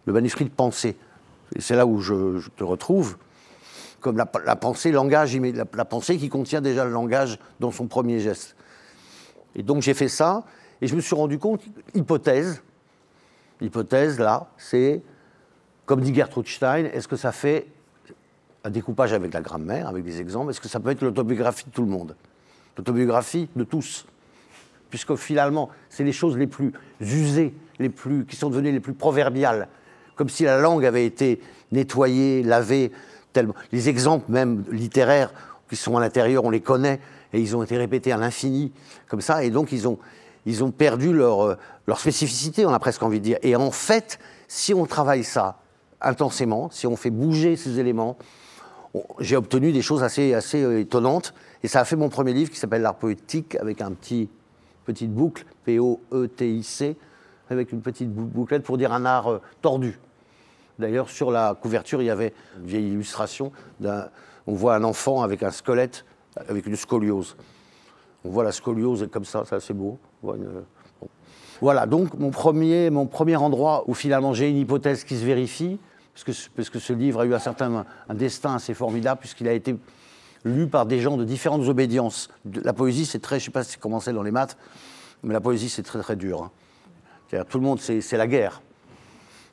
le 0.06 0.14
manuscrit 0.14 0.46
de 0.46 0.50
pensée. 0.50 0.98
c'est 1.60 1.76
là 1.76 1.86
où 1.86 2.00
je, 2.00 2.48
te 2.56 2.64
retrouve, 2.64 3.18
comme 4.02 4.18
la, 4.18 4.26
pensée, 4.26 4.92
langage, 4.92 5.36
la, 5.38 5.66
la 5.74 5.86
pensée 5.86 6.18
qui 6.18 6.30
contient 6.30 6.62
déjà 6.62 6.86
le 6.86 6.92
langage 6.92 7.40
dans 7.60 7.72
son 7.72 7.88
premier 7.88 8.20
geste. 8.20 8.56
Et 9.56 9.64
donc 9.64 9.82
j'ai 9.82 9.94
fait 9.94 10.10
ça, 10.10 10.44
et 10.82 10.88
je 10.88 10.96
me 10.96 11.02
suis 11.02 11.16
rendu 11.16 11.40
compte, 11.40 11.64
hypothèse, 11.96 12.62
hypothèse 13.62 14.20
là, 14.20 14.48
c'est 14.58 15.02
comme 15.86 16.02
dit 16.02 16.14
Gertrude 16.14 16.48
Stein, 16.48 16.86
est-ce 16.86 17.08
que 17.08 17.16
ça 17.16 17.32
fait 17.32 17.68
un 18.64 18.70
découpage 18.70 19.14
avec 19.14 19.34
la 19.34 19.42
grammaire, 19.42 19.88
avec 19.88 20.04
des 20.04 20.20
exemples 20.20 20.52
Est-ce 20.52 20.60
que 20.60 20.68
ça 20.68 20.82
peut 20.82 20.90
être 20.90 21.02
l'autobiographie 21.02 21.66
de 21.66 21.72
tout 21.72 21.82
le 21.82 21.88
monde? 21.88 22.16
L'autobiographie 22.78 23.48
de 23.56 23.64
tous 23.64 24.06
Puisque 24.90 25.16
finalement, 25.16 25.70
c'est 25.90 26.04
les 26.04 26.12
choses 26.12 26.38
les 26.38 26.48
plus 26.48 26.72
usées, 27.00 27.54
les 27.80 27.90
plus, 27.90 28.26
qui 28.26 28.36
sont 28.36 28.50
devenues 28.50 28.72
les 28.72 28.80
plus 28.80 28.94
proverbiales. 28.94 29.68
Comme 30.16 30.30
si 30.30 30.44
la 30.44 30.58
langue 30.60 30.86
avait 30.86 31.06
été 31.06 31.42
nettoyée, 31.72 32.44
lavée. 32.44 32.92
Tellement. 33.34 33.56
Les 33.72 33.90
exemples 33.90 34.32
même 34.32 34.64
littéraires 34.72 35.34
qui 35.70 35.76
sont 35.76 35.98
à 35.98 36.00
l'intérieur, 36.00 36.46
on 36.46 36.50
les 36.50 36.62
connaît, 36.62 37.00
et 37.34 37.40
ils 37.40 37.56
ont 37.56 37.62
été 37.62 37.78
répétés 37.78 38.12
à 38.12 38.18
l'infini, 38.18 38.72
comme 39.10 39.22
ça, 39.22 39.44
et 39.44 39.50
donc 39.50 39.74
ils 39.74 39.88
ont, 39.88 40.00
ils 40.46 40.64
ont 40.64 40.72
perdu 40.72 41.14
leur, 41.14 41.58
leur 41.88 42.00
spécificité, 42.00 42.66
on 42.66 42.72
a 42.72 42.80
presque 42.80 43.04
envie 43.04 43.20
de 43.20 43.24
dire. 43.26 43.38
Et 43.44 43.56
en 43.56 43.70
fait, 43.70 44.18
si 44.48 44.74
on 44.74 44.86
travaille 44.86 45.26
ça, 45.26 45.60
intensément, 46.02 46.70
si 46.72 46.88
on 46.88 46.96
fait 46.96 47.10
bouger 47.10 47.56
ces 47.58 47.80
éléments, 47.80 48.18
j'ai 49.20 49.36
obtenu 49.36 49.72
des 49.72 49.82
choses 49.82 50.04
assez, 50.04 50.34
assez 50.34 50.64
euh, 50.64 50.80
étonnantes. 50.80 51.34
Et 51.64 51.68
ça 51.68 51.82
a 51.82 51.86
fait 51.86 51.96
mon 51.96 52.10
premier 52.10 52.34
livre 52.34 52.52
qui 52.52 52.58
s'appelle 52.58 52.82
L'art 52.82 52.96
poétique, 52.96 53.56
avec 53.56 53.82
un 53.82 53.92
petit, 53.92 54.30
petite 54.88 55.14
boucle, 55.14 55.46
P-O-E-T-I-C, 55.66 56.96
avec 57.50 57.72
une 57.74 57.82
petite 57.82 58.10
bouclette 58.10 58.64
pour 58.64 58.78
dire 58.78 58.94
un 58.94 59.06
art 59.06 59.28
euh, 59.28 59.42
tordu. 59.62 60.00
D'ailleurs, 60.80 61.10
sur 61.10 61.30
la 61.30 61.56
couverture, 61.60 62.02
il 62.02 62.06
y 62.06 62.10
avait 62.10 62.34
une 62.58 62.66
vieille 62.66 62.88
illustration. 62.88 63.52
On 63.84 64.54
voit 64.54 64.76
un 64.76 64.84
enfant 64.84 65.24
avec 65.24 65.44
un 65.44 65.52
squelette, 65.52 66.06
avec 66.48 66.66
une 66.68 66.76
scoliose. 66.76 67.36
On 68.24 68.30
voit 68.30 68.44
la 68.44 68.52
scoliose 68.52 69.08
comme 69.12 69.26
ça, 69.26 69.44
c'est 69.46 69.56
assez 69.56 69.74
beau. 69.74 70.00
Voilà, 71.60 71.86
donc 71.86 72.14
mon 72.14 72.30
premier, 72.30 72.90
mon 72.90 73.08
premier 73.08 73.36
endroit 73.36 73.84
où 73.88 73.94
finalement 73.94 74.34
j'ai 74.34 74.50
une 74.50 74.58
hypothèse 74.58 75.04
qui 75.04 75.18
se 75.18 75.26
vérifie, 75.26 75.80
parce 76.56 76.70
que, 76.70 76.80
ce 76.80 76.94
livre 76.94 77.22
a 77.22 77.26
eu 77.26 77.34
un 77.34 77.40
certain 77.40 77.86
un 78.08 78.14
destin 78.14 78.56
assez 78.56 78.74
formidable, 78.74 79.20
puisqu'il 79.20 79.48
a 79.48 79.54
été 79.54 79.76
lu 80.46 80.68
par 80.68 80.86
des 80.86 81.00
gens 81.00 81.18
de 81.18 81.24
différentes 81.24 81.68
obédiences. 81.68 82.30
La 82.64 82.74
poésie, 82.74 83.06
c'est 83.06 83.20
très, 83.20 83.40
je 83.40 83.44
ne 83.44 83.46
sais 83.46 83.52
pas 83.52 83.64
si 83.64 83.78
c'est 84.02 84.14
dans 84.14 84.24
les 84.24 84.32
maths, 84.32 84.58
mais 85.24 85.34
la 85.34 85.42
poésie, 85.42 85.70
c'est 85.70 85.84
très 85.84 86.00
très 86.00 86.16
dur. 86.16 86.50
Hein. 87.32 87.44
Tout 87.50 87.58
le 87.58 87.64
monde, 87.64 87.80
c'est 87.80 88.18
la 88.18 88.28
guerre. 88.28 88.62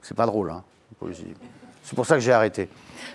C'est 0.03 0.17
pas 0.17 0.27
drôle, 0.27 0.51
hein, 0.51 0.63
la 0.93 0.99
poésie. 0.99 1.35
C'est 1.83 1.97
pour 1.97 2.07
ça 2.07 2.15
que 2.15 2.21
j'ai 2.21 2.33
arrêté. 2.33 2.69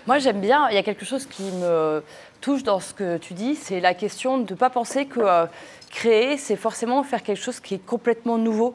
Moi, 0.06 0.18
j'aime 0.18 0.40
bien, 0.40 0.68
il 0.68 0.74
y 0.74 0.78
a 0.78 0.82
quelque 0.82 1.04
chose 1.04 1.26
qui 1.26 1.42
me 1.42 2.02
touche 2.40 2.62
dans 2.62 2.80
ce 2.80 2.94
que 2.94 3.16
tu 3.18 3.34
dis, 3.34 3.56
c'est 3.56 3.80
la 3.80 3.94
question 3.94 4.38
de 4.38 4.52
ne 4.52 4.58
pas 4.58 4.70
penser 4.70 5.06
que 5.06 5.20
euh, 5.20 5.46
créer, 5.90 6.36
c'est 6.36 6.56
forcément 6.56 7.02
faire 7.02 7.22
quelque 7.22 7.40
chose 7.40 7.60
qui 7.60 7.74
est 7.74 7.84
complètement 7.84 8.38
nouveau. 8.38 8.74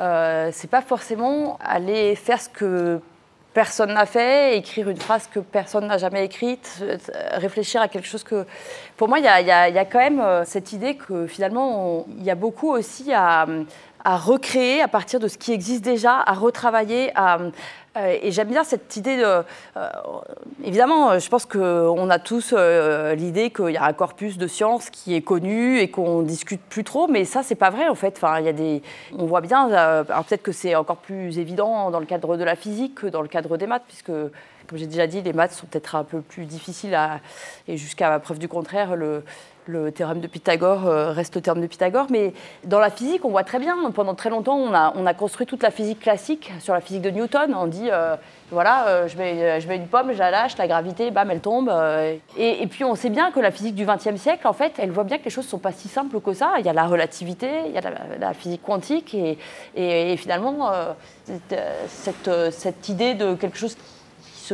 Euh, 0.00 0.50
c'est 0.52 0.70
pas 0.70 0.82
forcément 0.82 1.58
aller 1.60 2.14
faire 2.14 2.40
ce 2.40 2.48
que 2.48 3.00
personne 3.54 3.92
n'a 3.92 4.06
fait, 4.06 4.56
écrire 4.56 4.88
une 4.88 4.96
phrase 4.96 5.28
que 5.32 5.40
personne 5.40 5.86
n'a 5.86 5.98
jamais 5.98 6.24
écrite, 6.24 6.78
euh, 6.82 6.96
réfléchir 7.32 7.80
à 7.80 7.88
quelque 7.88 8.06
chose 8.06 8.24
que... 8.24 8.46
Pour 8.96 9.08
moi, 9.08 9.18
il 9.18 9.24
y, 9.24 9.28
a, 9.28 9.84
quand 9.84 9.98
même 9.98 10.20
euh, 10.20 10.44
cette 10.44 10.72
idée 10.72 10.96
que 10.96 11.26
finalement, 11.26 12.06
il 12.18 12.24
y 12.24 12.30
a 12.30 12.34
beaucoup 12.34 12.70
aussi 12.70 13.12
à, 13.12 13.46
à 14.04 14.16
recréer 14.16 14.82
à 14.82 14.88
partir 14.88 15.20
de 15.20 15.28
ce 15.28 15.38
qui 15.38 15.52
existe 15.52 15.84
déjà, 15.84 16.22
à 16.24 16.32
retravailler, 16.32 17.12
à, 17.14 17.38
et 17.96 18.30
j'aime 18.30 18.48
bien 18.48 18.64
cette 18.64 18.96
idée 18.96 19.16
de. 19.16 19.22
Euh, 19.24 19.90
évidemment, 20.64 21.18
je 21.18 21.28
pense 21.28 21.44
qu'on 21.44 22.10
a 22.10 22.18
tous 22.18 22.54
euh, 22.56 23.14
l'idée 23.14 23.50
qu'il 23.50 23.70
y 23.70 23.76
a 23.76 23.84
un 23.84 23.92
corpus 23.92 24.38
de 24.38 24.46
sciences 24.46 24.88
qui 24.88 25.14
est 25.14 25.20
connu 25.20 25.78
et 25.78 25.90
qu'on 25.90 26.22
discute 26.22 26.62
plus 26.62 26.84
trop, 26.84 27.06
mais 27.06 27.24
ça, 27.24 27.42
c'est 27.42 27.54
pas 27.54 27.70
vrai 27.70 27.88
en 27.88 27.94
fait. 27.94 28.14
Enfin, 28.16 28.40
y 28.40 28.48
a 28.48 28.52
des. 28.52 28.82
On 29.18 29.26
voit 29.26 29.42
bien. 29.42 29.68
peut-être 30.06 30.42
que 30.42 30.52
c'est 30.52 30.74
encore 30.74 30.98
plus 30.98 31.38
évident 31.38 31.90
dans 31.90 32.00
le 32.00 32.06
cadre 32.06 32.36
de 32.36 32.44
la 32.44 32.56
physique 32.56 32.94
que 32.94 33.06
dans 33.06 33.22
le 33.22 33.28
cadre 33.28 33.56
des 33.56 33.66
maths, 33.66 33.84
puisque 33.86 34.12
comme 34.66 34.78
j'ai 34.78 34.86
déjà 34.86 35.06
dit, 35.06 35.22
les 35.22 35.32
maths 35.32 35.52
sont 35.52 35.66
peut-être 35.66 35.94
un 35.94 36.04
peu 36.04 36.20
plus 36.20 36.44
difficiles 36.44 36.94
à, 36.94 37.20
et 37.68 37.76
jusqu'à 37.76 38.18
preuve 38.20 38.38
du 38.38 38.48
contraire, 38.48 38.96
le, 38.96 39.22
théorème 39.94 40.20
de 40.20 40.26
Pythagore 40.26 40.86
euh, 40.86 41.12
reste 41.12 41.36
le 41.36 41.40
théorème 41.40 41.62
de 41.62 41.68
Pythagore, 41.68 42.06
mais 42.10 42.32
dans 42.64 42.80
la 42.80 42.90
physique, 42.90 43.24
on 43.24 43.30
voit 43.30 43.44
très 43.44 43.60
bien, 43.60 43.76
pendant 43.94 44.14
très 44.14 44.28
longtemps, 44.28 44.56
on 44.56 44.74
a, 44.74 44.92
on 44.96 45.06
a 45.06 45.14
construit 45.14 45.46
toute 45.46 45.62
la 45.62 45.70
physique 45.70 46.00
classique 46.00 46.52
sur 46.58 46.74
la 46.74 46.80
physique 46.80 47.02
de 47.02 47.10
Newton. 47.10 47.54
On 47.54 47.68
dit, 47.68 47.88
euh, 47.90 48.16
voilà, 48.50 48.88
euh, 48.88 49.08
je, 49.08 49.16
mets, 49.16 49.76
une 49.76 49.86
pomme, 49.86 50.12
je 50.12 50.18
la 50.18 50.32
lâche, 50.32 50.56
la 50.58 50.66
gravité, 50.66 51.12
bam, 51.12 51.30
elle 51.30 51.40
tombe. 51.40 51.72
Et, 52.36 52.66
puis 52.66 52.82
on 52.82 52.96
sait 52.96 53.10
bien 53.10 53.30
que 53.30 53.38
la 53.38 53.52
physique 53.52 53.76
du 53.76 53.86
XXe 53.86 54.16
siècle, 54.16 54.48
en 54.48 54.52
fait, 54.52 54.72
elle 54.78 54.90
voit 54.90 55.04
bien 55.04 55.18
que 55.18 55.24
les 55.24 55.30
choses 55.30 55.44
ne 55.44 55.50
sont 55.50 55.58
pas 55.58 55.72
si 55.72 55.88
simples 55.88 56.20
que 56.20 56.32
ça. 56.32 56.54
Il 56.58 56.66
y 56.66 56.68
a 56.68 56.72
la 56.72 56.86
relativité, 56.86 57.48
il 57.66 57.72
y 57.72 57.78
a 57.78 57.82
la, 58.18 58.34
physique 58.34 58.62
quantique, 58.62 59.16
et, 59.76 60.16
finalement, 60.16 60.72
cette 61.88 62.88
idée 62.88 63.14
de 63.14 63.34
quelque 63.34 63.56
chose 63.56 63.76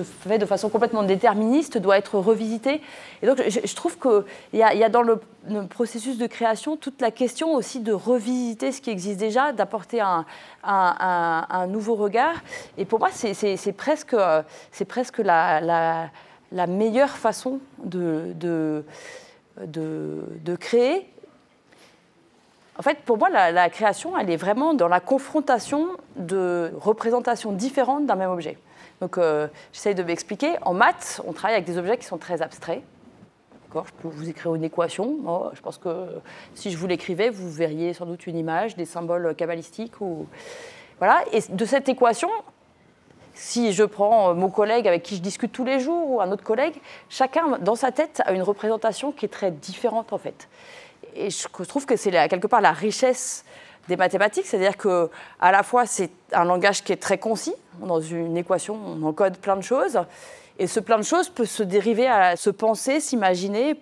fait 0.02 0.38
de 0.38 0.46
façon 0.46 0.68
complètement 0.68 1.02
déterministe 1.02 1.78
doit 1.78 1.98
être 1.98 2.18
revisité. 2.18 2.80
Et 3.22 3.26
donc, 3.26 3.42
je, 3.46 3.74
trouve 3.74 3.98
qu'il 3.98 4.58
y, 4.58 4.62
a, 4.62 4.88
dans 4.88 5.02
le, 5.02 5.20
processus 5.68 6.18
de 6.18 6.26
création 6.26 6.76
toute 6.76 7.00
la 7.00 7.10
question 7.10 7.54
aussi 7.54 7.80
de 7.80 7.92
revisiter 7.92 8.72
ce 8.72 8.80
qui 8.80 8.90
existe 8.90 9.18
déjà, 9.18 9.52
d'apporter 9.52 10.00
un, 10.00 10.24
un, 10.62 11.66
nouveau 11.66 11.94
regard. 11.94 12.34
Et 12.76 12.84
pour 12.84 12.98
moi, 12.98 13.08
c'est 13.12 13.72
presque, 13.72 14.16
presque 14.88 15.18
la, 15.18 16.10
la, 16.52 16.66
meilleure 16.66 17.16
façon 17.16 17.60
de, 17.84 18.32
de, 18.34 18.84
de, 19.66 20.56
créer. 20.56 21.08
En 22.78 22.82
fait, 22.82 22.98
pour 22.98 23.18
moi, 23.18 23.28
la, 23.30 23.70
création, 23.70 24.16
elle 24.16 24.30
est 24.30 24.36
vraiment 24.36 24.74
dans 24.74 24.88
la 24.88 25.00
confrontation 25.00 25.88
de 26.16 26.72
représentations 26.80 27.52
différentes 27.52 28.06
d'un 28.06 28.14
même 28.14 28.30
objet. 28.30 28.58
Donc, 29.00 29.18
euh, 29.18 29.48
j'essaye 29.72 29.94
de 29.94 30.02
m'expliquer. 30.02 30.56
En 30.62 30.74
maths, 30.74 31.20
on 31.26 31.32
travaille 31.32 31.54
avec 31.54 31.66
des 31.66 31.78
objets 31.78 31.98
qui 31.98 32.04
sont 32.04 32.18
très 32.18 32.42
abstraits. 32.42 32.82
Je 33.74 33.92
peux 34.02 34.08
vous 34.08 34.28
écrire 34.28 34.54
une 34.54 34.64
équation. 34.64 35.16
Oh, 35.26 35.50
je 35.52 35.60
pense 35.60 35.78
que 35.78 36.06
si 36.54 36.70
je 36.70 36.78
vous 36.78 36.86
l'écrivais, 36.86 37.28
vous 37.28 37.50
verriez 37.50 37.92
sans 37.92 38.06
doute 38.06 38.26
une 38.26 38.36
image, 38.36 38.76
des 38.76 38.86
symboles 38.86 39.34
cabalistiques. 39.34 40.00
Ou... 40.00 40.26
Voilà. 40.98 41.22
Et 41.32 41.40
de 41.48 41.64
cette 41.64 41.88
équation, 41.88 42.30
si 43.34 43.72
je 43.72 43.84
prends 43.84 44.34
mon 44.34 44.50
collègue 44.50 44.88
avec 44.88 45.02
qui 45.02 45.16
je 45.16 45.20
discute 45.20 45.52
tous 45.52 45.64
les 45.64 45.80
jours 45.80 46.10
ou 46.10 46.20
un 46.20 46.32
autre 46.32 46.42
collègue, 46.42 46.74
chacun 47.08 47.58
dans 47.60 47.76
sa 47.76 47.92
tête 47.92 48.20
a 48.24 48.32
une 48.32 48.42
représentation 48.42 49.12
qui 49.12 49.26
est 49.26 49.28
très 49.28 49.50
différente 49.50 50.12
en 50.12 50.18
fait. 50.18 50.48
Et 51.14 51.30
je 51.30 51.46
trouve 51.64 51.86
que 51.86 51.96
c'est 51.96 52.10
quelque 52.10 52.46
part 52.46 52.60
la 52.60 52.72
richesse 52.72 53.44
des 53.88 53.96
mathématiques, 53.96 54.46
c'est-à-dire 54.46 54.76
que 54.76 55.10
à 55.40 55.50
la 55.50 55.62
fois 55.62 55.86
c'est 55.86 56.10
un 56.32 56.44
langage 56.44 56.84
qui 56.84 56.92
est 56.92 56.96
très 56.96 57.18
concis, 57.18 57.54
dans 57.80 58.00
une 58.00 58.36
équation 58.36 58.76
on 58.86 59.02
encode 59.04 59.38
plein 59.38 59.56
de 59.56 59.62
choses, 59.62 59.98
et 60.60 60.66
ce 60.66 60.80
plein 60.80 60.98
de 60.98 61.04
choses 61.04 61.28
peut 61.28 61.44
se 61.44 61.62
dériver 61.62 62.08
à 62.08 62.34
se 62.34 62.50
penser, 62.50 62.98
s'imaginer, 62.98 63.80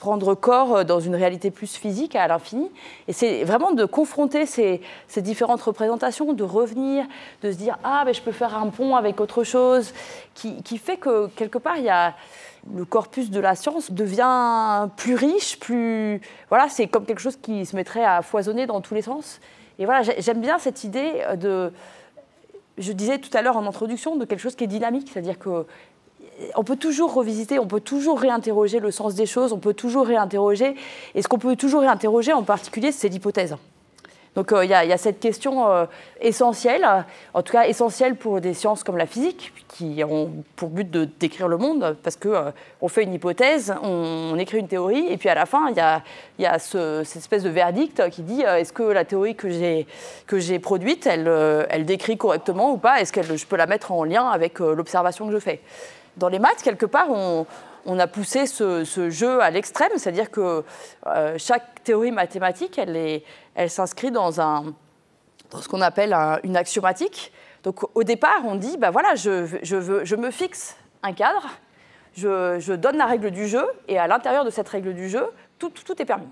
prendre 0.00 0.34
corps 0.34 0.84
dans 0.86 0.98
une 0.98 1.14
réalité 1.14 1.50
plus 1.50 1.76
physique 1.76 2.16
à 2.16 2.26
l'infini. 2.26 2.70
Et 3.08 3.12
c'est 3.12 3.44
vraiment 3.44 3.72
de 3.72 3.84
confronter 3.84 4.46
ces, 4.46 4.80
différentes 5.18 5.60
représentations, 5.60 6.32
de 6.32 6.42
revenir, 6.42 7.04
de 7.42 7.52
se 7.52 7.56
dire 7.56 7.78
ah 7.84 8.04
ben 8.06 8.14
je 8.14 8.22
peux 8.22 8.32
faire 8.32 8.56
un 8.56 8.68
pont 8.68 8.96
avec 8.96 9.20
autre 9.20 9.44
chose, 9.44 9.92
qui, 10.34 10.62
qui 10.62 10.78
fait 10.78 10.96
que 10.96 11.26
quelque 11.28 11.58
part 11.58 11.76
il 11.76 11.84
y 11.84 11.90
a 11.90 12.14
le 12.72 12.84
corpus 12.84 13.30
de 13.30 13.40
la 13.40 13.54
science 13.54 13.90
devient 13.90 14.88
plus 14.96 15.14
riche, 15.14 15.58
plus 15.58 16.20
voilà, 16.48 16.68
c'est 16.68 16.86
comme 16.86 17.04
quelque 17.04 17.20
chose 17.20 17.36
qui 17.36 17.66
se 17.66 17.76
mettrait 17.76 18.04
à 18.04 18.22
foisonner 18.22 18.66
dans 18.66 18.80
tous 18.80 18.94
les 18.94 19.02
sens. 19.02 19.40
Et 19.78 19.84
voilà, 19.84 20.02
j'aime 20.18 20.40
bien 20.40 20.58
cette 20.58 20.84
idée 20.84 21.24
de, 21.36 21.72
je 22.78 22.92
disais 22.92 23.18
tout 23.18 23.36
à 23.36 23.42
l'heure 23.42 23.56
en 23.56 23.66
introduction, 23.66 24.16
de 24.16 24.24
quelque 24.24 24.40
chose 24.40 24.54
qui 24.54 24.64
est 24.64 24.68
dynamique, 24.68 25.10
c'est-à-dire 25.12 25.38
que 25.38 25.66
on 26.56 26.64
peut 26.64 26.76
toujours 26.76 27.14
revisiter, 27.14 27.58
on 27.58 27.66
peut 27.66 27.80
toujours 27.80 28.18
réinterroger 28.18 28.80
le 28.80 28.90
sens 28.90 29.14
des 29.14 29.26
choses, 29.26 29.52
on 29.52 29.58
peut 29.58 29.74
toujours 29.74 30.06
réinterroger. 30.06 30.74
Et 31.14 31.22
ce 31.22 31.28
qu'on 31.28 31.38
peut 31.38 31.54
toujours 31.54 31.82
réinterroger 31.82 32.32
en 32.32 32.42
particulier, 32.42 32.92
c'est 32.92 33.08
l'hypothèse. 33.08 33.56
Donc 34.34 34.52
euh, 34.52 34.64
il 34.64 34.70
y, 34.70 34.74
a 34.74 34.98
cette 34.98 35.20
question 35.20 35.70
euh, 35.70 35.86
essentielle, 36.20 36.86
en 37.34 37.42
tout 37.42 37.52
cas 37.52 37.66
essentielle 37.66 38.16
pour 38.16 38.40
des 38.40 38.52
sciences 38.52 38.82
comme 38.82 38.96
la 38.96 39.06
physique, 39.06 39.52
qui 39.68 40.02
ont 40.04 40.30
pour 40.56 40.70
but 40.70 40.90
de 40.90 41.04
décrire 41.04 41.46
le 41.46 41.56
monde, 41.56 41.96
parce 42.02 42.16
qu'on 42.16 42.34
euh, 42.34 42.50
on 42.80 42.88
fait 42.88 43.04
une 43.04 43.14
hypothèse, 43.14 43.74
on, 43.82 44.36
écrit 44.38 44.58
une 44.58 44.68
théorie, 44.68 45.06
et 45.08 45.16
puis 45.16 45.28
à 45.28 45.34
la 45.34 45.46
fin, 45.46 45.68
il 45.70 45.76
y 45.76 46.46
a, 46.46 46.58
cette 46.58 47.16
espèce 47.16 47.44
de 47.44 47.50
verdict 47.50 48.10
qui 48.10 48.22
dit 48.22 48.42
est-ce 48.42 48.72
que 48.72 48.82
la 48.82 49.04
théorie 49.04 49.36
que 49.36 49.48
j'ai 49.48 50.58
produite, 50.58 51.06
elle 51.06 51.84
décrit 51.84 52.16
correctement 52.16 52.72
ou 52.72 52.76
pas? 52.76 53.00
Est-ce 53.00 53.12
que 53.12 53.22
je 53.22 53.46
peux 53.46 53.56
la 53.56 53.66
mettre 53.66 53.92
en 53.92 54.02
lien 54.02 54.26
avec 54.28 54.58
l'observation 54.58 55.28
que 55.28 55.32
je 55.32 55.38
fais? 55.38 55.60
Dans 56.16 56.28
les 56.28 56.38
maths, 56.38 56.62
quelque 56.62 56.86
part, 56.86 57.10
on 57.10 57.46
on 57.86 57.98
a 57.98 58.06
poussé 58.06 58.46
ce, 58.46 59.10
jeu 59.10 59.40
à 59.40 59.50
l'extrême, 59.50 59.92
c'est-à-dire 59.96 60.30
que 60.30 60.64
euh, 61.06 61.34
chaque 61.38 61.82
théorie 61.84 62.12
mathématique, 62.12 62.78
elle, 62.78 63.70
s'inscrit 63.70 64.10
dans, 64.10 64.32
ce 64.32 65.68
qu'on 65.68 65.80
appelle 65.80 66.14
une 66.42 66.56
axiomatique. 66.56 67.32
Donc 67.62 67.84
au 67.94 68.02
départ, 68.02 68.42
on 68.44 68.56
dit, 68.56 68.76
bah 68.76 68.90
voilà, 68.90 69.14
je, 69.14 70.16
me 70.16 70.30
fixe 70.30 70.76
un 71.02 71.12
cadre, 71.12 71.48
je, 72.16 72.74
donne 72.74 72.96
la 72.96 73.06
règle 73.06 73.30
du 73.30 73.46
jeu, 73.48 73.64
et 73.88 73.98
à 73.98 74.06
l'intérieur 74.06 74.44
de 74.44 74.50
cette 74.50 74.68
règle 74.68 74.94
du 74.94 75.08
jeu, 75.08 75.26
tout, 75.58 75.72
est 75.98 76.04
permis. 76.04 76.28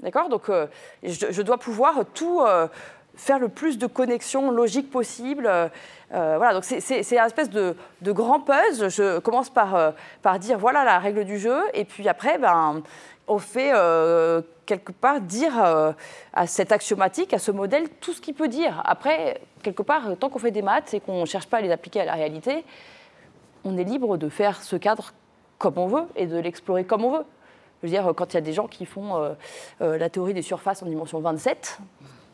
D'accord? 0.00 0.28
Donc 0.28 0.48
euh, 0.48 0.66
je, 1.02 1.42
dois 1.42 1.58
pouvoir 1.58 2.04
tout 2.14 2.40
euh, 2.42 2.68
faire 3.18 3.38
le 3.38 3.48
plus 3.48 3.78
de 3.78 3.86
connexions 3.86 4.50
logiques 4.50 4.90
possibles. 4.90 5.46
Euh, 5.46 5.68
euh, 6.14 6.34
voilà, 6.38 6.54
donc 6.54 6.64
c'est 6.64 7.18
un 7.18 7.26
espèce 7.26 7.50
de, 7.50 7.74
grand 8.02 8.40
puzzle. 8.40 8.88
Je 8.88 9.18
commence 9.18 9.50
par, 9.50 9.74
euh, 9.74 9.90
par 10.22 10.38
dire 10.38 10.58
voilà 10.58 10.84
la 10.84 10.98
règle 10.98 11.24
du 11.24 11.38
jeu, 11.38 11.60
et 11.74 11.84
puis 11.84 12.08
après, 12.08 12.38
ben, 12.38 12.82
on 13.26 13.38
fait 13.38 13.72
quelque 14.64 14.92
part 14.92 15.20
dire 15.20 15.52
à 16.32 16.46
cette 16.46 16.72
axiomatique, 16.72 17.34
à 17.34 17.38
ce 17.38 17.50
modèle, 17.50 17.90
tout 18.00 18.14
ce 18.14 18.22
qu'il 18.22 18.34
peut 18.34 18.48
dire. 18.48 18.80
Après, 18.86 19.42
quelque 19.62 19.82
part, 19.82 20.16
tant 20.18 20.30
qu'on 20.30 20.38
fait 20.38 20.50
des 20.50 20.62
maths 20.62 20.94
et 20.94 21.00
qu'on 21.00 21.20
ne 21.20 21.26
cherche 21.26 21.46
pas 21.46 21.58
à 21.58 21.60
les 21.60 21.70
appliquer 21.70 22.00
à 22.00 22.04
la 22.06 22.14
réalité, 22.14 22.64
on 23.64 23.76
est 23.76 23.84
libre 23.84 24.16
de 24.16 24.30
faire 24.30 24.62
ce 24.62 24.76
cadre 24.76 25.12
comme 25.58 25.76
on 25.76 25.88
veut 25.88 26.06
et 26.16 26.26
de 26.26 26.38
l'explorer 26.38 26.84
comme 26.84 27.04
on 27.04 27.18
veut. 27.18 27.24
Je 27.82 27.86
veux 27.86 27.92
dire, 27.92 28.14
quand 28.16 28.32
il 28.32 28.36
y 28.36 28.38
a 28.38 28.42
des 28.42 28.54
gens 28.54 28.66
qui 28.66 28.86
font 28.86 29.36
la 29.80 30.08
théorie 30.08 30.32
des 30.32 30.42
surfaces 30.42 30.82
en 30.82 30.86
dimension 30.86 31.20
27, 31.20 31.80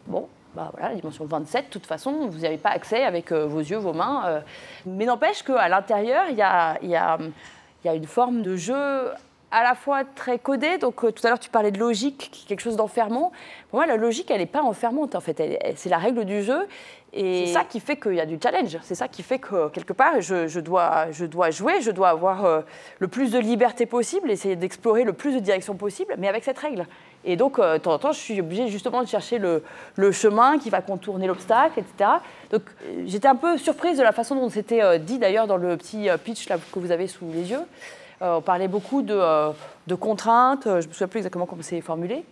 bon, 0.06 0.28
bah 0.54 0.70
voilà, 0.72 0.90
la 0.90 0.94
dimension 0.94 1.24
27, 1.24 1.66
de 1.66 1.70
toute 1.70 1.86
façon, 1.86 2.28
vous 2.28 2.40
n'avez 2.40 2.58
pas 2.58 2.70
accès 2.70 3.02
avec 3.02 3.32
euh, 3.32 3.46
vos 3.46 3.58
yeux, 3.58 3.76
vos 3.76 3.92
mains. 3.92 4.22
Euh. 4.26 4.40
Mais 4.86 5.04
n'empêche 5.04 5.42
qu'à 5.42 5.68
l'intérieur, 5.68 6.24
il 6.30 6.36
y 6.36 6.42
a, 6.42 6.78
y, 6.82 6.94
a, 6.94 7.18
y 7.84 7.88
a, 7.88 7.94
une 7.94 8.06
forme 8.06 8.42
de 8.42 8.56
jeu 8.56 9.08
à 9.50 9.62
la 9.62 9.74
fois 9.74 10.04
très 10.04 10.38
codée. 10.38 10.78
Donc, 10.78 11.04
euh, 11.04 11.10
tout 11.10 11.26
à 11.26 11.30
l'heure, 11.30 11.40
tu 11.40 11.50
parlais 11.50 11.72
de 11.72 11.78
logique, 11.78 12.44
quelque 12.46 12.60
chose 12.60 12.76
d'enfermant. 12.76 13.32
Pour 13.70 13.80
moi, 13.80 13.86
la 13.86 13.96
logique, 13.96 14.30
elle 14.30 14.38
n'est 14.38 14.46
pas 14.46 14.62
enfermante, 14.62 15.16
en 15.16 15.20
fait. 15.20 15.42
C'est 15.76 15.88
la 15.88 15.98
règle 15.98 16.24
du 16.24 16.42
jeu. 16.42 16.68
Et 17.12 17.46
c'est 17.46 17.52
ça 17.52 17.64
qui 17.64 17.80
fait 17.80 17.96
qu'il 17.96 18.14
y 18.14 18.20
a 18.20 18.26
du 18.26 18.38
challenge. 18.40 18.78
C'est 18.82 18.96
ça 18.96 19.08
qui 19.08 19.22
fait 19.22 19.38
que, 19.38 19.68
quelque 19.70 19.92
part, 19.92 20.20
je, 20.20 20.46
je, 20.46 20.60
dois, 20.60 21.10
je 21.10 21.24
dois 21.26 21.50
jouer, 21.50 21.80
je 21.80 21.92
dois 21.92 22.08
avoir 22.08 22.64
le 22.98 23.08
plus 23.08 23.30
de 23.30 23.38
liberté 23.38 23.86
possible, 23.86 24.32
essayer 24.32 24.56
d'explorer 24.56 25.04
le 25.04 25.12
plus 25.12 25.32
de 25.32 25.38
directions 25.38 25.76
possible, 25.76 26.16
mais 26.18 26.26
avec 26.26 26.42
cette 26.42 26.58
règle. 26.58 26.86
Et 27.24 27.36
donc, 27.36 27.58
euh, 27.58 27.74
de 27.74 27.78
temps 27.78 27.94
en 27.94 27.98
temps, 27.98 28.12
je 28.12 28.18
suis 28.18 28.38
obligée 28.40 28.68
justement 28.68 29.02
de 29.02 29.08
chercher 29.08 29.38
le, 29.38 29.62
chemin 30.12 30.58
qui 30.58 30.70
va 30.70 30.82
contourner 30.82 31.26
l'obstacle, 31.26 31.80
etc. 31.80 32.10
Donc, 32.50 32.62
euh, 32.84 33.02
j'étais 33.06 33.28
un 33.28 33.34
peu 33.34 33.56
surprise 33.56 33.98
de 33.98 34.02
la 34.02 34.12
façon 34.12 34.34
dont 34.34 34.50
c'était 34.50 34.82
euh, 34.82 34.98
dit 34.98 35.18
d'ailleurs 35.18 35.46
dans 35.46 35.56
le 35.56 35.76
petit 35.76 36.08
pitch 36.22 36.46
que 36.46 36.78
vous 36.78 36.90
avez 36.90 37.06
sous 37.06 37.26
les 37.32 37.50
yeux. 37.50 37.62
on 38.20 38.40
parlait 38.40 38.68
beaucoup 38.68 39.02
de, 39.02 39.94
contraintes, 39.94 40.64
je 40.64 40.70
ne 40.70 40.76
me 40.76 40.82
souviens 40.92 41.08
plus 41.08 41.18
exactement 41.18 41.46
comment 41.46 41.62
c'est 41.62 41.80
formulé. 41.80 42.24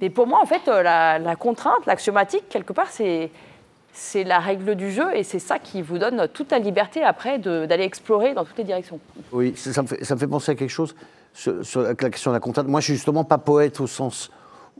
Mais 0.00 0.08
pour 0.08 0.26
moi, 0.26 0.40
en 0.42 0.46
fait, 0.46 0.66
la, 0.66 1.36
contrainte, 1.38 1.84
l'axiomatique, 1.86 2.48
quelque 2.48 2.72
part, 2.72 2.88
c'est 2.88 4.24
la 4.24 4.38
règle 4.38 4.74
du 4.74 4.90
jeu 4.90 5.14
et 5.14 5.22
c'est 5.22 5.38
ça 5.38 5.58
qui 5.58 5.82
vous 5.82 5.98
donne 5.98 6.28
toute 6.32 6.50
la 6.50 6.58
liberté 6.58 7.02
après 7.02 7.38
d'aller 7.38 7.84
explorer 7.84 8.32
dans 8.32 8.44
toutes 8.44 8.58
les 8.58 8.64
directions. 8.64 8.98
Oui, 9.32 9.52
ça 9.56 9.72
ça 9.72 10.14
me 10.14 10.20
fait 10.20 10.26
penser 10.26 10.52
à 10.52 10.54
quelque 10.54 10.70
chose 10.70 10.94
sur, 11.32 11.82
la 11.82 11.94
question 11.94 12.30
de 12.30 12.36
la 12.36 12.40
contrainte. 12.40 12.68
Moi, 12.68 12.80
je 12.80 12.86
suis 12.86 12.94
justement 12.94 13.24
pas 13.24 13.38
poète 13.38 13.80
au 13.80 13.86
sens 13.86 14.30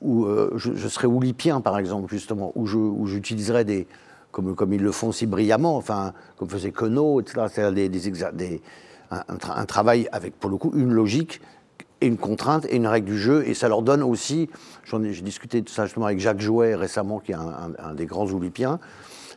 où 0.00 0.24
euh, 0.24 0.52
je, 0.56 0.88
serais 0.88 1.06
oulipien, 1.06 1.60
par 1.60 1.78
exemple, 1.78 2.12
justement, 2.12 2.52
où, 2.54 2.66
j'utiliserais 3.06 3.64
des, 3.64 3.86
comme, 4.32 4.72
ils 4.72 4.82
le 4.82 4.92
font 4.92 5.12
si 5.12 5.26
brillamment, 5.26 5.76
enfin, 5.76 6.12
comme 6.36 6.48
faisait 6.48 6.70
Queneau, 6.70 7.20
etc., 7.20 7.46
c'est-à-dire 7.52 8.32
des, 8.32 8.62
un, 9.10 9.64
travail 9.66 10.08
avec, 10.12 10.38
pour 10.38 10.50
le 10.50 10.56
coup, 10.56 10.72
une 10.74 10.92
logique 10.92 11.40
et 12.00 12.06
une 12.06 12.16
contrainte 12.16 12.64
et 12.66 12.76
une 12.76 12.86
règle 12.86 13.06
du 13.06 13.18
jeu, 13.18 13.46
et 13.46 13.54
ça 13.54 13.68
leur 13.68 13.82
donne 13.82 14.02
aussi, 14.02 14.48
j'ai 14.84 15.22
discuté 15.22 15.60
de 15.60 15.68
ça 15.68 15.84
justement 15.84 16.06
avec 16.06 16.18
Jacques 16.18 16.40
Jouet 16.40 16.74
récemment, 16.74 17.18
qui 17.18 17.32
est 17.32 17.36
un, 17.36 17.94
des 17.94 18.06
grands 18.06 18.26
oulipiens, 18.26 18.78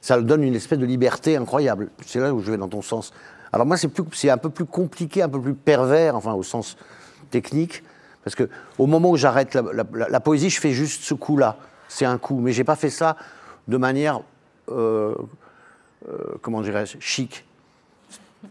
ça 0.02 0.16
leur 0.16 0.26
donne 0.26 0.44
une 0.44 0.56
espèce 0.56 0.80
de 0.80 0.86
liberté 0.86 1.36
incroyable. 1.36 1.90
C'est 2.06 2.20
là 2.20 2.34
où 2.34 2.40
je 2.40 2.52
vais 2.52 2.58
dans 2.58 2.68
ton 2.68 2.82
sens. 2.82 3.14
Alors 3.52 3.66
moi, 3.66 3.78
c'est 3.78 4.30
un 4.30 4.38
peu 4.38 4.50
plus 4.50 4.66
compliqué, 4.66 5.22
un 5.22 5.30
peu 5.30 5.40
plus 5.40 5.54
pervers, 5.54 6.16
enfin 6.16 6.34
au 6.34 6.44
sens 6.44 6.78
technique, 7.34 7.84
parce 8.24 8.36
que 8.36 8.48
au 8.78 8.86
moment 8.86 9.10
où 9.10 9.18
j'arrête 9.18 9.56
la, 9.56 10.20
poésie, 10.20 10.50
je 10.50 10.60
fais 10.60 10.72
juste 10.72 11.04
ce 11.04 11.16
coup-là. 11.16 11.58
C'est 11.90 12.06
un 12.06 12.18
coup, 12.18 12.40
mais 12.40 12.54
j'ai 12.54 12.64
pas 12.64 12.76
fait 12.76 12.92
ça 12.92 13.18
de 13.68 13.78
manière, 13.78 14.22
euh, 14.70 15.16
euh, 16.08 16.18
comment 16.42 16.62
dirais-je, 16.62 16.98
chic. 17.00 17.46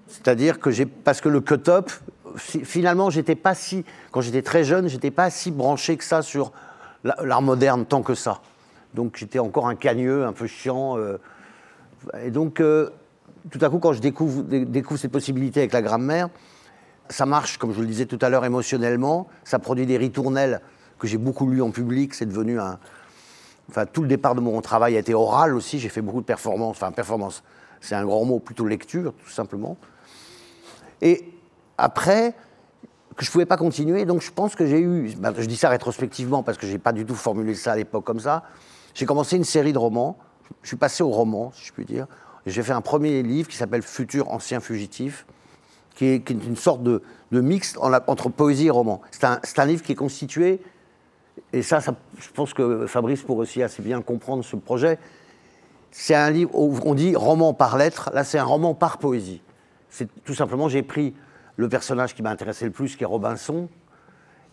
C'est-à-dire 0.08 0.58
que 0.58 0.70
j'ai, 0.70 0.84
parce 0.86 1.20
que 1.20 1.28
le 1.28 1.40
cut-up, 1.40 1.90
finalement, 2.36 3.08
j'étais 3.08 3.36
pas 3.36 3.54
si, 3.54 3.84
quand 4.10 4.20
j'étais 4.20 4.42
très 4.42 4.64
jeune, 4.64 4.88
j'étais 4.88 5.10
pas 5.10 5.30
si 5.30 5.50
branché 5.50 5.96
que 5.96 6.04
ça 6.04 6.22
sur 6.22 6.52
l'art 7.04 7.42
moderne 7.42 7.86
tant 7.86 8.02
que 8.02 8.14
ça. 8.14 8.40
Donc 8.94 9.16
j'étais 9.16 9.38
encore 9.38 9.68
un 9.68 9.74
cagneux, 9.76 10.24
un 10.24 10.32
peu 10.32 10.46
chiant. 10.46 10.98
Euh. 10.98 11.18
et 12.24 12.30
donc, 12.30 12.62
tout 13.50 13.58
à 13.60 13.70
coup, 13.70 13.78
quand 13.78 13.92
je 13.92 14.00
découvre, 14.00 14.42
découvre 14.42 15.00
cette 15.00 15.12
possibilité 15.12 15.60
avec 15.60 15.72
la 15.72 15.82
grammaire, 15.82 16.28
ça 17.12 17.26
marche, 17.26 17.58
comme 17.58 17.72
je 17.72 17.80
le 17.80 17.86
disais 17.86 18.06
tout 18.06 18.18
à 18.20 18.28
l'heure, 18.28 18.44
émotionnellement. 18.44 19.28
Ça 19.44 19.58
produit 19.58 19.86
des 19.86 19.96
ritournelles 19.96 20.60
que 20.98 21.06
j'ai 21.06 21.18
beaucoup 21.18 21.48
lues 21.48 21.62
en 21.62 21.70
public. 21.70 22.14
C'est 22.14 22.26
devenu 22.26 22.58
un. 22.58 22.78
Enfin, 23.68 23.86
tout 23.86 24.02
le 24.02 24.08
départ 24.08 24.34
de 24.34 24.40
mon 24.40 24.60
travail 24.60 24.96
a 24.96 24.98
été 24.98 25.14
oral 25.14 25.54
aussi. 25.54 25.78
J'ai 25.78 25.88
fait 25.88 26.02
beaucoup 26.02 26.20
de 26.20 26.26
performances. 26.26 26.76
Enfin, 26.76 26.90
performance, 26.90 27.42
c'est 27.80 27.94
un 27.94 28.04
grand 28.04 28.24
mot, 28.24 28.38
plutôt 28.38 28.66
lecture, 28.66 29.12
tout 29.24 29.30
simplement. 29.30 29.76
Et 31.00 31.32
après, 31.78 32.34
que 33.16 33.24
je 33.24 33.30
ne 33.30 33.32
pouvais 33.32 33.46
pas 33.46 33.56
continuer, 33.56 34.04
donc 34.04 34.22
je 34.22 34.30
pense 34.30 34.54
que 34.54 34.66
j'ai 34.66 34.80
eu. 34.80 35.14
Ben, 35.18 35.34
je 35.36 35.44
dis 35.44 35.56
ça 35.56 35.68
rétrospectivement 35.68 36.42
parce 36.42 36.58
que 36.58 36.66
je 36.66 36.72
n'ai 36.72 36.78
pas 36.78 36.92
du 36.92 37.04
tout 37.04 37.14
formulé 37.14 37.54
ça 37.54 37.72
à 37.72 37.76
l'époque 37.76 38.04
comme 38.04 38.20
ça. 38.20 38.44
J'ai 38.94 39.06
commencé 39.06 39.36
une 39.36 39.44
série 39.44 39.72
de 39.72 39.78
romans. 39.78 40.18
Je 40.62 40.68
suis 40.68 40.76
passé 40.76 41.02
au 41.02 41.10
roman, 41.10 41.52
si 41.54 41.66
je 41.66 41.72
puis 41.72 41.84
dire. 41.84 42.06
J'ai 42.46 42.62
fait 42.62 42.72
un 42.72 42.80
premier 42.80 43.22
livre 43.22 43.48
qui 43.48 43.56
s'appelle 43.56 43.82
Futur 43.82 44.30
ancien 44.30 44.60
fugitif 44.60 45.26
qui 45.94 46.06
est, 46.06 46.30
une 46.30 46.56
sorte 46.56 46.82
de, 46.82 47.02
de 47.30 47.40
mix 47.40 47.76
entre 47.78 48.28
poésie 48.28 48.66
et 48.66 48.70
roman. 48.70 49.00
C'est 49.10 49.58
un, 49.58 49.66
livre 49.66 49.82
qui 49.82 49.92
est 49.92 49.96
constitué, 49.96 50.60
et 51.52 51.62
ça, 51.62 51.80
je 51.80 52.30
pense 52.34 52.54
que 52.54 52.86
Fabrice 52.86 53.22
pourrait 53.22 53.42
aussi 53.42 53.62
assez 53.62 53.82
bien 53.82 54.02
comprendre 54.02 54.44
ce 54.44 54.56
projet. 54.56 54.98
C'est 55.90 56.14
un 56.14 56.30
livre 56.30 56.50
où 56.54 56.78
on 56.84 56.94
dit 56.94 57.14
roman 57.14 57.52
par 57.52 57.76
lettre, 57.76 58.10
là 58.14 58.24
c'est 58.24 58.38
un 58.38 58.44
roman 58.44 58.74
par 58.74 58.98
poésie. 58.98 59.42
C'est 59.90 60.08
tout 60.24 60.34
simplement, 60.34 60.68
j'ai 60.68 60.82
pris 60.82 61.14
le 61.56 61.68
personnage 61.68 62.14
qui 62.14 62.22
m'a 62.22 62.30
intéressé 62.30 62.64
le 62.64 62.70
plus, 62.70 62.96
qui 62.96 63.02
est 63.02 63.06
Robinson, 63.06 63.68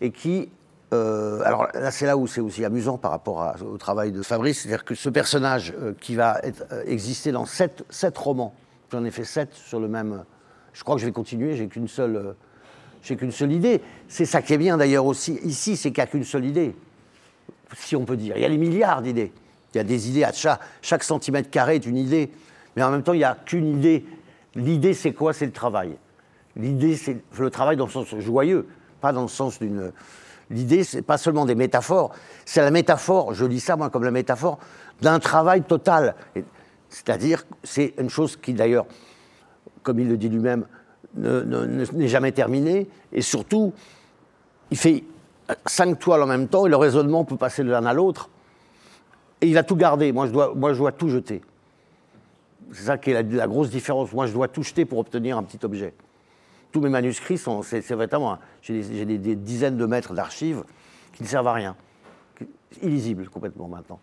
et 0.00 0.10
qui 0.10 0.50
euh, 0.92 1.40
alors 1.44 1.68
là, 1.74 1.90
c'est 1.90 2.06
là 2.06 2.16
où 2.16 2.26
c'est 2.26 2.40
aussi 2.40 2.64
amusant 2.64 2.98
par 2.98 3.12
rapport 3.12 3.54
au 3.62 3.78
travail 3.78 4.10
de 4.10 4.22
Fabrice, 4.22 4.62
c'est-à-dire 4.62 4.84
que 4.84 4.94
ce 4.94 5.08
personnage 5.08 5.72
euh, 5.78 5.92
qui 6.00 6.16
va 6.16 6.40
euh, 6.72 6.82
exister 6.86 7.30
dans 7.30 7.46
sept 7.46 7.84
romans, 8.16 8.54
j'en 8.90 9.04
ai 9.04 9.12
fait 9.12 9.24
sept 9.24 9.54
sur 9.54 9.78
le 9.78 9.86
même, 9.86 10.24
je 10.72 10.82
crois 10.82 10.96
que 10.96 11.00
je 11.00 11.06
vais 11.06 11.12
continuer, 11.12 11.56
j'ai 11.56 11.68
qu'une 11.68 11.88
seule, 11.88 12.16
euh, 12.16 12.32
j'ai 13.02 13.16
qu'une 13.16 13.32
seule 13.32 13.52
idée. 13.52 13.80
C'est 14.08 14.24
ça 14.24 14.42
qui 14.42 14.54
est 14.54 14.58
bien 14.58 14.76
d'ailleurs 14.76 15.06
aussi 15.06 15.40
ici, 15.44 15.76
c'est 15.76 15.90
qu'il 15.90 16.02
n'y 16.02 16.08
a 16.08 16.10
qu'une 16.10 16.24
seule 16.24 16.44
idée, 16.44 16.74
si 17.76 17.96
on 17.96 18.04
peut 18.04 18.16
dire. 18.16 18.36
Il 18.36 18.42
y 18.42 18.44
a 18.44 18.48
des 18.48 18.58
milliards 18.58 19.02
d'idées, 19.02 19.32
Il 19.74 19.78
y 19.78 19.80
a 19.80 19.84
des 19.84 20.08
idées, 20.08 20.24
à 20.24 20.32
chaque, 20.32 21.04
centimètre 21.04 21.50
carré 21.50 21.76
est 21.76 21.86
une 21.86 21.96
idée. 21.96 22.30
Mais 22.76 22.82
en 22.82 22.90
même 22.90 23.02
temps, 23.02 23.12
il 23.12 23.18
n'y 23.18 23.24
a 23.24 23.36
qu'une 23.44 23.78
idée. 23.78 24.04
L'idée, 24.54 24.94
c'est 24.94 25.12
quoi? 25.12 25.32
C'est 25.32 25.46
le 25.46 25.52
travail. 25.52 25.96
L'idée, 26.56 26.96
c'est 26.96 27.22
le 27.38 27.50
travail 27.50 27.76
dans 27.76 27.86
le 27.86 27.90
sens 27.90 28.14
joyeux, 28.18 28.66
pas 29.00 29.12
dans 29.12 29.22
le 29.22 29.28
sens 29.28 29.58
d'une. 29.58 29.92
L'idée, 30.50 30.82
c'est 30.82 31.02
pas 31.02 31.16
seulement 31.16 31.46
des 31.46 31.54
métaphores, 31.54 32.12
c'est 32.44 32.60
la 32.60 32.72
métaphore, 32.72 33.34
je 33.34 33.44
lis 33.44 33.60
ça 33.60 33.76
moi 33.76 33.88
comme 33.88 34.02
la 34.02 34.10
métaphore, 34.10 34.58
d'un 35.00 35.20
travail 35.20 35.62
total. 35.62 36.16
C'est-à-dire, 36.88 37.44
c'est 37.62 37.94
une 37.98 38.10
chose 38.10 38.36
qui 38.36 38.52
d'ailleurs, 38.52 38.86
comme 39.82 39.98
il 40.00 40.08
le 40.08 40.16
dit 40.16 40.28
lui-même, 40.28 40.66
n'est 41.14 42.08
jamais 42.08 42.32
terminée, 42.32 42.88
et 43.12 43.22
surtout, 43.22 43.72
il 44.70 44.76
fait 44.76 45.04
cinq 45.66 45.98
toiles 45.98 46.22
en 46.22 46.26
même 46.26 46.48
temps, 46.48 46.66
et 46.66 46.70
le 46.70 46.76
raisonnement 46.76 47.24
peut 47.24 47.36
passer 47.36 47.64
de 47.64 47.70
l'un 47.70 47.84
à 47.86 47.92
l'autre, 47.92 48.30
et 49.40 49.46
il 49.46 49.54
va 49.54 49.62
tout 49.62 49.76
garder. 49.76 50.12
Moi, 50.12 50.26
je 50.26 50.32
dois, 50.32 50.54
moi, 50.54 50.72
je 50.72 50.78
dois 50.78 50.92
tout 50.92 51.08
jeter. 51.08 51.40
C'est 52.72 52.84
ça 52.84 52.98
qui 52.98 53.10
est 53.10 53.22
la, 53.22 53.46
grosse 53.46 53.70
différence. 53.70 54.12
Moi, 54.12 54.26
je 54.26 54.32
dois 54.32 54.48
tout 54.48 54.62
jeter 54.62 54.84
pour 54.84 54.98
obtenir 54.98 55.36
un 55.36 55.42
petit 55.42 55.58
objet. 55.64 55.94
Tous 56.70 56.80
mes 56.80 56.88
manuscrits 56.88 57.38
sont, 57.38 57.62
c'est, 57.62 57.80
vraiment, 57.90 58.38
j'ai 58.62 58.82
des, 58.82 59.18
des, 59.18 59.34
dizaines 59.34 59.76
de 59.76 59.86
mètres 59.86 60.14
d'archives 60.14 60.62
qui 61.14 61.24
ne 61.24 61.28
servent 61.28 61.48
à 61.48 61.52
rien, 61.52 61.74
illisibles 62.82 63.28
complètement 63.28 63.66
maintenant. 63.66 63.98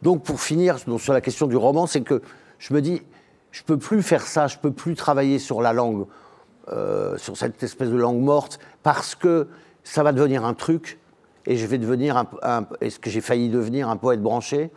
Donc, 0.00 0.22
pour 0.22 0.40
finir 0.40 0.78
sur 0.78 1.12
la 1.12 1.20
question 1.20 1.46
du 1.46 1.56
roman, 1.56 1.86
c'est 1.86 2.00
que 2.00 2.22
je 2.58 2.72
me 2.72 2.80
dis, 2.80 3.02
je 3.50 3.62
peux 3.62 3.78
plus 3.78 4.02
faire 4.02 4.26
ça, 4.26 4.46
je 4.46 4.58
peux 4.58 4.72
plus 4.72 4.94
travailler 4.94 5.38
sur 5.38 5.62
la 5.62 5.72
langue, 5.72 6.06
euh, 6.68 7.16
sur 7.16 7.36
cette 7.36 7.62
espèce 7.62 7.90
de 7.90 7.96
langue 7.96 8.20
morte, 8.20 8.58
parce 8.82 9.14
que 9.14 9.48
ça 9.84 10.02
va 10.02 10.12
devenir 10.12 10.44
un 10.44 10.54
truc, 10.54 10.98
et 11.46 11.56
je 11.56 11.66
vais 11.66 11.78
devenir 11.78 12.24
un, 12.42 12.66
est-ce 12.80 12.98
que 12.98 13.10
j'ai 13.10 13.20
failli 13.20 13.48
devenir 13.48 13.88
un 13.88 13.96
poète 13.96 14.20
branché 14.20 14.70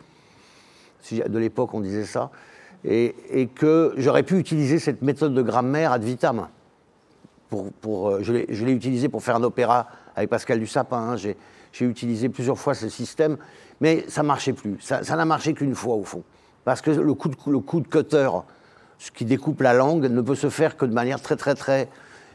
De 1.10 1.38
l'époque, 1.38 1.74
on 1.74 1.80
disait 1.80 2.06
ça 2.06 2.30
et, 2.84 3.48
que 3.54 3.94
j'aurais 3.96 4.22
pu 4.22 4.38
utiliser 4.38 4.78
cette 4.78 5.02
méthode 5.02 5.34
de 5.34 5.42
grammaire 5.42 5.92
ad 5.92 6.02
vitam. 6.02 6.48
Pour, 7.80 8.08
euh, 8.08 8.22
je 8.22 8.32
l'ai 8.32 8.72
utilisé 8.72 9.08
pour 9.08 9.22
faire 9.22 9.36
un 9.36 9.42
opéra 9.42 9.88
avec 10.16 10.30
Pascal 10.30 10.58
Dussapin. 10.58 10.96
Hein. 10.96 11.16
J'ai 11.16 11.36
utilisé 11.80 12.28
plusieurs 12.28 12.58
fois 12.58 12.74
ce 12.74 12.88
système, 12.88 13.36
mais 13.80 14.04
ça 14.08 14.22
marchait 14.22 14.54
plus. 14.54 14.78
Ça 14.80 15.02
n'a 15.02 15.24
marché 15.24 15.52
qu'une 15.52 15.74
fois, 15.74 15.94
au 15.94 16.04
fond. 16.04 16.22
Parce 16.64 16.80
que 16.80 16.90
le 16.90 17.14
coup, 17.14 17.28
de, 17.28 17.36
le 17.46 17.58
coup 17.58 17.80
de 17.80 17.88
cutter, 17.88 18.28
ce 19.02 19.10
qui 19.10 19.24
découpe 19.24 19.60
la 19.62 19.74
langue, 19.74 20.04
ne 20.04 20.20
peut 20.20 20.36
se 20.36 20.48
faire 20.48 20.76
que 20.76 20.86
de 20.86 20.94
manière 20.94 21.20
très, 21.20 21.34
très, 21.34 21.56
très 21.56 21.88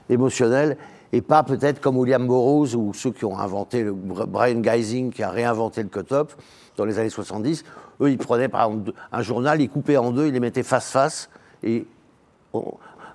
émotionnelle, 0.09 0.75
et 1.13 1.21
pas 1.21 1.41
peut-être 1.43 1.79
comme 1.79 1.95
William 1.95 2.27
Burroughs 2.27 2.75
ou 2.75 2.93
ceux 2.93 3.11
qui 3.11 3.23
ont 3.23 3.39
inventé 3.39 3.83
le 3.83 3.93
Brian 3.93 4.59
Geising 4.59 5.13
qui 5.13 5.23
a 5.23 5.29
réinventé 5.29 5.81
le 5.81 5.87
cut-up 5.87 6.33
dans 6.75 6.83
les 6.83 6.99
années 6.99 7.09
70, 7.09 7.63
eux, 8.01 8.11
ils 8.11 8.17
prenaient 8.17 8.49
par 8.49 8.67
exemple 8.67 8.91
un 9.13 9.21
journal, 9.21 9.61
ils 9.61 9.69
coupaient 9.69 9.95
en 9.95 10.11
deux, 10.11 10.27
ils 10.27 10.33
les 10.33 10.41
mettaient 10.41 10.61
face-face, 10.61 11.29
et 11.63 11.87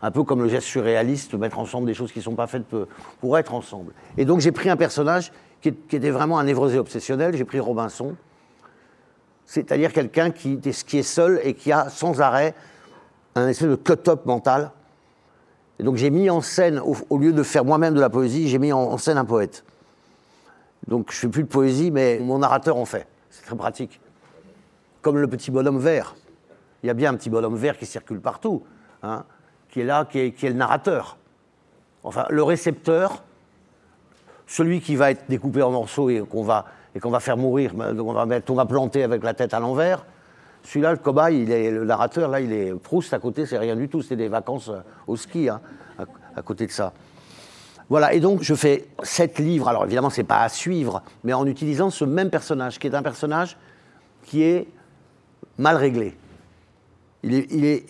un 0.00 0.10
peu 0.10 0.24
comme 0.24 0.42
le 0.42 0.48
geste 0.48 0.66
surréaliste, 0.66 1.34
mettre 1.34 1.58
ensemble 1.58 1.86
des 1.86 1.94
choses 1.94 2.10
qui 2.10 2.20
ne 2.20 2.24
sont 2.24 2.34
pas 2.34 2.46
faites 2.46 2.64
pour 3.20 3.36
être 3.36 3.52
ensemble. 3.52 3.92
Et 4.16 4.24
donc 4.24 4.40
j'ai 4.40 4.52
pris 4.52 4.70
un 4.70 4.76
personnage 4.76 5.30
qui, 5.60 5.68
était 5.68 6.10
vraiment 6.10 6.38
un 6.38 6.44
névrosé 6.44 6.78
obsessionnel, 6.78 7.36
j'ai 7.36 7.44
pris 7.44 7.60
Robinson, 7.60 8.16
c'est-à-dire 9.44 9.92
quelqu'un 9.92 10.30
qui, 10.30 10.58
qui, 10.58 10.98
est 10.98 11.02
seul 11.02 11.38
et 11.44 11.52
qui 11.52 11.70
a 11.70 11.90
sans 11.90 12.22
arrêt 12.22 12.54
un 13.34 13.48
espèce 13.48 13.68
de 13.68 13.76
cut-up 13.76 14.26
mental. 14.26 14.70
Et 15.78 15.82
donc 15.82 15.96
j'ai 15.96 16.10
mis 16.10 16.30
en 16.30 16.40
scène, 16.40 16.80
au, 16.80 17.18
lieu 17.18 17.32
de 17.32 17.42
faire 17.42 17.64
moi-même 17.64 17.94
de 17.94 18.00
la 18.00 18.10
poésie, 18.10 18.48
j'ai 18.48 18.58
mis 18.58 18.72
en, 18.72 18.98
scène 18.98 19.18
un 19.18 19.24
poète. 19.24 19.64
Donc 20.86 21.10
je 21.10 21.16
fais 21.16 21.28
plus 21.28 21.42
de 21.42 21.48
poésie, 21.48 21.90
mais 21.90 22.18
mon 22.20 22.38
narrateur 22.38 22.76
en 22.76 22.84
fait. 22.84 23.06
C'est 23.30 23.44
très 23.44 23.56
pratique 23.56 24.00
comme 25.02 25.18
le 25.18 25.26
petit 25.26 25.50
bonhomme 25.50 25.78
vert. 25.78 26.14
Il 26.82 26.86
y 26.86 26.90
a 26.90 26.94
bien 26.94 27.10
un 27.10 27.16
petit 27.16 27.28
bonhomme 27.28 27.56
vert 27.56 27.76
qui 27.76 27.86
circule 27.86 28.20
partout, 28.20 28.62
hein, 29.02 29.24
qui 29.68 29.80
est 29.80 29.84
là, 29.84 30.04
qui 30.04 30.18
est, 30.18 30.42
le 30.42 30.52
narrateur. 30.52 31.18
Enfin, 32.04 32.24
le 32.30 32.42
récepteur, 32.42 33.22
celui 34.46 34.80
qui 34.80 34.96
va 34.96 35.10
être 35.10 35.24
découpé 35.28 35.62
en 35.62 35.70
morceaux 35.70 36.08
et 36.08 36.20
qu'on 36.20 36.42
va, 36.42 36.66
va 36.94 37.20
faire 37.20 37.36
mourir, 37.36 37.72
on 37.76 38.12
va, 38.12 38.26
mettre, 38.26 38.50
on 38.50 38.54
va 38.54 38.66
planter 38.66 39.02
avec 39.02 39.22
la 39.22 39.34
tête 39.34 39.54
à 39.54 39.60
l'envers. 39.60 40.04
Celui-là, 40.64 40.92
le 40.92 40.98
cobaye, 40.98 41.42
il 41.42 41.50
est 41.50 41.70
le 41.70 41.84
narrateur, 41.84 42.30
là, 42.30 42.40
il 42.40 42.52
est 42.52 42.72
Proust 42.74 43.12
à 43.12 43.18
côté, 43.18 43.46
c'est 43.46 43.58
rien 43.58 43.76
du 43.76 43.88
tout, 43.88 44.02
c'est 44.02 44.16
des 44.16 44.28
vacances 44.28 44.68
euh, 44.68 44.80
au 45.06 45.16
ski, 45.16 45.48
hein, 45.48 45.60
à, 46.36 46.42
côté 46.42 46.66
de 46.66 46.72
ça. 46.72 46.92
Voilà, 47.88 48.14
et 48.14 48.20
donc 48.20 48.42
je 48.42 48.54
fais 48.54 48.86
sept 49.02 49.38
livres. 49.38 49.68
Alors 49.68 49.84
évidemment, 49.84 50.10
c'est 50.10 50.22
pas 50.24 50.42
à 50.42 50.48
suivre, 50.48 51.02
mais 51.24 51.32
en 51.32 51.46
utilisant 51.46 51.90
ce 51.90 52.04
même 52.04 52.30
personnage, 52.30 52.78
qui 52.78 52.86
est 52.86 52.94
un 52.94 53.02
personnage 53.02 53.56
qui 54.24 54.42
est 54.42 54.68
mal 55.58 55.76
réglé. 55.76 56.16
Il 57.24 57.64
est, 57.64 57.84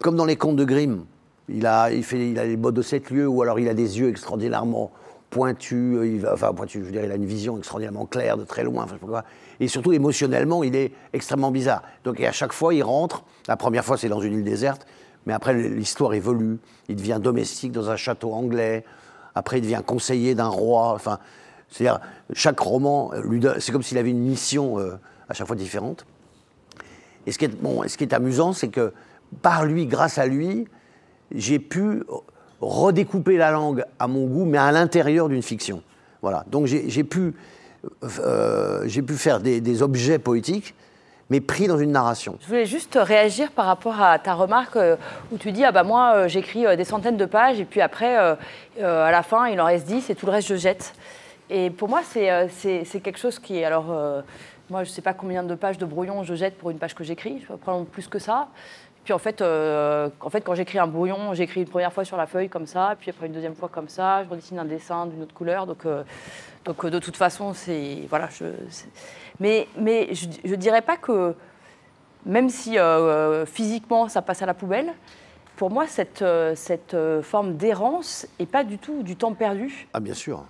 comme 0.00 0.16
dans 0.16 0.24
les 0.24 0.36
contes 0.36 0.56
de 0.56 0.64
Grimm. 0.64 1.04
Il 1.48 1.66
a, 1.66 1.90
il, 1.90 2.04
fait, 2.04 2.30
il 2.30 2.38
a 2.38 2.44
les 2.44 2.56
bottes 2.56 2.74
de 2.74 2.82
sept 2.82 3.10
lieux, 3.10 3.26
ou 3.26 3.42
alors 3.42 3.58
il 3.58 3.68
a 3.68 3.74
des 3.74 3.98
yeux 3.98 4.08
extraordinairement 4.08 4.92
pointus, 5.30 5.96
euh, 5.96 6.06
il, 6.06 6.26
enfin 6.26 6.52
pointus, 6.52 6.80
je 6.80 6.86
veux 6.86 6.92
dire, 6.92 7.04
il 7.04 7.10
a 7.10 7.16
une 7.16 7.26
vision 7.26 7.56
extraordinairement 7.58 8.06
claire 8.06 8.36
de 8.36 8.44
très 8.44 8.62
loin, 8.62 8.84
enfin, 8.84 8.96
je 9.00 9.06
sais 9.06 9.12
pas 9.12 9.24
Et 9.62 9.68
surtout, 9.68 9.92
émotionnellement, 9.92 10.64
il 10.64 10.74
est 10.74 10.90
extrêmement 11.12 11.52
bizarre. 11.52 11.84
Donc, 12.02 12.20
à 12.20 12.32
chaque 12.32 12.52
fois, 12.52 12.74
il 12.74 12.82
rentre. 12.82 13.22
La 13.46 13.56
première 13.56 13.84
fois, 13.84 13.96
c'est 13.96 14.08
dans 14.08 14.20
une 14.20 14.34
île 14.34 14.42
déserte, 14.42 14.84
mais 15.24 15.32
après, 15.32 15.54
l'histoire 15.54 16.14
évolue. 16.14 16.58
Il 16.88 16.96
devient 16.96 17.20
domestique 17.22 17.70
dans 17.70 17.88
un 17.88 17.94
château 17.94 18.32
anglais. 18.32 18.84
Après, 19.36 19.58
il 19.58 19.62
devient 19.62 19.82
conseiller 19.86 20.34
d'un 20.34 20.48
roi. 20.48 20.94
Enfin, 20.94 21.20
c'est-à-dire, 21.68 22.00
chaque 22.32 22.58
roman, 22.58 23.12
c'est 23.60 23.70
comme 23.70 23.84
s'il 23.84 23.98
avait 23.98 24.10
une 24.10 24.24
mission 24.24 24.80
euh, 24.80 24.98
à 25.28 25.34
chaque 25.34 25.46
fois 25.46 25.54
différente. 25.54 26.06
Et 27.28 27.30
ce 27.30 27.38
qui 27.38 27.44
est, 27.44 27.62
bon, 27.62 27.86
ce 27.86 27.96
qui 27.96 28.02
est 28.02 28.14
amusant, 28.14 28.52
c'est 28.52 28.66
que 28.68 28.92
par 29.42 29.64
lui, 29.64 29.86
grâce 29.86 30.18
à 30.18 30.26
lui, 30.26 30.66
j'ai 31.30 31.60
pu 31.60 32.02
redécouper 32.60 33.36
la 33.36 33.52
langue 33.52 33.84
à 34.00 34.08
mon 34.08 34.26
goût, 34.26 34.44
mais 34.44 34.58
à 34.58 34.72
l'intérieur 34.72 35.28
d'une 35.28 35.40
fiction. 35.40 35.84
Voilà. 36.20 36.44
Donc 36.50 36.66
j'ai 36.66 37.04
pu, 37.04 37.34
euh, 38.04 38.88
pu 38.88 39.14
faire 39.14 39.40
des, 39.40 39.82
objets 39.82 40.18
poétiques, 40.18 40.74
mais 41.30 41.40
pris 41.40 41.66
dans 41.66 41.78
une 41.78 41.92
narration. 41.92 42.36
Je 42.40 42.46
voulais 42.46 42.66
juste 42.66 42.98
réagir 43.00 43.50
par 43.50 43.66
rapport 43.66 44.00
à 44.00 44.18
ta 44.18 44.34
remarque 44.34 44.76
euh, 44.76 44.96
où 45.32 45.38
tu 45.38 45.50
dis 45.50 45.64
ah 45.64 45.72
bah 45.72 45.82
moi 45.82 46.14
euh, 46.14 46.28
j'écris 46.28 46.64
des 46.76 46.84
centaines 46.84 47.16
de 47.16 47.24
pages 47.24 47.58
et 47.58 47.64
puis 47.64 47.80
après 47.80 48.16
à 48.16 48.36
la 48.78 49.22
fin 49.22 49.48
il 49.48 49.60
en 49.60 49.64
reste 49.64 49.86
10 49.86 50.10
et 50.10 50.14
tout 50.14 50.26
le 50.26 50.32
reste 50.32 50.48
je 50.48 50.56
jette. 50.56 50.94
Et 51.50 51.70
pour 51.70 51.88
moi 51.88 52.02
c'est 52.04 53.00
quelque 53.02 53.18
chose 53.18 53.38
qui 53.38 53.64
alors 53.64 53.86
moi, 54.70 54.84
je 54.84 54.90
ne 54.90 54.94
sais 54.94 55.02
pas 55.02 55.12
combien 55.12 55.42
de 55.42 55.54
pages 55.54 55.76
de 55.76 55.84
brouillon 55.84 56.22
je 56.22 56.34
jette 56.34 56.56
pour 56.56 56.70
une 56.70 56.78
page 56.78 56.94
que 56.94 57.04
j'écris. 57.04 57.44
Je 57.46 57.54
prends 57.54 57.84
plus 57.84 58.06
que 58.06 58.18
ça. 58.18 58.48
Puis 59.04 59.12
en 59.12 59.18
fait, 59.18 59.42
en 59.42 60.30
fait 60.30 60.42
quand 60.42 60.54
j'écris 60.54 60.78
un 60.78 60.86
brouillon, 60.86 61.34
j'écris 61.34 61.62
une 61.62 61.68
première 61.68 61.92
fois 61.92 62.04
sur 62.04 62.16
la 62.16 62.26
feuille 62.26 62.48
comme 62.48 62.66
ça, 62.66 62.94
puis 62.98 63.10
après 63.10 63.26
une 63.26 63.32
deuxième 63.32 63.54
fois 63.54 63.68
comme 63.68 63.88
ça, 63.88 64.22
je 64.24 64.28
redessine 64.28 64.58
un 64.60 64.64
dessin 64.64 65.06
d'une 65.06 65.22
autre 65.22 65.34
couleur. 65.34 65.66
Donc, 65.66 65.84
donc 66.64 66.84
euh, 66.84 66.90
de 66.90 66.98
toute 66.98 67.16
façon, 67.16 67.54
c'est. 67.54 68.02
Voilà, 68.08 68.28
je, 68.30 68.46
mais, 69.40 69.68
mais 69.76 70.14
je 70.14 70.26
ne 70.48 70.56
dirais 70.56 70.82
pas 70.82 70.96
que, 70.96 71.34
même 72.24 72.48
si 72.48 72.76
physiquement 73.46 74.08
ça 74.08 74.22
passe 74.22 74.42
à 74.42 74.46
la 74.46 74.54
poubelle, 74.54 74.92
pour 75.56 75.70
moi, 75.70 75.86
cette, 75.86 76.24
cette 76.54 76.96
forme 77.22 77.56
d'errance 77.56 78.26
n'est 78.38 78.46
pas 78.46 78.64
du 78.64 78.78
tout 78.78 79.02
du 79.02 79.16
temps 79.16 79.34
perdu. 79.34 79.88
Ah, 79.92 80.00
bien 80.00 80.14
sûr. 80.14 80.44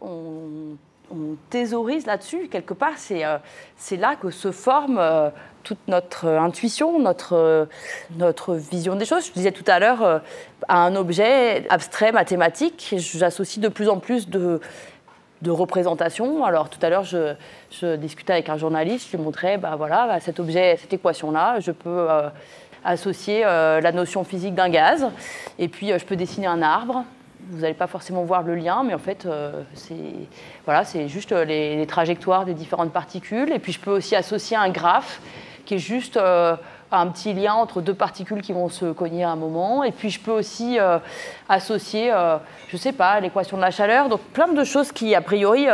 on 0.00 0.76
on 1.10 1.36
thésaurise 1.50 2.06
là-dessus. 2.06 2.48
Quelque 2.48 2.74
part, 2.74 2.94
c'est 2.96 3.24
euh, 3.24 3.38
là 3.92 4.16
que 4.16 4.30
se 4.30 4.52
forme 4.52 4.98
euh, 4.98 5.30
toute 5.62 5.78
notre 5.88 6.26
intuition, 6.26 6.98
notre, 6.98 7.34
euh, 7.34 7.66
notre 8.16 8.54
vision 8.54 8.96
des 8.96 9.04
choses. 9.04 9.26
Je 9.26 9.32
disais 9.32 9.52
tout 9.52 9.64
à 9.66 9.78
l'heure, 9.78 10.22
à 10.68 10.84
un 10.84 10.96
objet 10.96 11.66
abstrait, 11.70 12.12
mathématique, 12.12 12.94
j'associe 12.96 13.62
de 13.62 13.68
plus 13.68 13.88
en 13.88 13.98
plus 13.98 14.28
de, 14.28 14.60
de 15.42 15.50
représentations. 15.50 16.44
Alors 16.44 16.68
tout 16.68 16.78
à 16.82 16.90
l'heure, 16.90 17.04
je, 17.04 17.96
discutais 17.96 18.32
avec 18.32 18.48
un 18.48 18.56
journaliste, 18.56 19.08
je 19.10 19.16
lui 19.16 19.22
montrais, 19.22 19.58
bah, 19.58 19.74
voilà, 19.76 20.06
bah, 20.06 20.20
cet 20.20 20.40
objet, 20.40 20.76
cette 20.80 20.92
équation-là, 20.92 21.60
je 21.60 21.72
peux 21.72 22.08
associer 22.84 23.42
la 23.42 23.92
notion 23.92 24.24
physique 24.24 24.54
d'un 24.54 24.68
gaz, 24.68 25.06
et 25.58 25.68
puis 25.68 25.88
je 25.96 26.04
peux 26.04 26.16
dessiner 26.16 26.46
un 26.46 26.62
arbre, 26.62 27.04
vous 27.50 27.60
n'allez 27.60 27.74
pas 27.74 27.86
forcément 27.86 28.24
voir 28.24 28.42
le 28.42 28.54
lien, 28.54 28.82
mais 28.84 28.94
en 28.94 28.98
fait, 28.98 29.26
euh, 29.26 29.62
c'est 29.74 29.94
voilà, 30.64 30.82
juste 31.06 31.32
euh, 31.32 31.44
les, 31.44 31.86
trajectoires 31.86 32.44
des 32.44 32.54
différentes 32.54 32.92
particules. 32.92 33.52
Et 33.52 33.58
puis, 33.58 33.72
je 33.72 33.80
peux 33.80 33.90
aussi 33.90 34.16
associer 34.16 34.56
un 34.56 34.70
graphe 34.70 35.20
qui 35.64 35.74
est 35.74 35.78
juste 35.78 36.16
euh, 36.16 36.56
un 36.90 37.06
petit 37.08 37.32
lien 37.32 37.54
entre 37.54 37.80
deux 37.80 37.94
particules 37.94 38.42
qui 38.42 38.52
vont 38.52 38.68
se 38.68 38.92
cogner 38.92 39.24
à 39.24 39.30
un 39.30 39.36
moment. 39.36 39.84
Et 39.84 39.92
puis, 39.92 40.10
je 40.10 40.20
peux 40.20 40.32
aussi 40.32 40.78
associer, 41.48 42.10
je 42.68 42.76
ne 42.76 42.78
sais 42.78 42.92
pas, 42.92 43.20
l'équation 43.20 43.56
de 43.56 43.62
la 43.62 43.70
chaleur. 43.70 44.08
Donc, 44.08 44.20
plein 44.32 44.48
de 44.48 44.64
choses 44.64 44.92
qui, 44.92 45.14
a 45.14 45.20
priori, 45.20 45.66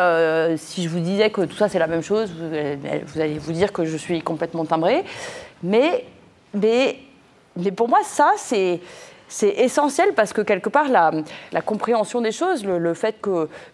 si 0.56 0.82
je 0.82 0.88
vous 0.88 1.00
disais 1.00 1.30
que 1.30 1.42
tout 1.42 1.56
ça, 1.56 1.68
c'est 1.68 1.78
la 1.78 1.86
même 1.86 2.02
chose, 2.02 2.32
vous, 2.32 3.20
allez 3.20 3.38
vous 3.38 3.52
dire 3.52 3.72
que 3.72 3.84
je 3.84 3.96
suis 3.96 4.22
complètement 4.22 4.64
timbrée. 4.64 5.04
Mais, 5.62 6.04
mais, 6.52 6.98
mais 7.56 7.70
pour 7.70 7.88
moi, 7.88 8.00
ça, 8.02 8.32
c'est 8.36 8.80
c'est 9.28 9.48
essentiel 9.48 10.14
parce 10.14 10.32
que 10.32 10.42
quelque 10.42 10.68
part, 10.68 10.88
la, 10.88 11.62
compréhension 11.62 12.20
des 12.20 12.32
choses, 12.32 12.64
le, 12.64 12.94
fait 12.94 13.16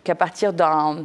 qu'à 0.04 0.14
partir 0.14 0.52
d'un 0.52 1.04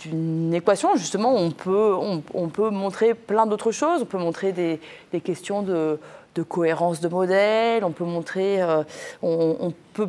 d'une 0.00 0.52
équation, 0.54 0.96
justement, 0.96 1.34
on 1.34 1.50
peut, 1.50 1.94
on, 2.34 2.48
peut 2.48 2.70
montrer 2.70 3.14
plein 3.14 3.46
d'autres 3.46 3.72
choses. 3.72 4.02
On 4.02 4.06
peut 4.06 4.18
montrer 4.18 4.52
des, 4.52 4.80
questions 5.20 5.62
de, 5.62 5.98
cohérence 6.48 7.00
de 7.00 7.08
modèle, 7.08 7.84
on 7.84 7.92
peut 7.92 8.04
montrer, 8.04 8.60
euh, 8.60 8.82
on, 9.22 9.72
peut, 9.92 10.08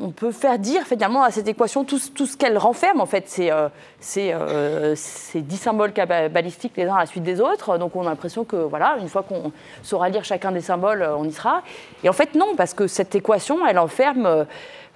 on 0.00 0.10
peut 0.10 0.32
faire 0.32 0.58
dire 0.58 0.84
finalement 0.84 1.22
à 1.22 1.30
cette 1.30 1.48
équation 1.48 1.84
tout, 1.84 2.00
tout 2.14 2.26
ce 2.26 2.36
qu'elle 2.36 2.56
renferme. 2.56 3.00
En 3.00 3.06
fait, 3.06 3.24
c'est 3.28 3.52
euh, 3.52 3.68
euh, 4.16 4.94
ces 4.96 5.42
10 5.42 5.56
symboles 5.56 5.92
balistiques 6.32 6.72
les 6.76 6.84
uns 6.84 6.94
à 6.94 7.00
la 7.00 7.06
suite 7.06 7.24
des 7.24 7.40
autres. 7.40 7.76
Donc 7.78 7.94
on 7.94 8.02
a 8.02 8.10
l'impression 8.10 8.44
que, 8.44 8.56
voilà, 8.56 8.96
une 9.00 9.08
fois 9.08 9.22
qu'on 9.22 9.52
saura 9.82 10.08
lire 10.08 10.24
chacun 10.24 10.50
des 10.50 10.62
symboles, 10.62 11.06
on 11.16 11.24
y 11.24 11.32
sera. 11.32 11.62
Et 12.02 12.08
en 12.08 12.14
fait, 12.14 12.34
non, 12.34 12.54
parce 12.56 12.72
que 12.72 12.86
cette 12.86 13.14
équation, 13.14 13.66
elle 13.66 13.78
enferme 13.78 14.46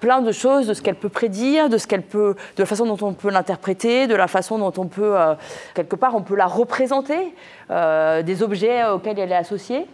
plein 0.01 0.21
de 0.21 0.33
choses, 0.33 0.67
de 0.67 0.73
ce 0.73 0.81
qu'elle 0.81 0.95
peut 0.95 1.09
prédire, 1.09 1.69
de 1.69 1.77
ce 1.77 1.87
qu'elle 1.87 2.01
peut, 2.01 2.35
de 2.57 2.63
la 2.63 2.65
façon 2.65 2.85
dont 2.85 3.07
on 3.07 3.13
peut 3.13 3.29
l'interpréter, 3.29 4.07
de 4.07 4.15
la 4.15 4.27
façon 4.27 4.57
dont 4.57 4.73
on 4.77 4.87
peut, 4.87 5.17
euh, 5.17 5.35
quelque 5.75 5.95
part, 5.95 6.15
on 6.15 6.23
peut 6.23 6.35
la 6.35 6.47
représenter, 6.47 7.33
euh, 7.69 8.21
des 8.23 8.43
objets 8.43 8.85
auxquels 8.89 9.17
elle 9.19 9.31
est 9.31 9.35
associée. 9.35 9.85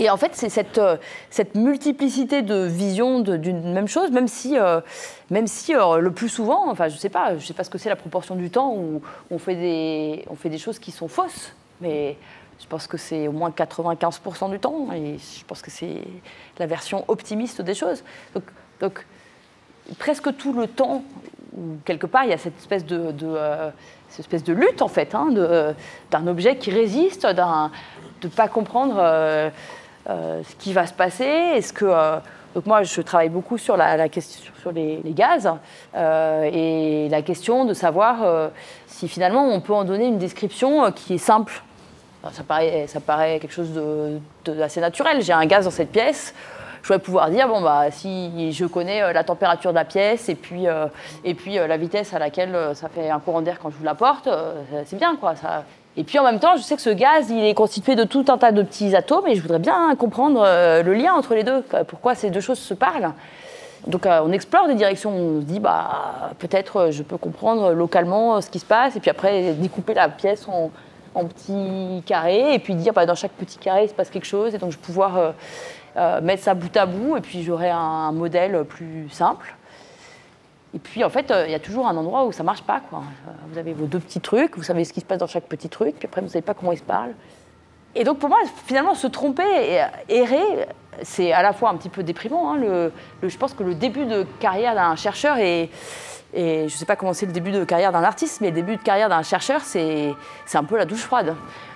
Et 0.00 0.10
en 0.10 0.16
fait, 0.16 0.30
c'est 0.34 0.48
cette, 0.48 0.78
euh, 0.78 0.96
cette, 1.28 1.56
multiplicité 1.56 2.42
de 2.42 2.64
visions 2.64 3.20
d'une 3.20 3.72
même 3.72 3.88
chose, 3.88 4.10
même 4.10 4.28
si, 4.28 4.56
même 5.30 5.46
si 5.46 5.72
le 5.74 6.10
plus 6.10 6.28
souvent, 6.28 6.70
enfin, 6.70 6.88
je 6.88 6.94
ne 6.94 6.98
sais 6.98 7.10
pas, 7.10 7.36
je 7.36 7.44
sais 7.44 7.54
pas 7.54 7.64
ce 7.64 7.70
que 7.70 7.78
c'est 7.78 7.90
la 7.90 7.96
proportion 7.96 8.34
du 8.34 8.50
temps 8.50 8.72
où 8.74 9.02
on 9.30 9.38
fait, 9.38 9.56
des, 9.56 10.24
on 10.30 10.36
fait 10.36 10.48
des 10.48 10.58
choses 10.58 10.78
qui 10.78 10.90
sont 10.90 11.08
fausses, 11.08 11.52
mais 11.80 12.16
je 12.60 12.66
pense 12.66 12.86
que 12.86 12.96
c'est 12.96 13.28
au 13.28 13.32
moins 13.32 13.50
95% 13.50 14.50
du 14.50 14.58
temps, 14.58 14.88
et 14.92 15.18
je 15.18 15.44
pense 15.44 15.60
que 15.60 15.70
c'est 15.70 16.02
la 16.58 16.66
version 16.66 17.04
optimiste 17.08 17.60
des 17.60 17.74
choses. 17.74 18.02
Donc, 18.34 18.44
donc 18.80 19.04
presque 19.96 20.36
tout 20.36 20.52
le 20.52 20.66
temps, 20.66 21.02
quelque 21.84 22.06
part, 22.06 22.24
il 22.24 22.30
y 22.30 22.32
a 22.32 22.38
cette 22.38 22.58
espèce 22.58 22.84
de, 22.84 23.12
euh, 23.22 23.70
cette 24.08 24.20
espèce 24.20 24.44
de 24.44 24.52
lutte, 24.52 24.82
en 24.82 24.88
fait, 24.88 25.14
hein, 25.14 25.28
d'un 26.10 26.26
objet 26.26 26.56
qui 26.56 26.70
résiste, 26.70 27.26
de 27.26 27.42
ne 28.24 28.28
pas 28.28 28.48
comprendre 28.48 28.96
euh, 28.98 29.50
euh, 30.08 30.42
ce 30.48 30.54
qui 30.56 30.72
va 30.72 30.86
se 30.86 30.92
passer. 30.92 31.24
Est-ce 31.24 31.72
que. 31.72 31.86
donc 32.54 32.66
moi, 32.66 32.82
je 32.82 33.00
travaille 33.00 33.28
beaucoup 33.28 33.58
sur 33.58 33.76
la, 33.76 34.08
question 34.08 34.52
sur 34.60 34.72
les, 34.72 35.00
gaz 35.06 35.50
et 35.94 37.08
la 37.10 37.22
question 37.22 37.64
de 37.64 37.74
savoir 37.74 38.50
si 38.86 39.08
finalement 39.08 39.46
on 39.48 39.60
peut 39.60 39.74
en 39.74 39.84
donner 39.84 40.06
une 40.06 40.18
description 40.18 40.90
qui 40.92 41.14
est 41.14 41.18
simple. 41.18 41.62
ça, 42.32 42.42
paraît, 42.42 42.86
ça 42.88 43.00
paraît 43.00 43.38
quelque 43.40 43.54
chose 43.54 43.70
d'assez 44.44 44.80
naturel. 44.80 45.22
J'ai 45.22 45.32
un 45.32 45.46
gaz 45.46 45.64
dans 45.64 45.70
cette 45.70 45.92
pièce 45.92 46.34
je 46.82 46.92
vais 46.92 46.98
pouvoir 46.98 47.30
dire 47.30 47.48
bon 47.48 47.60
bah 47.60 47.90
si 47.90 48.52
je 48.52 48.64
connais 48.66 49.02
euh, 49.02 49.12
la 49.12 49.24
température 49.24 49.70
de 49.70 49.76
la 49.76 49.84
pièce 49.84 50.28
et 50.28 50.34
puis 50.34 50.68
euh, 50.68 50.86
et 51.24 51.34
puis 51.34 51.58
euh, 51.58 51.66
la 51.66 51.76
vitesse 51.76 52.14
à 52.14 52.18
laquelle 52.18 52.56
ça 52.74 52.88
fait 52.88 53.10
un 53.10 53.18
courant 53.18 53.42
d'air 53.42 53.58
quand 53.60 53.70
je 53.70 53.76
vous 53.76 53.84
la 53.84 53.94
porte, 53.94 54.28
c'est 54.86 54.96
bien 54.96 55.16
quoi. 55.16 55.36
Ça... 55.36 55.64
Et 55.96 56.04
puis 56.04 56.18
en 56.18 56.22
même 56.22 56.38
temps, 56.38 56.56
je 56.56 56.62
sais 56.62 56.76
que 56.76 56.82
ce 56.82 56.90
gaz, 56.90 57.28
il 57.30 57.44
est 57.44 57.54
constitué 57.54 57.96
de 57.96 58.04
tout 58.04 58.24
un 58.28 58.38
tas 58.38 58.52
de 58.52 58.62
petits 58.62 58.94
atomes 58.94 59.26
et 59.26 59.34
je 59.34 59.42
voudrais 59.42 59.58
bien 59.58 59.94
comprendre 59.96 60.42
le 60.42 60.94
lien 60.94 61.12
entre 61.14 61.34
les 61.34 61.42
deux. 61.42 61.62
Pourquoi 61.88 62.14
ces 62.14 62.30
deux 62.30 62.40
choses 62.40 62.58
se 62.58 62.74
parlent. 62.74 63.12
Donc 63.86 64.06
on 64.06 64.32
explore 64.32 64.68
des 64.68 64.74
directions, 64.74 65.10
on 65.10 65.40
se 65.40 65.46
dit 65.46 65.60
bah 65.60 66.30
peut-être 66.38 66.90
je 66.90 67.02
peux 67.02 67.16
comprendre 67.16 67.72
localement 67.72 68.40
ce 68.40 68.50
qui 68.50 68.58
se 68.58 68.66
passe 68.66 68.96
et 68.96 69.00
puis 69.00 69.10
après 69.10 69.54
découper 69.54 69.94
la 69.94 70.08
pièce 70.08 70.46
en, 70.48 70.70
petits 71.24 72.04
carrés 72.06 72.54
et 72.54 72.60
puis 72.60 72.76
dire 72.76 72.92
bah, 72.92 73.04
dans 73.04 73.16
chaque 73.16 73.32
petit 73.32 73.58
carré 73.58 73.84
il 73.84 73.88
se 73.88 73.94
passe 73.94 74.08
quelque 74.08 74.26
chose 74.26 74.54
et 74.54 74.58
donc 74.58 74.70
je 74.70 74.76
vais 74.76 74.82
pouvoir 74.82 75.34
euh, 75.98 76.20
mettre 76.20 76.44
ça 76.44 76.54
bout 76.54 76.74
à 76.76 76.86
bout, 76.86 77.16
et 77.16 77.20
puis 77.20 77.42
j'aurai 77.42 77.70
un, 77.70 78.12
modèle 78.12 78.64
plus 78.64 79.08
simple. 79.10 79.54
Et 80.74 80.78
puis, 80.78 81.02
en 81.02 81.08
fait, 81.08 81.30
euh, 81.30 81.46
il 81.46 81.50
y 81.50 81.54
a 81.54 81.58
toujours 81.58 81.88
un 81.88 81.96
endroit 81.96 82.24
où 82.24 82.32
ça 82.32 82.42
marche 82.42 82.62
pas. 82.62 82.80
Quoi. 82.88 83.00
Euh, 83.00 83.30
vous 83.50 83.58
avez 83.58 83.72
vos 83.72 83.86
deux 83.86 83.98
petits 83.98 84.20
trucs, 84.20 84.56
vous 84.56 84.62
savez 84.62 84.84
ce 84.84 84.92
qui 84.92 85.00
se 85.00 85.04
passe 85.04 85.18
dans 85.18 85.26
chaque 85.26 85.46
petit 85.46 85.68
truc, 85.68 85.96
puis 85.98 86.06
après, 86.06 86.20
vous 86.20 86.28
savez 86.28 86.42
pas 86.42 86.54
comment 86.54 86.72
ils 86.72 86.78
se 86.78 86.84
parlent. 86.84 87.14
Et 87.94 88.04
donc, 88.04 88.18
pour 88.18 88.28
moi, 88.28 88.38
finalement, 88.66 88.94
se 88.94 89.06
tromper 89.08 89.42
et 89.42 89.80
errer, 90.08 90.68
c'est 91.02 91.32
à 91.32 91.42
la 91.42 91.52
fois 91.52 91.70
un 91.70 91.76
petit 91.76 91.88
peu 91.88 92.02
déprimant. 92.02 92.52
Hein. 92.52 92.58
Le, 92.58 92.92
je 93.28 93.36
pense 93.36 93.54
que 93.54 93.64
le 93.64 93.74
début 93.74 94.06
de 94.06 94.24
carrière 94.40 94.74
d'un 94.74 94.94
chercheur 94.94 95.38
est 95.38 95.70
et 96.34 96.68
je 96.68 96.74
ne 96.74 96.78
sais 96.78 96.84
pas 96.84 96.96
comment 96.96 97.14
c'est 97.14 97.26
le 97.26 97.32
début 97.32 97.52
de 97.52 97.64
carrière 97.64 97.90
d'un 97.90 98.02
artiste, 98.02 98.40
mais 98.40 98.48
le 98.48 98.54
début 98.54 98.76
de 98.76 98.82
carrière 98.82 99.08
d'un 99.08 99.22
chercheur, 99.22 99.62
c'est 99.62 100.14
un 100.52 100.64
peu 100.64 100.76
la 100.76 100.84
douche 100.84 101.00
froide. 101.00 101.34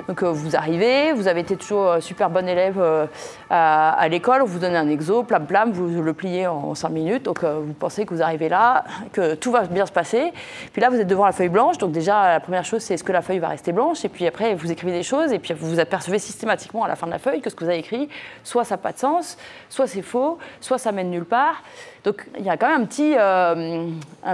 Donc 0.09 0.23
euh, 0.23 0.31
vous 0.31 0.57
arrivez, 0.57 1.13
vous 1.13 1.29
avez 1.29 1.41
été 1.41 1.57
toujours 1.57 1.89
euh, 1.89 2.01
super 2.01 2.29
bon 2.29 2.47
élève 2.49 2.79
euh, 2.79 3.07
à, 3.51 4.07
l'école, 4.09 4.43
on 4.43 4.47
vous 4.47 4.59
donne 4.59 4.75
un 4.75 4.89
exo, 4.89 5.23
plam 5.23 5.47
plam, 5.47 5.71
vous 5.73 6.03
le 6.03 6.13
pliez 6.13 6.47
en 6.47 6.75
5 6.75 6.89
minutes, 6.89 7.23
donc 7.23 7.45
vous 7.45 7.73
pensez 7.73 8.05
que 8.05 8.15
vous 8.15 8.23
arrivez 8.23 8.49
là, 8.49 8.85
que 9.13 9.35
tout 9.35 9.53
va 9.53 9.63
bien 9.63 9.87
se 9.87 9.93
passer. 9.93 10.33
Puis 10.73 10.83
là, 10.83 10.91
vous 10.91 10.97
êtes 10.97 11.07
devant 11.07 11.27
la 11.27 11.33
feuille 11.33 11.49
blanche, 11.49 11.79
donc 11.79 11.93
déjà 11.93 12.33
la 12.33 12.41
première 12.41 12.65
chose, 12.65 12.83
c'est 12.83 12.95
est-ce 12.95 13.05
que 13.05 13.13
la 13.13 13.23
feuille 13.23 13.39
va 13.39 13.49
rester 13.49 13.73
blanche, 13.73 14.05
et 14.05 14.09
puis 14.09 14.27
après, 14.27 14.55
vous 14.55 14.73
écrivez 14.73 14.93
des 14.93 15.03
choses, 15.03 15.33
et 15.33 15.39
puis 15.39 15.55
vous 15.55 15.69
vous 15.69 15.79
apercevez 15.79 16.19
systématiquement 16.19 16.85
à 16.85 16.89
la 16.89 16.97
fin 16.97 17.07
de 17.07 17.13
la 17.13 17.19
feuille 17.19 17.41
que 17.41 17.51
ce 17.51 17.55
que 17.55 17.65
vous 17.65 17.71
avez 17.71 17.81
écrit, 17.81 18.09
soit 18.43 18.65
ça 18.65 18.75
n'a 18.75 18.79
pas 18.79 18.93
de 18.93 18.99
sens, 18.99 19.37
soit 19.69 19.87
c'est 19.87 20.03
faux, 20.03 20.39
soit 20.61 20.79
ça 20.79 20.91
mène 20.93 21.11
nulle 21.11 21.25
part. 21.27 21.63
Donc 22.05 22.27
il 22.39 22.45
y 22.45 22.51
a 22.51 22.57
quand 22.57 22.69
même 22.69 22.83
un 22.83 22.87
petit, 22.87 23.15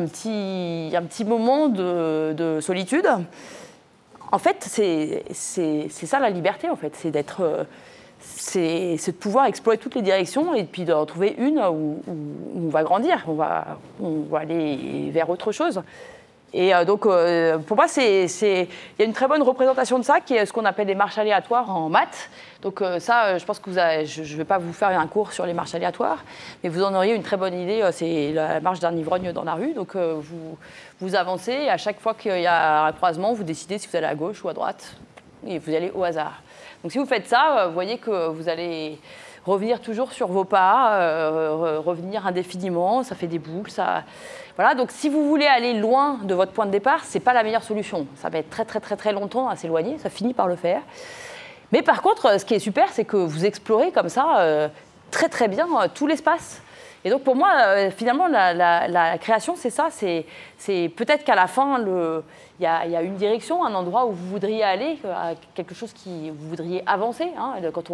un 0.08 1.02
petit 1.02 1.24
moment 1.24 1.68
de, 1.68 2.58
solitude. 2.60 3.06
En 4.30 4.38
fait, 4.38 4.56
c'est 4.68 5.88
ça 5.88 6.18
la 6.18 6.30
liberté, 6.30 6.68
en 6.68 6.76
fait, 6.76 6.94
c'est 6.94 7.10
d'être, 7.10 7.40
euh, 7.40 7.64
c'est 8.20 8.96
de 8.96 9.12
pouvoir 9.12 9.46
explorer 9.46 9.78
toutes 9.78 9.94
les 9.94 10.02
directions 10.02 10.54
et 10.54 10.64
puis 10.64 10.84
de 10.84 10.92
retrouver 10.92 11.34
une 11.38 11.58
où, 11.60 12.02
on 12.54 12.68
va 12.68 12.82
grandir, 12.82 13.24
on 13.26 13.34
va, 13.34 13.78
on 14.00 14.20
va 14.30 14.40
aller 14.40 15.10
vers 15.12 15.30
autre 15.30 15.52
chose. 15.52 15.82
Et 16.54 16.74
euh, 16.74 16.84
donc, 16.84 17.04
euh, 17.04 17.58
pour 17.58 17.76
moi, 17.76 17.86
il 17.96 18.02
y 18.02 18.66
a 19.00 19.04
une 19.04 19.12
très 19.12 19.28
bonne 19.28 19.42
représentation 19.42 19.98
de 19.98 20.04
ça, 20.04 20.20
qui 20.20 20.34
est 20.34 20.46
ce 20.46 20.52
qu'on 20.52 20.64
appelle 20.64 20.86
des 20.86 20.94
marches 20.94 21.18
aléatoires 21.18 21.74
en 21.74 21.88
maths. 21.88 22.30
Donc 22.62 22.80
euh, 22.80 22.98
ça, 22.98 23.36
je 23.38 23.44
pense 23.44 23.58
que 23.58 23.70
je 23.70 24.20
ne 24.20 24.36
vais 24.36 24.44
pas 24.44 24.58
vous 24.58 24.72
faire 24.72 24.88
un 24.88 25.06
cours 25.06 25.32
sur 25.32 25.44
les 25.44 25.52
marches 25.52 25.74
aléatoires, 25.74 26.24
mais 26.62 26.70
vous 26.70 26.82
en 26.82 26.94
auriez 26.94 27.14
une 27.14 27.22
très 27.22 27.36
bonne 27.36 27.54
idée. 27.54 27.86
C'est 27.92 28.32
la 28.32 28.60
marche 28.60 28.80
d'un 28.80 28.96
ivrogne 28.96 29.32
dans 29.32 29.44
la 29.44 29.54
rue. 29.54 29.74
Donc 29.74 29.94
vous, 31.00 31.14
avancez, 31.14 31.52
et 31.52 31.70
à 31.70 31.76
chaque 31.76 32.00
fois 32.00 32.14
qu'il 32.14 32.40
y 32.40 32.46
a 32.46 32.86
un 32.86 32.92
croisement, 32.92 33.34
vous 33.34 33.44
décidez 33.44 33.78
si 33.78 33.86
vous 33.86 33.96
allez 33.96 34.06
à 34.06 34.14
gauche 34.14 34.42
ou 34.42 34.48
à 34.48 34.54
droite, 34.54 34.96
et 35.46 35.58
vous 35.58 35.74
allez 35.74 35.92
au 35.94 36.02
hasard. 36.02 36.42
Donc 36.82 36.92
si 36.92 36.98
vous 36.98 37.06
faites 37.06 37.28
ça, 37.28 37.66
vous 37.68 37.74
voyez 37.74 37.98
que 37.98 38.28
vous 38.28 38.48
allez 38.48 38.98
revenir 39.46 39.80
toujours 39.80 40.12
sur 40.12 40.28
vos 40.28 40.44
pas, 40.44 40.98
revenir 41.78 42.26
indéfiniment, 42.26 43.02
ça 43.04 43.14
fait 43.14 43.28
des 43.28 43.38
boucles. 43.38 43.70
Voilà, 44.58 44.74
donc 44.74 44.90
si 44.90 45.08
vous 45.08 45.28
voulez 45.28 45.46
aller 45.46 45.72
loin 45.72 46.18
de 46.24 46.34
votre 46.34 46.50
point 46.50 46.66
de 46.66 46.72
départ, 46.72 47.04
ce 47.04 47.14
n'est 47.14 47.22
pas 47.22 47.32
la 47.32 47.44
meilleure 47.44 47.62
solution. 47.62 48.08
Ça 48.16 48.28
va 48.28 48.38
être 48.38 48.50
très 48.50 48.64
très 48.64 48.80
très 48.80 48.96
très 48.96 49.12
longtemps 49.12 49.48
à 49.48 49.54
s'éloigner, 49.54 49.98
ça 49.98 50.10
finit 50.10 50.34
par 50.34 50.48
le 50.48 50.56
faire. 50.56 50.82
Mais 51.70 51.80
par 51.80 52.02
contre, 52.02 52.40
ce 52.40 52.44
qui 52.44 52.54
est 52.54 52.58
super, 52.58 52.88
c'est 52.88 53.04
que 53.04 53.16
vous 53.16 53.46
explorez 53.46 53.92
comme 53.92 54.08
ça 54.08 54.40
euh, 54.40 54.68
très 55.12 55.28
très 55.28 55.46
bien 55.46 55.68
euh, 55.80 55.86
tout 55.94 56.08
l'espace. 56.08 56.60
Et 57.04 57.10
donc 57.10 57.22
pour 57.22 57.36
moi, 57.36 57.52
euh, 57.56 57.92
finalement, 57.92 58.26
la, 58.26 59.16
création, 59.18 59.54
c'est 59.54 59.70
ça. 59.70 59.90
C'est, 59.90 60.24
peut-être 60.96 61.22
qu'à 61.22 61.36
la 61.36 61.46
fin, 61.46 61.78
il 61.78 62.64
y, 62.64 62.66
a 62.66 63.02
une 63.02 63.14
direction, 63.14 63.64
un 63.64 63.74
endroit 63.76 64.06
où 64.06 64.10
vous 64.10 64.26
voudriez 64.26 64.64
aller, 64.64 64.98
quelque 65.54 65.76
chose 65.76 65.92
qui 65.92 66.30
vous 66.30 66.48
voudriez 66.48 66.82
avancer. 66.84 67.30
Hein. 67.38 67.54
Quand 67.72 67.92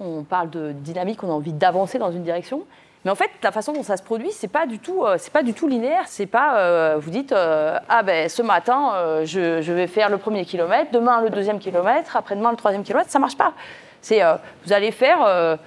on 0.00 0.24
parle 0.24 0.50
de 0.50 0.72
dynamique, 0.72 1.22
on 1.22 1.28
a 1.28 1.34
envie 1.34 1.52
d'avancer 1.52 2.00
dans 2.00 2.10
une 2.10 2.24
direction. 2.24 2.64
Mais 3.04 3.10
en 3.10 3.14
fait, 3.14 3.30
la 3.42 3.50
façon 3.50 3.72
dont 3.72 3.82
ça 3.82 3.96
se 3.96 4.02
produit, 4.02 4.30
c'est 4.30 4.48
pas 4.48 4.66
du 4.66 4.78
tout, 4.78 5.04
euh, 5.04 5.16
c'est 5.18 5.32
pas 5.32 5.42
du 5.42 5.54
tout 5.54 5.66
linéaire. 5.66 6.04
C'est 6.06 6.26
pas, 6.26 6.58
euh, 6.58 6.96
vous 6.98 7.10
dites, 7.10 7.32
euh, 7.32 7.78
ah 7.88 8.02
ben 8.02 8.28
ce 8.28 8.42
matin, 8.42 9.22
je, 9.24 9.72
vais 9.72 9.86
faire 9.86 10.10
le 10.10 10.18
premier 10.18 10.44
kilomètre, 10.44 10.90
demain 10.92 11.22
le 11.22 11.30
deuxième 11.30 11.58
kilomètre, 11.58 12.16
après-demain 12.16 12.50
le 12.50 12.56
troisième 12.56 12.82
kilomètre. 12.82 13.10
Ça 13.10 13.18
marche 13.18 13.36
pas. 13.36 13.54
C'est, 14.02 14.20
vous 14.64 14.72
allez 14.72 14.92
faire 14.92 15.58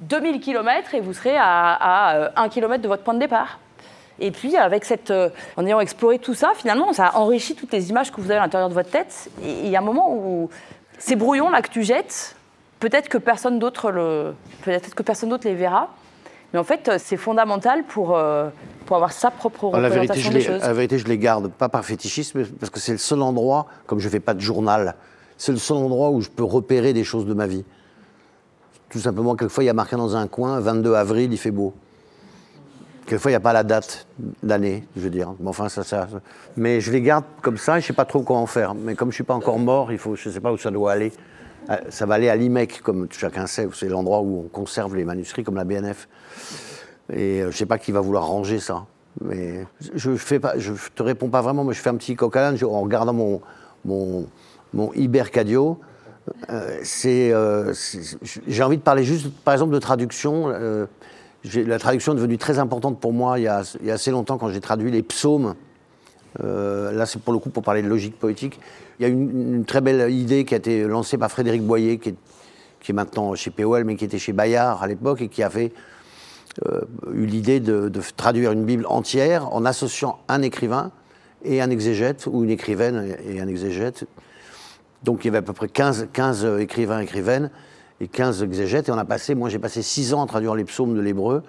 2000 0.00 0.40
kilomètres 0.40 0.94
et 0.94 1.00
vous 1.00 1.12
serez 1.12 1.36
à, 1.36 2.30
à 2.34 2.42
1 2.42 2.48
kilomètre 2.48 2.82
de 2.82 2.88
votre 2.88 3.02
point 3.02 3.14
de 3.14 3.20
départ. 3.20 3.58
Et 4.18 4.30
puis, 4.30 4.56
avec 4.56 4.86
cette, 4.86 5.12
en 5.56 5.66
ayant 5.66 5.80
exploré 5.80 6.18
tout 6.18 6.34
ça, 6.34 6.52
finalement, 6.54 6.92
ça 6.94 7.12
enrichit 7.16 7.54
toutes 7.54 7.72
les 7.72 7.90
images 7.90 8.10
que 8.10 8.20
vous 8.20 8.30
avez 8.30 8.38
à 8.38 8.42
l'intérieur 8.42 8.70
de 8.70 8.74
votre 8.74 8.90
tête. 8.90 9.30
Et 9.42 9.50
il 9.64 9.68
y 9.68 9.76
a 9.76 9.80
un 9.80 9.84
moment 9.84 10.10
où 10.10 10.48
ces 10.98 11.16
brouillons 11.16 11.50
là 11.50 11.60
que 11.60 11.68
tu 11.68 11.82
jettes, 11.82 12.34
peut-être 12.80 13.08
que 13.08 13.18
personne 13.18 13.58
d'autre 13.58 13.90
le, 13.90 14.34
peut-être 14.62 14.94
que 14.94 15.02
personne 15.02 15.28
d'autre 15.28 15.46
les 15.46 15.54
verra. 15.54 15.90
Mais 16.52 16.60
en 16.60 16.64
fait, 16.64 16.90
c'est 16.98 17.16
fondamental 17.16 17.84
pour, 17.84 18.16
euh, 18.16 18.48
pour 18.86 18.96
avoir 18.96 19.12
sa 19.12 19.30
propre 19.30 19.64
représentation 19.64 20.08
la 20.08 20.14
vérité, 20.14 20.30
des 20.30 20.40
choses. 20.40 20.62
La 20.62 20.72
vérité, 20.72 20.98
je 20.98 21.06
les 21.06 21.18
garde, 21.18 21.50
pas 21.50 21.68
par 21.68 21.84
fétichisme, 21.84 22.44
parce 22.60 22.70
que 22.70 22.78
c'est 22.78 22.92
le 22.92 22.98
seul 22.98 23.20
endroit, 23.22 23.66
comme 23.86 23.98
je 23.98 24.06
ne 24.06 24.12
fais 24.12 24.20
pas 24.20 24.32
de 24.32 24.40
journal, 24.40 24.94
c'est 25.36 25.52
le 25.52 25.58
seul 25.58 25.76
endroit 25.76 26.10
où 26.10 26.20
je 26.20 26.30
peux 26.30 26.44
repérer 26.44 26.92
des 26.92 27.04
choses 27.04 27.26
de 27.26 27.34
ma 27.34 27.46
vie. 27.46 27.64
Tout 28.88 29.00
simplement, 29.00 29.34
quelquefois, 29.34 29.64
il 29.64 29.66
y 29.66 29.70
a 29.70 29.74
marqué 29.74 29.96
dans 29.96 30.16
un 30.16 30.28
coin, 30.28 30.60
22 30.60 30.94
avril, 30.94 31.32
il 31.32 31.38
fait 31.38 31.50
beau. 31.50 31.74
Quelquefois, 33.06 33.30
il 33.30 33.34
n'y 33.34 33.36
a 33.36 33.40
pas 33.40 33.52
la 33.52 33.64
date 33.64 34.06
d'année, 34.42 34.84
je 34.96 35.02
veux 35.02 35.10
dire. 35.10 35.34
Mais 35.40 35.48
enfin, 35.48 35.68
ça, 35.68 35.84
ça, 35.84 36.08
mais 36.56 36.80
je 36.80 36.90
les 36.90 37.02
garde 37.02 37.24
comme 37.42 37.58
ça, 37.58 37.78
et 37.78 37.80
je 37.80 37.84
ne 37.84 37.88
sais 37.88 37.92
pas 37.92 38.04
trop 38.04 38.22
quoi 38.22 38.38
en 38.38 38.46
faire. 38.46 38.74
Mais 38.74 38.94
comme 38.94 39.08
je 39.08 39.14
ne 39.14 39.16
suis 39.16 39.24
pas 39.24 39.34
encore 39.34 39.58
mort, 39.58 39.92
il 39.92 39.98
faut, 39.98 40.16
je 40.16 40.28
ne 40.28 40.34
sais 40.34 40.40
pas 40.40 40.52
où 40.52 40.56
ça 40.56 40.70
doit 40.70 40.92
aller. 40.92 41.12
Euh, 41.70 41.76
ça 41.88 42.06
va 42.06 42.14
aller 42.14 42.28
à 42.28 42.36
l'IMEC, 42.36 42.80
comme 42.82 43.08
chacun 43.10 43.46
sait, 43.46 43.68
c'est 43.74 43.88
l'endroit 43.88 44.20
où 44.20 44.44
on 44.44 44.48
conserve 44.48 44.94
les 44.96 45.04
manuscrits, 45.04 45.44
comme 45.44 45.56
la 45.56 45.64
BNF. 45.64 46.08
Et 47.12 47.40
euh, 47.40 47.42
je 47.42 47.46
ne 47.46 47.52
sais 47.52 47.66
pas 47.66 47.78
qui 47.78 47.92
va 47.92 48.00
vouloir 48.00 48.26
ranger 48.26 48.58
ça. 48.58 48.86
Mais 49.22 49.66
je 49.80 50.14
je 50.16 50.90
te 50.94 51.02
réponds 51.02 51.28
pas 51.28 51.40
vraiment, 51.40 51.64
mais 51.64 51.72
je 51.72 51.80
fais 51.80 51.90
un 51.90 51.96
petit 51.96 52.16
coq 52.16 52.36
en 52.36 52.80
regardant 52.82 53.14
mon, 53.14 53.40
mon, 53.84 54.26
mon 54.74 54.92
Ibercadio. 54.92 55.78
Euh, 56.50 56.80
c'est, 56.82 57.32
euh, 57.32 57.72
j'ai 58.46 58.62
envie 58.62 58.76
de 58.76 58.82
parler 58.82 59.04
juste, 59.04 59.30
par 59.44 59.54
exemple, 59.54 59.72
de 59.72 59.78
traduction. 59.78 60.48
La 61.44 61.78
traduction 61.78 62.12
est 62.12 62.16
devenue 62.16 62.38
très 62.38 62.58
importante 62.58 62.98
pour 62.98 63.12
moi 63.12 63.38
il 63.38 63.42
y 63.42 63.48
a, 63.48 63.62
il 63.80 63.86
y 63.86 63.90
a 63.92 63.94
assez 63.94 64.10
longtemps 64.10 64.36
quand 64.36 64.50
j'ai 64.50 64.60
traduit 64.60 64.90
les 64.90 65.02
psaumes. 65.02 65.54
Là, 66.42 67.06
c'est 67.06 67.22
pour 67.22 67.32
le 67.32 67.38
coup 67.38 67.48
pour 67.48 67.62
parler 67.62 67.82
de 67.82 67.88
logique 67.88 68.18
poétique. 68.18 68.60
Il 68.98 69.02
y 69.02 69.06
a 69.06 69.08
une, 69.08 69.54
une 69.56 69.64
très 69.64 69.80
belle 69.80 70.10
idée 70.10 70.44
qui 70.44 70.54
a 70.54 70.56
été 70.56 70.84
lancée 70.84 71.18
par 71.18 71.30
Frédéric 71.30 71.62
Boyer, 71.62 71.98
qui 71.98 72.10
est, 72.10 72.92
maintenant 72.92 73.34
chez 73.34 73.50
POL, 73.50 73.84
mais 73.84 73.96
qui 73.96 74.04
était 74.04 74.18
chez 74.18 74.32
Bayard 74.32 74.82
à 74.82 74.86
l'époque, 74.86 75.20
et 75.20 75.28
qui 75.28 75.42
avait 75.42 75.72
euh, 76.66 76.80
eu 77.12 77.26
l'idée 77.26 77.60
de, 77.60 77.90
traduire 78.16 78.52
une 78.52 78.64
Bible 78.64 78.86
entière 78.88 79.52
en 79.52 79.64
associant 79.64 80.18
un 80.28 80.40
écrivain 80.42 80.90
et 81.44 81.60
un 81.60 81.70
exégète, 81.70 82.26
ou 82.26 82.44
une 82.44 82.50
écrivaine 82.50 83.16
et 83.28 83.40
un 83.40 83.48
exégète. 83.48 84.06
Donc 85.02 85.24
il 85.24 85.26
y 85.26 85.28
avait 85.28 85.38
à 85.38 85.42
peu 85.42 85.52
près 85.52 85.68
15, 85.68 86.08
15 86.12 86.60
écrivains, 86.60 87.00
écrivaines 87.00 87.50
et 88.00 88.08
15 88.08 88.42
exégètes. 88.42 88.88
Et 88.88 88.92
on 88.92 88.98
a 88.98 89.04
passé, 89.04 89.34
moi 89.34 89.50
j'ai 89.50 89.58
passé 89.58 89.82
6 89.82 90.14
ans 90.14 90.22
à 90.22 90.26
traduire 90.26 90.54
les 90.54 90.64
psaumes 90.64 90.94
de 90.94 91.00
l'hébreu, 91.00 91.42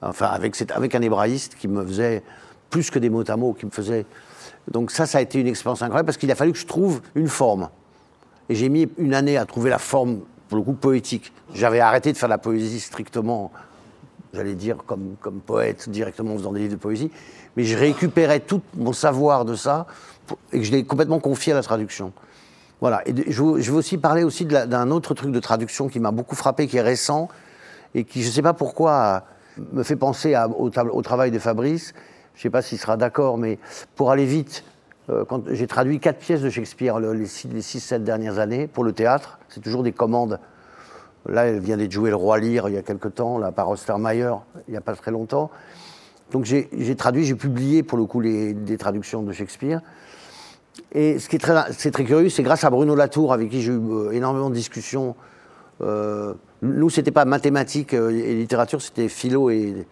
enfin 0.00 0.26
avec, 0.26 0.56
avec 0.70 0.94
un 0.94 1.02
hébraïste 1.02 1.56
qui 1.56 1.66
me 1.66 1.84
faisait 1.84 2.22
plus 2.70 2.90
que 2.90 2.98
des 2.98 3.10
mots 3.10 3.28
à 3.28 3.36
mots, 3.36 3.52
qui 3.52 3.66
me 3.66 3.70
faisait. 3.70 4.06
Donc 4.70 4.90
ça, 4.90 5.06
ça 5.06 5.18
a 5.18 5.20
été 5.20 5.40
une 5.40 5.46
expérience 5.46 5.82
incroyable 5.82 6.06
parce 6.06 6.18
qu'il 6.18 6.30
a 6.30 6.34
fallu 6.34 6.52
que 6.52 6.58
je 6.58 6.66
trouve 6.66 7.00
une 7.14 7.28
forme. 7.28 7.68
Et 8.48 8.54
j'ai 8.54 8.68
mis 8.68 8.88
une 8.98 9.14
année 9.14 9.36
à 9.36 9.44
trouver 9.44 9.70
la 9.70 9.78
forme, 9.78 10.20
pour 10.48 10.58
le 10.58 10.64
coup, 10.64 10.72
poétique. 10.72 11.32
J'avais 11.54 11.80
arrêté 11.80 12.12
de 12.12 12.18
faire 12.18 12.28
de 12.28 12.34
la 12.34 12.38
poésie 12.38 12.80
strictement, 12.80 13.52
j'allais 14.34 14.54
dire, 14.54 14.78
comme, 14.86 15.16
comme 15.20 15.40
poète, 15.40 15.88
directement 15.88 16.34
en 16.34 16.38
faisant 16.38 16.52
des 16.52 16.60
livres 16.60 16.74
de 16.74 16.78
poésie. 16.78 17.10
Mais 17.56 17.64
je 17.64 17.76
récupérais 17.76 18.40
tout 18.40 18.62
mon 18.76 18.92
savoir 18.92 19.44
de 19.44 19.54
ça 19.54 19.86
et 20.52 20.58
que 20.58 20.64
je 20.64 20.72
l'ai 20.72 20.84
complètement 20.84 21.20
confié 21.20 21.52
à 21.52 21.56
la 21.56 21.62
traduction. 21.62 22.12
Voilà. 22.80 23.02
Et 23.08 23.14
je, 23.30 23.42
je 23.58 23.70
veux 23.70 23.78
aussi 23.78 23.98
parler 23.98 24.22
aussi 24.22 24.44
d'un 24.44 24.90
autre 24.90 25.14
truc 25.14 25.32
de 25.32 25.40
traduction 25.40 25.88
qui 25.88 25.98
m'a 26.00 26.10
beaucoup 26.10 26.36
frappé, 26.36 26.66
qui 26.66 26.76
est 26.76 26.82
récent 26.82 27.28
et 27.94 28.04
qui, 28.04 28.22
je 28.22 28.28
ne 28.28 28.32
sais 28.32 28.42
pas 28.42 28.52
pourquoi, 28.52 29.24
me 29.72 29.82
fait 29.82 29.96
penser 29.96 30.36
au 30.58 31.02
travail 31.02 31.30
de 31.30 31.38
Fabrice. 31.38 31.94
Je 32.36 32.40
ne 32.40 32.42
sais 32.42 32.50
pas 32.50 32.62
s'il 32.62 32.78
sera 32.78 32.96
d'accord, 32.96 33.38
mais 33.38 33.58
pour 33.94 34.10
aller 34.10 34.26
vite, 34.26 34.62
euh, 35.08 35.24
j'ai 35.50 35.66
traduit 35.66 36.00
quatre 36.00 36.18
pièces 36.18 36.42
de 36.42 36.50
Shakespeare 36.50 37.00
le- 37.00 37.14
les 37.14 37.26
six, 37.26 37.48
les 37.48 37.62
six, 37.62 37.80
sept 37.80 38.04
dernières 38.04 38.38
années 38.38 38.66
pour 38.66 38.84
le 38.84 38.92
théâtre. 38.92 39.38
C'est 39.48 39.60
toujours 39.60 39.82
des 39.82 39.92
commandes. 39.92 40.38
Là, 41.26 41.46
elle 41.46 41.60
vient 41.60 41.76
d'être 41.78 41.90
jouée 41.92 42.10
le 42.10 42.16
Roi 42.16 42.38
Lear 42.38 42.68
il 42.68 42.74
y 42.74 42.78
a 42.78 42.82
quelque 42.82 43.08
temps, 43.08 43.38
là, 43.38 43.52
par 43.52 43.68
Ostermeyer, 43.70 44.32
il 44.68 44.72
n'y 44.72 44.76
a 44.76 44.80
pas 44.80 44.94
très 44.94 45.10
longtemps. 45.10 45.50
Donc 46.30 46.44
j'ai 46.44 46.96
traduit, 46.96 47.24
j'ai 47.24 47.34
publié 47.36 47.82
pour 47.82 47.96
le 47.98 48.04
coup 48.04 48.20
les, 48.20 48.52
des 48.52 48.76
traductions 48.76 49.22
de 49.22 49.32
Shakespeare. 49.32 49.80
Et 50.92 51.18
ce 51.18 51.28
qui 51.28 51.36
est 51.36 51.38
très, 51.38 51.72
très 51.72 52.04
curieux, 52.04 52.28
c'est 52.28 52.42
grâce 52.42 52.64
à 52.64 52.70
Bruno 52.70 52.94
Latour, 52.94 53.32
avec 53.32 53.48
qui 53.48 53.62
j'ai 53.62 53.72
eu 53.72 53.76
euh, 53.76 54.10
énormément 54.10 54.50
de 54.50 54.54
discussions. 54.54 55.14
Euh, 55.80 56.34
nous, 56.62 56.90
c'était 56.90 57.12
pas 57.12 57.24
mathématiques 57.24 57.94
euh, 57.94 58.10
et 58.10 58.34
littérature, 58.34 58.82
c'était 58.82 59.08
philo 59.08 59.50
et, 59.50 59.86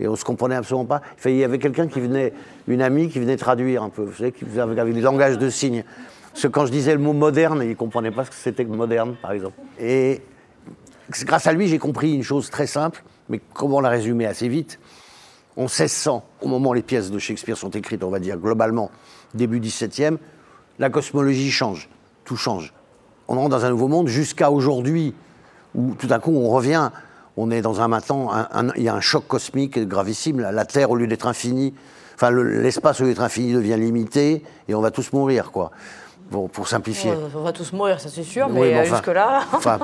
et 0.00 0.08
on 0.08 0.16
se 0.16 0.24
comprenait 0.24 0.56
absolument 0.56 0.84
pas. 0.84 1.02
Il 1.24 1.36
y 1.36 1.44
avait 1.44 1.58
quelqu'un 1.58 1.88
qui 1.88 2.00
venait, 2.00 2.32
une 2.68 2.82
amie 2.82 3.08
qui 3.08 3.18
venait 3.18 3.36
traduire 3.36 3.82
un 3.82 3.88
peu, 3.88 4.02
vous 4.02 4.12
savez, 4.14 4.32
qui 4.32 4.44
faisait 4.44 4.60
avec, 4.60 4.78
avec 4.78 4.94
des 4.94 5.00
langages 5.00 5.38
de 5.38 5.48
signes. 5.48 5.84
Parce 6.32 6.42
que 6.42 6.48
quand 6.48 6.66
je 6.66 6.72
disais 6.72 6.92
le 6.92 7.00
mot 7.00 7.14
moderne, 7.14 7.62
il 7.66 7.76
comprenait 7.76 8.10
pas 8.10 8.24
ce 8.24 8.30
que 8.30 8.36
c'était 8.36 8.64
que 8.64 8.70
moderne, 8.70 9.16
par 9.22 9.32
exemple. 9.32 9.54
Et 9.80 10.20
grâce 11.10 11.46
à 11.46 11.52
lui, 11.52 11.66
j'ai 11.68 11.78
compris 11.78 12.14
une 12.14 12.22
chose 12.22 12.50
très 12.50 12.66
simple, 12.66 13.02
mais 13.28 13.40
comment 13.54 13.80
la 13.80 13.88
résumer 13.88 14.26
assez 14.26 14.48
vite 14.48 14.78
En 15.56 15.62
1600, 15.62 16.24
au 16.42 16.48
moment 16.48 16.70
où 16.70 16.74
les 16.74 16.82
pièces 16.82 17.10
de 17.10 17.18
Shakespeare 17.18 17.56
sont 17.56 17.70
écrites, 17.70 18.04
on 18.04 18.10
va 18.10 18.18
dire 18.18 18.36
globalement, 18.36 18.90
début 19.34 19.60
17e, 19.60 20.18
la 20.78 20.90
cosmologie 20.90 21.50
change, 21.50 21.88
tout 22.24 22.36
change. 22.36 22.74
On 23.28 23.36
entre 23.38 23.48
dans 23.48 23.64
un 23.64 23.70
nouveau 23.70 23.88
monde 23.88 24.08
jusqu'à 24.08 24.50
aujourd'hui, 24.50 25.14
où 25.74 25.94
tout 25.94 26.08
à 26.10 26.18
coup 26.18 26.32
on 26.32 26.50
revient, 26.50 26.90
on 27.36 27.50
est 27.50 27.60
dans 27.62 27.80
un 27.80 27.88
maintenant, 27.88 28.30
il 28.76 28.82
y 28.82 28.88
a 28.88 28.94
un 28.94 29.00
choc 29.00 29.26
cosmique 29.26 29.78
gravissime, 29.86 30.40
la, 30.40 30.52
la 30.52 30.64
Terre 30.64 30.90
au 30.90 30.96
lieu 30.96 31.06
d'être 31.06 31.26
infinie, 31.26 31.74
enfin 32.14 32.30
le- 32.30 32.60
l'espace 32.62 33.00
au 33.00 33.04
lieu 33.04 33.10
d'être 33.10 33.22
infini 33.22 33.52
devient 33.52 33.76
limité, 33.78 34.42
et 34.68 34.74
on 34.74 34.80
va 34.80 34.90
tous 34.90 35.12
mourir, 35.12 35.50
quoi. 35.52 35.70
Bon, 36.30 36.48
pour 36.48 36.66
simplifier. 36.66 37.12
On 37.36 37.42
va 37.42 37.52
tous 37.52 37.72
mourir, 37.72 38.00
ça 38.00 38.08
c'est 38.08 38.22
sûr, 38.24 38.46
Oui, 38.50 38.54
mais 38.60 38.74
euh, 38.78 38.82
enfin- 38.82 38.96
jusque-là. 38.96 39.42
Enfin, 39.52 39.78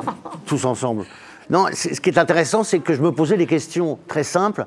tous 0.47 0.65
ensemble. 0.65 1.05
Non, 1.51 1.67
ce 1.73 1.89
qui 2.01 2.09
est 2.11 2.19
intéressant, 2.19 2.65
c'est 2.65 2.81
que 2.81 2.95
je 2.95 3.03
me 3.03 3.13
posais 3.13 3.37
des 3.37 3.47
questions 3.47 3.99
très 4.09 4.25
simples. 4.25 4.67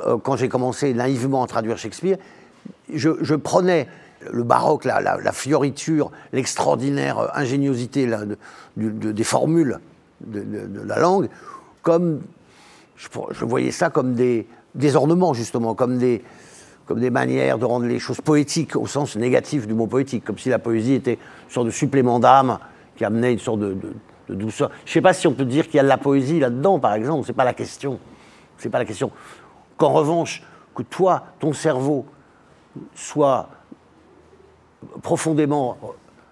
Euh, 0.00 0.18
quand 0.18 0.36
j'ai 0.36 0.48
commencé 0.48 0.92
naïvement 0.92 1.42
à 1.42 1.46
traduire 1.46 1.78
Shakespeare, 1.78 2.16
je, 2.92 3.10
je 3.20 3.34
prenais 3.34 3.86
le 4.32 4.42
baroque, 4.42 4.84
la, 4.84 5.00
la- 5.00 5.18
la 5.18 5.32
fioriture, 5.32 6.10
l'extraordinaire 6.32 7.18
euh, 7.18 7.28
ingéniosité 7.34 8.06
de- 8.06 8.36
de- 8.76 9.12
des 9.12 9.24
formules 9.24 9.78
de 10.26 10.80
la 10.86 10.98
langue, 10.98 11.28
comme 11.84 12.22
je, 12.96 13.44
voyais 13.44 13.70
ça 13.70 13.90
comme 13.90 14.14
des, 14.14 14.48
des 14.74 14.96
ornements, 14.96 15.34
justement, 15.34 15.74
comme 15.74 15.98
des, 15.98 16.24
comme 16.86 16.98
des 16.98 17.10
manières 17.10 17.58
de 17.58 17.64
rendre 17.64 17.86
les 17.86 18.00
choses 18.00 18.20
poétiques, 18.20 18.74
au 18.74 18.86
sens 18.86 19.16
négatif 19.16 19.68
du 19.68 19.74
mot 19.74 19.86
poétique, 19.86 20.24
comme 20.24 20.38
si 20.38 20.48
la 20.48 20.58
poésie 20.58 20.94
était 20.94 21.14
une 21.14 21.50
sorte 21.50 21.66
de 21.66 21.70
supplément 21.70 22.18
d'âme 22.18 22.58
qui 22.96 23.04
amenait 23.04 23.32
une 23.32 23.38
sorte 23.38 23.60
de, 23.60 23.76
douceur. 24.28 24.70
Je 24.84 24.90
ne 24.90 24.94
sais 24.94 25.00
pas 25.02 25.12
si 25.12 25.26
on 25.26 25.32
peut 25.32 25.44
dire 25.44 25.66
qu'il 25.66 25.76
y 25.76 25.80
a 25.80 25.82
de 25.82 25.88
la 25.88 25.98
poésie 25.98 26.40
là-dedans, 26.40 26.78
par 26.78 26.94
exemple, 26.94 27.26
c'est 27.26 27.34
pas 27.34 27.44
la 27.44 27.52
question. 27.52 27.98
C'est 28.56 28.70
pas 28.70 28.78
la 28.78 28.86
question. 28.86 29.10
Qu'en 29.76 29.92
revanche, 29.92 30.42
que 30.74 30.82
toi, 30.82 31.24
ton 31.40 31.52
cerveau, 31.52 32.06
soit 32.94 33.48
profondément 35.02 35.76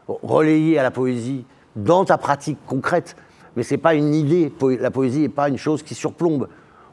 relayé 0.07 0.79
à 0.79 0.83
la 0.83 0.91
poésie 0.91 1.45
dans 1.77 2.05
ta 2.05 2.17
pratique 2.17 2.59
concrète, 2.67 3.17
mais 3.57 3.63
c'est 3.63 3.79
pas 3.79 3.95
une 3.95 4.15
idée. 4.15 4.53
La 4.81 4.91
poésie 4.91 5.21
n'est 5.21 5.29
pas 5.29 5.49
une 5.49 5.59
chose 5.59 5.83
qui 5.83 5.95
surplombe 5.95 6.49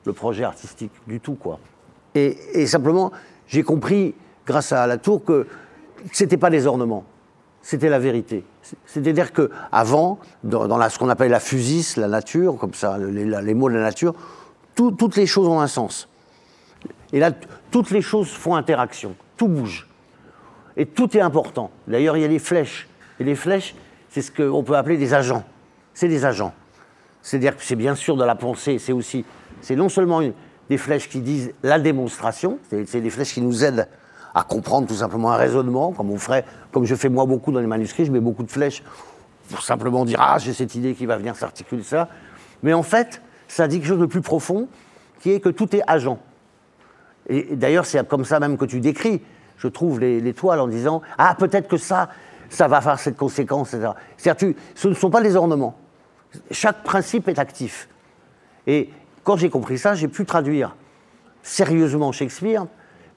le 0.06 0.14
projet 0.14 0.44
artistique 0.44 0.92
du 1.08 1.20
tout, 1.20 1.36
quoi. 1.36 1.60
Et, 2.16 2.66
simplement, 2.66 3.12
j'ai 3.48 3.64
compris, 3.64 4.16
grâce 4.46 4.72
à 4.72 4.88
la 4.88 4.98
tour, 4.98 5.24
que 5.24 5.48
c'était 6.12 6.38
pas 6.38 6.50
des 6.50 6.66
ornements, 6.66 7.06
c'était 7.62 7.90
la 7.90 8.00
vérité. 8.00 8.44
C'est-à-dire 8.86 9.32
que 9.32 9.52
avant, 9.72 10.20
dans, 10.44 10.90
ce 10.90 10.98
qu'on 10.98 11.10
appelle 11.10 11.32
la 11.32 11.40
physis, 11.40 11.98
la 11.98 12.08
nature, 12.08 12.58
comme 12.58 12.74
ça, 12.74 12.98
les, 12.98 13.54
mots 13.54 13.70
de 13.70 13.76
la 13.76 13.82
nature, 13.82 14.14
tout- 14.76 14.92
toutes 14.92 15.16
les 15.16 15.28
choses 15.28 15.48
ont 15.48 15.60
un 15.60 15.68
sens. 15.68 16.10
Et 17.14 17.20
là, 17.20 17.32
toutes 17.72 17.92
les 17.92 18.02
choses 18.02 18.30
font 18.30 18.56
interaction, 18.56 19.16
tout 19.38 19.48
bouge. 19.48 19.88
Et 20.78 20.86
tout 20.86 21.16
est 21.16 21.22
important. 21.22 21.72
D'ailleurs, 21.88 22.18
il 22.18 22.22
y 22.22 22.26
a 22.26 22.28
les 22.28 22.40
flèches. 22.40 22.88
Et 23.20 23.24
les 23.24 23.36
flèches, 23.36 23.76
c'est 24.10 24.22
ce 24.22 24.32
qu'on 24.32 24.64
peut 24.64 24.78
appeler 24.78 24.98
des 24.98 25.14
agents. 25.14 25.44
C'est 25.94 26.08
des 26.08 26.26
agents. 26.26 26.54
C'est-à-dire 27.22 27.56
que 27.58 27.64
c'est 27.64 27.76
bien 27.76 27.96
sûr 27.96 28.16
de 28.16 28.24
la 28.24 28.36
pensée, 28.36 28.80
c'est 28.80 28.94
aussi, 28.94 29.26
c'est 29.62 29.76
non 29.76 29.90
seulement 29.90 30.22
des 30.70 30.78
flèches 30.78 31.10
qui 31.10 31.20
disent 31.20 31.52
la 31.64 31.80
démonstration, 31.80 32.60
c'est 32.70 33.02
des 33.02 33.10
flèches 33.10 33.34
qui 33.34 33.42
nous 33.42 33.64
aident 33.66 33.88
à 34.34 34.44
comprendre 34.44 34.88
tout 34.88 34.96
simplement 34.96 35.32
un 35.32 35.36
raisonnement, 35.38 35.92
comme 35.92 36.12
on 36.12 36.18
comme 36.72 36.86
je 36.86 36.96
fais 36.96 37.10
moi 37.10 37.26
beaucoup 37.26 37.52
dans 37.52 37.60
les 37.60 37.68
manuscrits, 37.68 38.06
je 38.06 38.12
mets 38.12 38.20
beaucoup 38.20 38.44
de 38.44 38.52
flèches 38.52 38.84
pour 39.50 39.64
simplement 39.64 40.06
dire 40.06 40.20
ah 40.22 40.38
j'ai 40.38 40.54
cette 40.54 40.76
idée 40.76 40.94
qui 40.94 41.06
va 41.08 41.18
venir 41.18 41.36
s'articuler 41.36 41.84
ça. 41.84 42.08
Mais 42.62 42.74
en 42.74 42.84
fait, 42.84 43.22
ça 43.48 43.68
dit 43.68 43.80
quelque 43.80 43.88
chose 43.90 44.00
de 44.00 44.06
plus 44.06 44.22
profond, 44.22 44.68
qui 45.20 45.32
est 45.32 45.40
que 45.40 45.50
tout 45.50 45.76
est 45.76 45.82
agent. 45.88 46.20
Et 47.28 47.56
d'ailleurs, 47.56 47.86
c'est 47.86 48.08
comme 48.08 48.24
ça 48.26 48.40
même 48.40 48.58
que 48.58 48.66
tu 48.66 48.80
décris, 48.80 49.22
je 49.58 49.68
trouve, 49.68 50.00
les- 50.00 50.22
l'étoile 50.22 50.60
en 50.60 50.68
disant 50.68 51.02
Ah, 51.18 51.36
peut-être 51.38 51.68
que 51.68 51.78
ça, 51.78 52.10
ça 52.50 52.68
va 52.68 52.78
avoir 52.78 53.00
cette 53.00 53.18
conséquence, 53.18 53.74
etc. 53.74 53.92
C'est-à-dire, 54.18 54.54
ce 54.76 54.88
ne 54.88 54.94
sont 54.94 55.10
pas 55.10 55.22
des 55.22 55.36
ornements. 55.36 55.76
Chaque 56.52 56.84
principe 56.84 57.28
est 57.28 57.40
actif. 57.40 57.90
Et 58.68 58.90
quand 59.24 59.38
j'ai 59.38 59.50
compris 59.50 59.78
ça, 59.78 59.96
j'ai 59.96 60.08
pu 60.08 60.26
traduire 60.26 60.76
sérieusement 61.44 62.12
Shakespeare, 62.12 62.66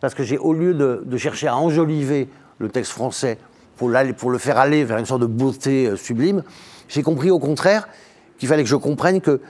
parce 0.01 0.15
que 0.15 0.23
j'ai, 0.23 0.39
au 0.39 0.53
lieu 0.53 0.75
de, 0.75 1.17
chercher 1.17 1.49
à 1.49 1.57
enjoliver 1.57 2.29
le 2.59 2.69
texte 2.69 2.93
français 2.93 3.39
pour, 3.77 3.89
le 3.89 4.39
faire 4.39 4.59
aller 4.59 4.85
vers 4.85 4.99
une 4.99 5.07
sorte 5.07 5.23
de 5.23 5.27
beauté 5.27 5.87
euh, 5.87 5.97
sublime, 5.97 6.43
j'ai 6.89 7.03
compris 7.03 7.31
au 7.31 7.39
contraire 7.39 7.89
qu'il 8.39 8.49
fallait 8.49 8.63
que 8.63 8.69
je 8.69 8.77
comprenne 8.77 9.21
que, 9.21 9.41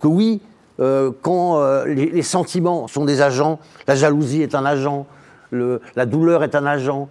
que 0.00 0.06
oui, 0.06 0.40
euh, 0.80 1.10
quand 1.22 1.58
euh, 1.58 1.86
les, 1.86 2.22
sentiments 2.22 2.86
sont 2.86 3.04
des 3.04 3.22
agents, 3.22 3.58
la 3.86 3.94
jalousie 3.94 4.42
est 4.42 4.54
un 4.54 4.64
agent, 4.64 5.06
la 5.52 6.06
douleur 6.06 6.44
est 6.44 6.54
un 6.54 6.66
agent, 6.66 7.08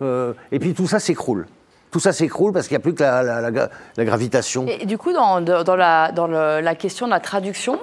et 0.00 0.58
puis 0.58 0.74
tout 0.74 0.86
ça 0.86 0.98
s'écroule. 0.98 1.46
Tout 1.90 2.00
ça 2.00 2.12
s'écroule 2.12 2.52
parce 2.52 2.68
qu'il 2.68 2.76
n'y 2.76 2.82
a 2.82 2.84
plus 2.84 2.94
que 2.94 3.02
la, 3.02 4.04
gravitation. 4.04 4.66
Et 4.66 4.86
du 4.86 4.96
coup, 4.96 5.12
dans, 5.12 5.40
la, 5.40 6.74
question 6.78 7.06
de 7.06 7.10
la 7.10 7.20
traduction, 7.20 7.80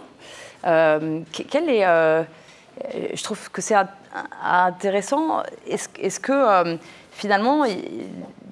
euh, 0.65 1.19
que- 1.35 1.43
quelle 1.43 1.69
est, 1.69 1.85
euh, 1.85 2.23
je 3.13 3.21
trouve 3.23 3.49
que 3.51 3.61
c'est 3.61 3.73
int- 3.75 3.87
intéressant. 4.43 5.43
Est-ce 5.67 6.19
que 6.19 6.31
euh, 6.31 6.77
finalement, 7.11 7.65
il 7.65 7.77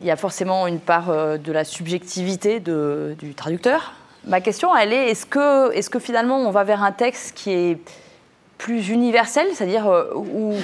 y 0.04 0.12
a 0.12 0.18
forcément 0.18 0.68
une 0.68 0.80
part 0.80 1.08
de 1.38 1.52
la 1.52 1.64
subjectivité 1.64 2.60
du 2.60 3.34
traducteur? 3.36 3.94
Ma 4.28 4.42
question, 4.42 4.76
elle 4.76 4.92
est 4.92 5.12
est-ce 5.12 5.26
que, 5.26 5.72
est 5.72 5.88
que 5.88 6.00
finalement 6.00 6.38
on 6.38 6.50
va 6.52 6.64
vers 6.64 6.84
un 6.84 6.92
texte 6.92 7.34
qui 7.36 7.52
est 7.52 7.78
plus 8.58 8.90
universel, 8.90 9.46
c'est-à-dire 9.54 9.86
où 10.16 10.56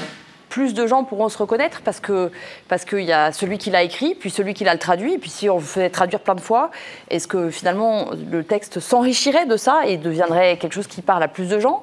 plus 0.51 0.73
de 0.73 0.85
gens 0.85 1.05
pourront 1.05 1.29
se 1.29 1.37
reconnaître 1.37 1.81
parce 1.81 1.99
que 2.01 2.29
parce 2.67 2.83
qu'il 2.85 3.05
y 3.05 3.13
a 3.13 3.31
celui 3.31 3.57
qui 3.57 3.71
l'a 3.71 3.83
écrit, 3.83 4.15
puis 4.15 4.29
celui 4.29 4.53
qui 4.53 4.65
l'a 4.65 4.77
traduit, 4.77 5.17
puis 5.17 5.29
si 5.29 5.49
on 5.49 5.59
fait 5.59 5.89
traduire 5.89 6.19
plein 6.19 6.35
de 6.35 6.41
fois, 6.41 6.69
est-ce 7.09 7.27
que 7.27 7.49
finalement 7.49 8.09
le 8.29 8.43
texte 8.43 8.81
s'enrichirait 8.81 9.45
de 9.45 9.55
ça 9.55 9.87
et 9.87 9.97
deviendrait 9.97 10.57
quelque 10.57 10.73
chose 10.73 10.87
qui 10.87 11.01
parle 11.01 11.23
à 11.23 11.29
plus 11.29 11.47
de 11.47 11.57
gens, 11.57 11.81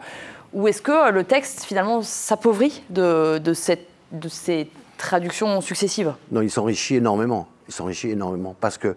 ou 0.53 0.69
est-ce 0.69 0.83
que 0.83 1.11
le 1.11 1.25
texte 1.25 1.65
finalement 1.65 2.03
s'appauvrit 2.03 2.83
de, 2.91 3.39
de, 3.39 3.55
ces 3.55 4.71
traductions 4.99 5.61
successives? 5.63 6.13
Non, 6.31 6.43
il 6.43 6.51
s'enrichit 6.51 6.97
énormément. 6.97 7.49
Il 7.69 7.75
s'enrichit 7.75 8.11
énormément 8.11 8.55
parce 8.61 8.77
que, 8.77 8.97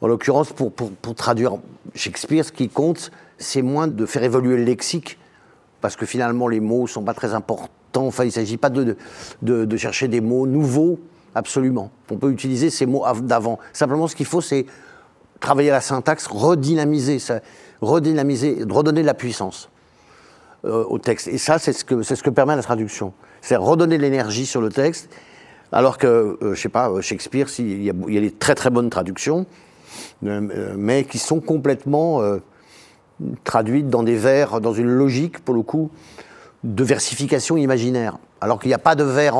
en 0.00 0.08
l'occurrence, 0.08 0.52
pour, 0.52 0.72
pour, 0.72 1.14
traduire 1.14 1.54
Shakespeare, 1.94 2.44
ce 2.44 2.52
qui 2.52 2.68
compte, 2.68 3.12
c'est 3.38 3.62
moins 3.62 3.86
de 3.86 4.04
faire 4.04 4.24
évoluer 4.24 4.56
le 4.56 4.64
lexique 4.64 5.18
parce 5.80 5.96
que 5.96 6.06
finalement 6.06 6.48
les 6.48 6.60
mots 6.60 6.86
sont 6.86 7.02
pas 7.02 7.14
très 7.14 7.34
importants. 7.34 7.68
Enfin, 8.00 8.24
il 8.24 8.28
ne 8.28 8.32
s'agit 8.32 8.56
pas 8.56 8.70
de, 8.70 8.96
chercher 9.76 10.08
des 10.08 10.20
mots 10.20 10.46
nouveaux, 10.46 10.98
absolument. 11.34 11.90
On 12.10 12.16
peut 12.16 12.30
utiliser 12.30 12.70
ces 12.70 12.86
mots 12.86 13.04
d'avant. 13.22 13.58
Simplement, 13.72 14.06
ce 14.08 14.16
qu'il 14.16 14.26
faut, 14.26 14.40
c'est 14.40 14.66
travailler 15.40 15.70
la 15.70 15.80
syntaxe, 15.80 16.26
redynamiser, 16.26 17.18
ça, 17.18 17.40
redynamiser, 17.80 18.64
redonner 18.68 19.02
de 19.02 19.06
la 19.06 19.14
puissance 19.14 19.68
euh, 20.64 20.84
au 20.84 20.98
texte. 20.98 21.28
Et 21.28 21.38
ça, 21.38 21.58
c'est 21.58 21.72
ce, 21.72 21.84
que, 21.84 22.30
permet 22.30 22.54
la 22.54 22.62
traduction. 22.62 23.12
C'est 23.40 23.56
redonner 23.56 23.96
de 23.96 24.02
l'énergie 24.02 24.46
sur 24.46 24.60
le 24.60 24.68
texte, 24.68 25.08
alors 25.72 25.98
que, 25.98 26.38
euh, 26.42 26.54
je 26.54 26.60
sais 26.60 26.68
pas, 26.68 26.92
Shakespeare, 27.00 27.48
il 27.58 27.82
y, 27.82 27.90
a, 27.90 27.92
des 27.92 28.30
très 28.30 28.54
très 28.54 28.70
bonnes 28.70 28.90
traductions, 28.90 29.46
euh, 30.24 30.74
mais 30.76 31.04
qui 31.04 31.18
sont 31.18 31.40
complètement 31.40 32.22
euh, 32.22 32.38
traduite 33.44 33.88
dans 33.88 34.02
des 34.02 34.16
vers, 34.16 34.60
dans 34.60 34.72
une 34.72 34.88
logique, 34.88 35.40
pour 35.40 35.54
le 35.54 35.62
coup, 35.62 35.90
de 36.64 36.84
versification 36.84 37.56
imaginaire. 37.56 38.18
Alors 38.40 38.58
qu'il 38.60 38.68
n'y 38.68 38.74
a 38.74 38.78
pas 38.78 38.94
de 38.94 39.04
vers, 39.04 39.36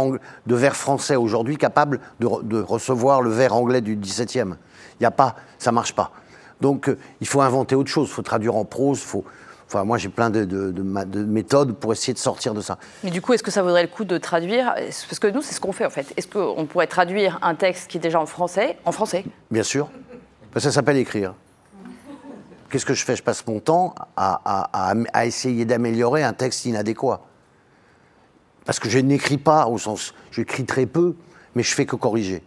de 0.46 0.54
vers 0.54 0.76
français 0.76 1.16
aujourd'hui 1.16 1.56
capable 1.56 2.00
de, 2.20 2.28
de, 2.42 2.60
recevoir 2.60 3.22
le 3.22 3.30
vers 3.30 3.54
anglais 3.54 3.80
du 3.80 3.96
XVIIe. 3.96 4.54
Il 4.94 5.02
n'y 5.02 5.06
a 5.06 5.10
pas, 5.10 5.36
ça 5.58 5.72
marche 5.72 5.94
pas. 5.94 6.12
Donc 6.60 6.88
euh, 6.88 6.98
il 7.20 7.26
faut 7.26 7.40
inventer 7.40 7.74
autre 7.74 7.90
chose, 7.90 8.08
il 8.08 8.12
faut 8.12 8.22
traduire 8.22 8.56
en 8.56 8.64
prose, 8.64 9.00
faut... 9.00 9.24
Enfin, 9.66 9.84
moi, 9.84 9.96
j'ai 9.96 10.10
plein 10.10 10.28
de, 10.28 10.44
de, 10.44 10.70
de, 10.70 11.24
méthodes 11.24 11.72
pour 11.72 11.94
essayer 11.94 12.12
de 12.12 12.18
sortir 12.18 12.52
de 12.52 12.60
ça. 12.60 12.76
Mais 13.02 13.10
du 13.10 13.22
coup, 13.22 13.32
est-ce 13.32 13.42
que 13.42 13.50
ça 13.50 13.62
vaudrait 13.62 13.80
le 13.80 13.88
coup 13.88 14.04
de 14.04 14.18
traduire? 14.18 14.74
Parce 14.74 15.18
que 15.18 15.28
nous, 15.28 15.40
c'est 15.40 15.54
ce 15.54 15.60
qu'on 15.60 15.72
fait, 15.72 15.86
en 15.86 15.90
fait. 15.90 16.12
Est-ce 16.18 16.28
qu'on 16.28 16.66
pourrait 16.66 16.88
traduire 16.88 17.38
un 17.40 17.54
texte 17.54 17.90
qui 17.90 17.96
est 17.96 18.00
déjà 18.00 18.20
en 18.20 18.26
français, 18.26 18.76
en 18.84 18.92
français? 18.92 19.24
Bien 19.50 19.62
sûr. 19.62 19.88
Ça 20.58 20.70
s'appelle 20.70 20.98
écrire. 20.98 21.32
Qu'est-ce 22.72 22.86
que 22.86 22.94
je 22.94 23.04
fais? 23.04 23.16
Je 23.16 23.22
passe 23.22 23.46
mon 23.46 23.60
temps 23.60 23.94
à, 24.16 25.26
essayer 25.26 25.66
d'améliorer 25.66 26.22
un 26.22 26.32
texte 26.32 26.64
inadéquat. 26.64 27.20
Parce 28.64 28.78
que 28.78 28.88
je 28.88 28.98
n'écris 28.98 29.36
pas 29.36 29.66
au 29.66 29.76
sens, 29.76 30.14
j'écris 30.30 30.64
très 30.64 30.86
peu, 30.86 31.14
mais 31.54 31.62
je 31.62 31.74
fais 31.74 31.84
que 31.84 31.96
corriger. 31.96 32.42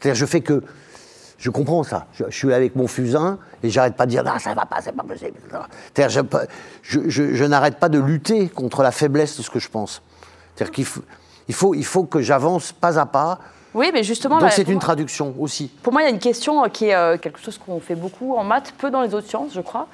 C'est-à-dire, 0.00 0.18
je 0.18 0.26
fais 0.26 0.40
que, 0.40 0.64
je 1.38 1.50
comprends 1.50 1.84
ça. 1.84 2.08
Je, 2.14 2.24
suis 2.30 2.52
avec 2.52 2.74
mon 2.74 2.88
fusain 2.88 3.38
et 3.62 3.70
j'arrête 3.70 3.94
pas 3.94 4.06
de 4.06 4.10
dire, 4.10 4.24
ah, 4.26 4.40
ça 4.40 4.54
va 4.54 4.66
pas, 4.66 4.80
c'est 4.82 4.90
pas 4.90 5.04
possible. 5.04 5.38
C'est-à-dire, 5.94 6.24
je, 6.82 7.08
je, 7.08 7.34
je 7.34 7.44
n'arrête 7.44 7.78
pas 7.78 7.88
de 7.88 8.00
lutter 8.00 8.48
contre 8.48 8.82
la 8.82 8.90
faiblesse 8.90 9.36
de 9.36 9.42
ce 9.42 9.50
que 9.50 9.60
je 9.60 9.68
pense. 9.68 10.02
C'est-à-dire 10.56 10.72
qu'il 10.72 10.84
faut, 10.84 11.02
il 11.46 11.54
faut, 11.54 11.74
il 11.76 11.84
faut 11.84 12.04
que 12.06 12.20
j'avance 12.20 12.72
pas 12.72 12.98
à 12.98 13.06
pas. 13.06 13.38
Oui, 13.74 13.90
mais 13.92 14.02
justement. 14.02 14.38
Donc 14.38 14.50
c'est 14.52 14.62
une 14.62 14.74
moi, 14.74 14.80
traduction 14.80 15.34
aussi. 15.38 15.68
Pour 15.82 15.92
moi, 15.92 16.02
il 16.02 16.04
y 16.06 16.08
a 16.08 16.10
une 16.10 16.18
question 16.18 16.68
qui 16.68 16.86
est 16.86 16.94
euh, 16.94 17.18
quelque 17.18 17.38
chose 17.38 17.58
qu'on 17.58 17.80
fait 17.80 17.94
beaucoup 17.94 18.34
en 18.34 18.44
maths, 18.44 18.72
peu 18.78 18.90
dans 18.90 19.02
les 19.02 19.14
autres 19.14 19.28
sciences, 19.28 19.52
je 19.54 19.60
crois. 19.60 19.88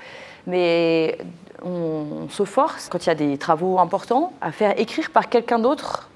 Mais 0.47 1.19
on, 1.63 2.05
on 2.25 2.29
se 2.29 2.45
force, 2.45 2.89
quand 2.89 3.05
il 3.05 3.09
y 3.09 3.13
a 3.13 3.15
des 3.15 3.39
travaux 3.39 3.79
importants, 3.79 4.33
à 4.41 4.53
faire 4.53 4.79
écrire 4.79 5.11
par 5.11 5.29
quelqu'un 5.29 5.59
d'autre 5.59 6.09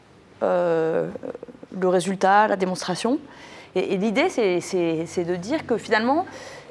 euh, 0.43 1.09
le 1.79 1.89
résultat, 1.89 2.47
la 2.47 2.57
démonstration. 2.57 3.19
Et, 3.75 3.95
et 3.95 3.97
l'idée, 3.97 4.29
c'est 4.29 5.25
de 5.25 5.37
dire 5.37 5.67
que 5.67 5.77
finalement, 5.79 6.27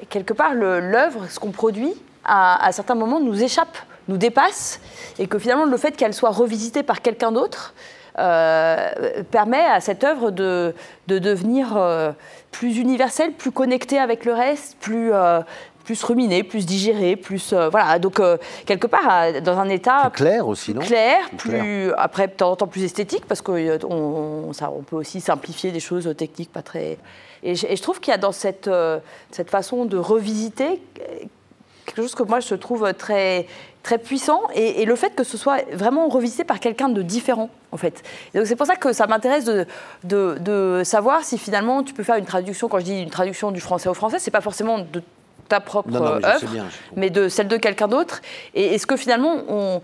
quelque 0.08 0.32
part, 0.32 0.54
l'œuvre, 0.54 1.26
ce 1.28 1.38
qu'on 1.38 1.50
produit, 1.50 1.92
à, 2.24 2.64
à 2.64 2.72
certains 2.72 2.94
moments, 2.94 3.20
nous 3.20 3.42
échappe, 3.42 3.76
nous 4.08 4.16
dépasse, 4.16 4.80
et 5.18 5.26
que 5.26 5.38
finalement, 5.38 5.66
le 5.66 5.76
fait 5.76 5.92
qu'elle 5.96 6.14
soit 6.14 6.30
revisitée 6.30 6.82
par 6.82 7.02
quelqu'un 7.02 7.30
d'autre, 7.30 7.74
euh, 8.18 9.22
permet 9.30 9.64
à 9.64 9.80
cette 9.80 10.02
œuvre 10.04 10.30
de, 10.30 10.74
de 11.06 11.18
devenir 11.18 11.76
euh, 11.76 12.10
plus 12.50 12.78
universelle, 12.78 13.32
plus 13.32 13.52
connectée 13.52 13.98
avec 13.98 14.24
le 14.24 14.32
reste, 14.32 14.76
plus, 14.80 15.12
euh, 15.12 15.40
plus 15.84 16.02
ruminée, 16.02 16.42
plus 16.42 16.66
digérée, 16.66 17.16
plus 17.16 17.54
voilà. 17.70 17.98
Donc 17.98 18.20
quelque 18.66 18.86
part 18.86 19.40
dans 19.42 19.58
un 19.58 19.68
état 19.68 20.10
plus 20.10 20.24
clair 20.24 20.48
aussi, 20.48 20.74
non? 20.74 20.80
Clair, 20.80 21.20
plus, 21.36 21.50
plus 21.50 21.92
après 21.96 22.26
de 22.26 22.32
temps 22.32 22.50
en 22.50 22.56
temps 22.56 22.66
plus 22.66 22.84
esthétique 22.84 23.24
parce 23.26 23.40
que 23.40 23.84
on, 23.86 24.52
ça, 24.52 24.70
on 24.70 24.82
peut 24.82 24.96
aussi 24.96 25.20
simplifier 25.20 25.70
des 25.70 25.80
choses 25.80 26.12
techniques 26.16 26.52
pas 26.52 26.62
très. 26.62 26.98
Et 27.42 27.54
je, 27.54 27.66
et 27.66 27.76
je 27.76 27.82
trouve 27.82 28.00
qu'il 28.00 28.10
y 28.10 28.14
a 28.14 28.18
dans 28.18 28.32
cette 28.32 28.68
cette 29.30 29.50
façon 29.50 29.84
de 29.84 29.96
revisiter 29.96 30.82
quelque 31.86 32.02
chose 32.02 32.14
que 32.14 32.22
moi 32.22 32.40
je 32.40 32.54
trouve 32.54 32.92
très 32.94 33.46
très 33.82 33.98
puissant 33.98 34.42
et, 34.54 34.82
et, 34.82 34.84
le 34.84 34.96
fait 34.96 35.14
que 35.14 35.24
ce 35.24 35.36
soit 35.36 35.62
vraiment 35.72 36.08
revisité 36.08 36.44
par 36.44 36.60
quelqu'un 36.60 36.88
de 36.88 37.02
différent 37.02 37.50
en 37.72 37.76
fait. 37.76 38.02
Et 38.34 38.38
donc 38.38 38.46
c'est 38.46 38.56
pour 38.56 38.66
ça 38.66 38.76
que 38.76 38.92
ça 38.92 39.06
m'intéresse 39.06 39.44
de, 39.44 39.66
de, 40.04 40.36
de, 40.40 40.82
savoir 40.84 41.24
si 41.24 41.38
finalement 41.38 41.82
tu 41.82 41.94
peux 41.94 42.02
faire 42.02 42.16
une 42.16 42.24
traduction. 42.24 42.68
Quand 42.68 42.78
je 42.80 42.84
dis 42.84 43.00
une 43.00 43.10
traduction 43.10 43.50
du 43.50 43.60
français 43.60 43.88
au 43.88 43.94
français, 43.94 44.18
c'est 44.18 44.30
pas 44.30 44.40
forcément 44.40 44.78
de 44.78 45.02
ta 45.48 45.60
propre 45.60 45.90
non, 45.90 46.00
non, 46.00 46.18
mais 46.20 46.26
œuvre, 46.26 46.46
bien, 46.48 46.66
mais 46.96 47.10
de 47.10 47.28
celle 47.28 47.48
de 47.48 47.56
quelqu'un 47.56 47.88
d'autre. 47.88 48.20
Et 48.54 48.74
est-ce 48.74 48.86
que 48.86 48.96
finalement 48.96 49.36
on 49.48 49.82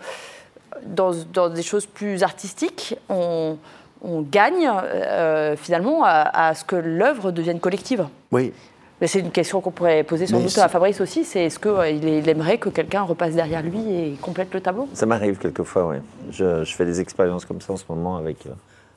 dans, 0.85 1.13
dans, 1.33 1.49
des 1.49 1.63
choses 1.63 1.87
plus 1.87 2.23
artistiques, 2.23 2.97
on, 3.09 3.57
on 4.03 4.21
gagne 4.23 4.69
euh, 4.69 5.57
finalement 5.57 6.05
à, 6.05 6.49
à, 6.49 6.55
ce 6.55 6.65
que 6.65 6.77
l'œuvre 6.77 7.31
devienne 7.31 7.61
collective? 7.61 8.07
Oui, 8.33 8.53
mais 9.01 9.07
c'est 9.07 9.21
une 9.21 9.31
question 9.31 9.61
qu'on 9.61 9.71
pourrait 9.71 10.05
poser 10.05 10.27
sans 10.27 10.39
mais 10.39 10.45
doute 10.45 10.59
à 10.59 10.69
Fabrice 10.69 11.01
aussi, 11.01 11.25
c'est 11.25 11.45
est-ce 11.45 11.59
qu'il 11.59 11.71
euh, 11.71 12.23
aimerait 12.27 12.59
que 12.59 12.69
quelqu'un 12.69 13.03
repasse 13.03 13.35
derrière 13.35 13.63
lui 13.63 13.81
et 13.93 14.17
complète 14.21 14.55
le 14.55 14.61
tableau? 14.61 14.89
Ça 14.95 15.07
m'arrive 15.07 15.39
quelquefois, 15.39 15.89
oui. 15.89 15.97
Je, 16.31 16.65
je, 16.65 16.75
fais 16.75 16.85
des 16.85 17.01
expériences 17.01 17.45
comme 17.45 17.61
ça 17.61 17.73
en 17.73 17.77
ce 17.77 17.85
moment 17.89 18.17
avec 18.17 18.47
euh, 18.47 18.51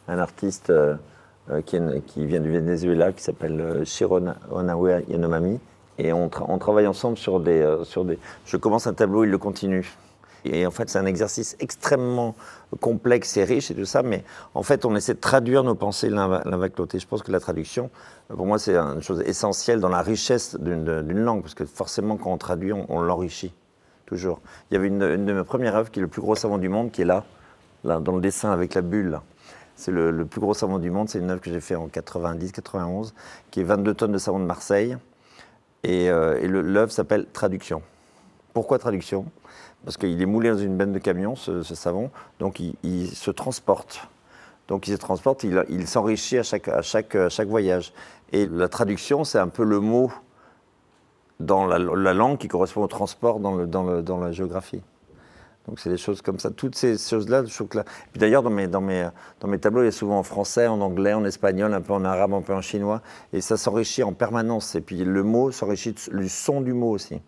un 0.08 0.20
artiste 0.20 0.70
euh, 0.70 0.96
qui, 1.66 2.26
vient 2.26 2.40
du 2.40 2.52
Venezuela, 2.52 3.12
qui 3.12 3.24
s'appelle 3.24 3.82
Shiron 3.86 4.34
Onawe 4.52 5.02
Yanomami. 5.10 5.60
Et 5.98 6.14
on, 6.14 6.30
tra 6.30 6.46
on, 6.48 6.60
travaille 6.60 6.86
ensemble 6.86 7.18
sur 7.18 7.40
des, 7.40 7.66
sur 7.84 8.06
des... 8.06 8.20
Je 8.46 8.58
commence 8.58 8.86
un 8.86 8.94
tableau, 8.94 9.24
il 9.24 9.32
le 9.32 9.38
continue. 9.40 9.98
Et 10.54 10.66
en 10.66 10.72
fait, 10.72 10.90
c'est 10.90 11.00
un 11.00 11.06
exercice 11.06 11.56
extrêmement 11.60 12.36
complexe 12.80 13.38
et 13.38 13.44
riche 13.44 13.72
et 13.72 13.76
tout 13.76 13.86
ça, 13.86 14.04
mais 14.04 14.24
en 14.54 14.64
fait, 14.64 14.86
on 14.86 14.96
essaie 14.96 15.14
de 15.14 15.20
traduire 15.20 15.64
nos 15.64 15.76
pensées 15.76 16.10
l'un 16.10 16.32
avec 16.32 16.78
l'autre. 16.78 16.96
Et 16.96 17.00
je 17.00 17.08
pense 17.08 17.24
que 17.24 17.32
la 17.32 17.40
traduction, 17.40 17.90
pour 18.30 18.46
moi, 18.46 18.60
c'est 18.60 18.76
une 18.76 19.02
chose 19.02 19.22
essentielle 19.26 19.80
dans 19.80 19.90
la 19.90 20.02
richesse 20.02 20.58
d'une 20.60 21.20
langue, 21.20 21.42
parce 21.42 21.54
que 21.54 21.66
forcément, 21.66 22.18
quand 22.18 22.32
on 22.32 22.38
traduit, 22.38 22.74
on, 22.74 23.02
l'enrichit, 23.02 23.54
toujours. 24.06 24.42
Il 24.70 24.76
y 24.76 24.78
avait 24.78 24.88
une, 24.88 25.00
de 25.00 25.34
mes 25.34 25.44
premières 25.44 25.76
œuvres 25.76 25.92
qui 25.92 26.00
est 26.00 26.02
le 26.02 26.08
plus 26.08 26.22
gros 26.22 26.36
savant 26.36 26.58
du 26.58 26.70
monde, 26.70 26.92
qui 26.92 27.02
est 27.02 27.06
là, 27.06 27.24
là 27.84 28.00
dans 28.00 28.16
le 28.16 28.22
dessin 28.22 28.52
avec 28.52 28.74
la 28.74 28.82
bulle. 28.82 29.20
C'est 29.76 29.92
le, 29.92 30.26
plus 30.26 30.42
gros 30.42 30.56
savon 30.56 30.80
du 30.80 30.90
monde. 30.90 31.08
C'est 31.08 31.20
une 31.20 31.30
œuvre 31.30 31.40
que 31.40 31.52
j'ai 31.52 31.62
faite 31.62 31.78
en 31.78 31.88
90-91, 31.88 33.14
qui 33.52 33.62
est 33.62 33.64
22 33.64 33.94
tonnes 33.94 34.12
de 34.12 34.18
savon 34.18 34.40
de 34.40 34.46
Marseille. 34.46 34.98
Et, 35.84 36.10
euh, 36.10 36.40
et 36.42 36.48
l'œuvre 36.48 36.92
s'appelle 36.92 37.28
Traduction. 37.32 37.84
Pourquoi 38.54 38.80
traduction? 38.80 39.26
Parce 39.88 39.96
qu'il 39.96 40.22
est 40.22 40.26
moulé 40.26 40.50
dans 40.50 40.58
une 40.58 40.76
benne 40.76 40.92
de 40.92 41.00
camion, 41.00 41.38
ce, 41.38 41.64
savon, 41.64 42.12
donc 42.40 42.60
il, 42.60 43.08
se 43.08 43.32
transporte. 43.32 44.02
Donc 44.68 44.86
il 44.90 44.92
se 44.92 44.98
transporte, 44.98 45.46
il, 45.46 45.88
s'enrichit 45.88 46.40
à 46.40 46.44
chaque, 46.82 47.16
voyage. 47.48 47.94
Et 48.34 48.48
la 48.48 48.68
traduction, 48.68 49.24
c'est 49.24 49.40
un 49.40 49.48
peu 49.48 49.64
le 49.64 49.80
mot 49.80 50.12
dans 51.40 51.66
la, 51.66 51.80
la, 51.80 52.14
langue 52.14 52.38
qui 52.38 52.50
correspond 52.50 52.84
au 52.84 52.88
transport 52.88 53.40
dans, 53.40 53.56
le, 53.56 53.64
le, 53.64 54.04
la 54.22 54.34
géographie. 54.34 54.82
Donc 55.70 55.80
c'est 55.80 55.90
des 55.90 55.96
choses 55.96 56.22
comme 56.22 56.38
ça. 56.38 56.52
Toutes 56.52 56.76
ces 56.76 56.98
choses-là, 56.98 57.46
je 57.46 57.56
trouve 57.56 57.70
que 57.70 57.78
là... 57.78 57.86
Puis 58.12 58.20
d'ailleurs, 58.20 58.44
dans 58.44 58.50
mes, 58.50 58.68
dans, 58.68 58.82
mes, 58.82 59.10
tableaux, 59.58 59.84
il 59.84 59.86
y 59.86 59.88
a 59.88 59.94
souvent 59.94 60.20
en 60.20 60.24
français, 60.24 60.68
en 60.68 60.82
anglais, 60.82 61.14
en 61.14 61.24
espagnol, 61.24 61.74
un 61.74 61.80
peu 61.80 61.94
en 61.94 62.04
arabe, 62.04 62.34
un 62.34 62.42
peu 62.42 62.54
en 62.54 62.62
chinois. 62.62 63.02
Et 63.32 63.40
ça 63.40 63.56
s'enrichit 63.56 64.04
en 64.04 64.12
permanence. 64.12 64.76
Et 64.76 64.82
puis 64.82 65.06
le 65.06 65.24
mot 65.24 65.50
s'enrichit 65.52 65.96
du 66.12 66.28
son 66.28 66.60
du 66.60 66.74
mot 66.74 66.92
aussi 66.92 67.22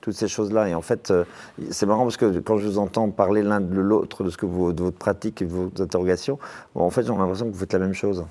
toutes 0.00 0.14
ces 0.14 0.28
choses-là. 0.28 0.68
Et 0.68 0.74
en 0.74 0.82
fait, 0.82 1.10
euh, 1.10 1.24
c'est 1.70 1.86
marrant 1.86 2.02
parce 2.02 2.16
que 2.16 2.38
quand 2.40 2.58
je 2.58 2.66
vous 2.66 2.78
entends 2.78 3.10
parler 3.10 3.42
l'un 3.42 3.60
de 3.60 3.80
l'autre 3.80 4.24
de 4.24 4.30
ce 4.30 4.36
que 4.36 4.46
vous, 4.46 4.72
de 4.72 4.82
votre 4.82 4.98
pratique 4.98 5.42
et 5.42 5.44
de 5.44 5.50
vos 5.50 5.70
interrogations, 5.78 6.38
bon, 6.74 6.82
en 6.82 6.90
fait, 6.90 7.02
j'ai 7.02 7.12
l'impression 7.12 7.46
que 7.46 7.52
vous 7.52 7.58
faites 7.58 7.72
la 7.72 7.78
même 7.78 7.94
chose. 7.94 8.24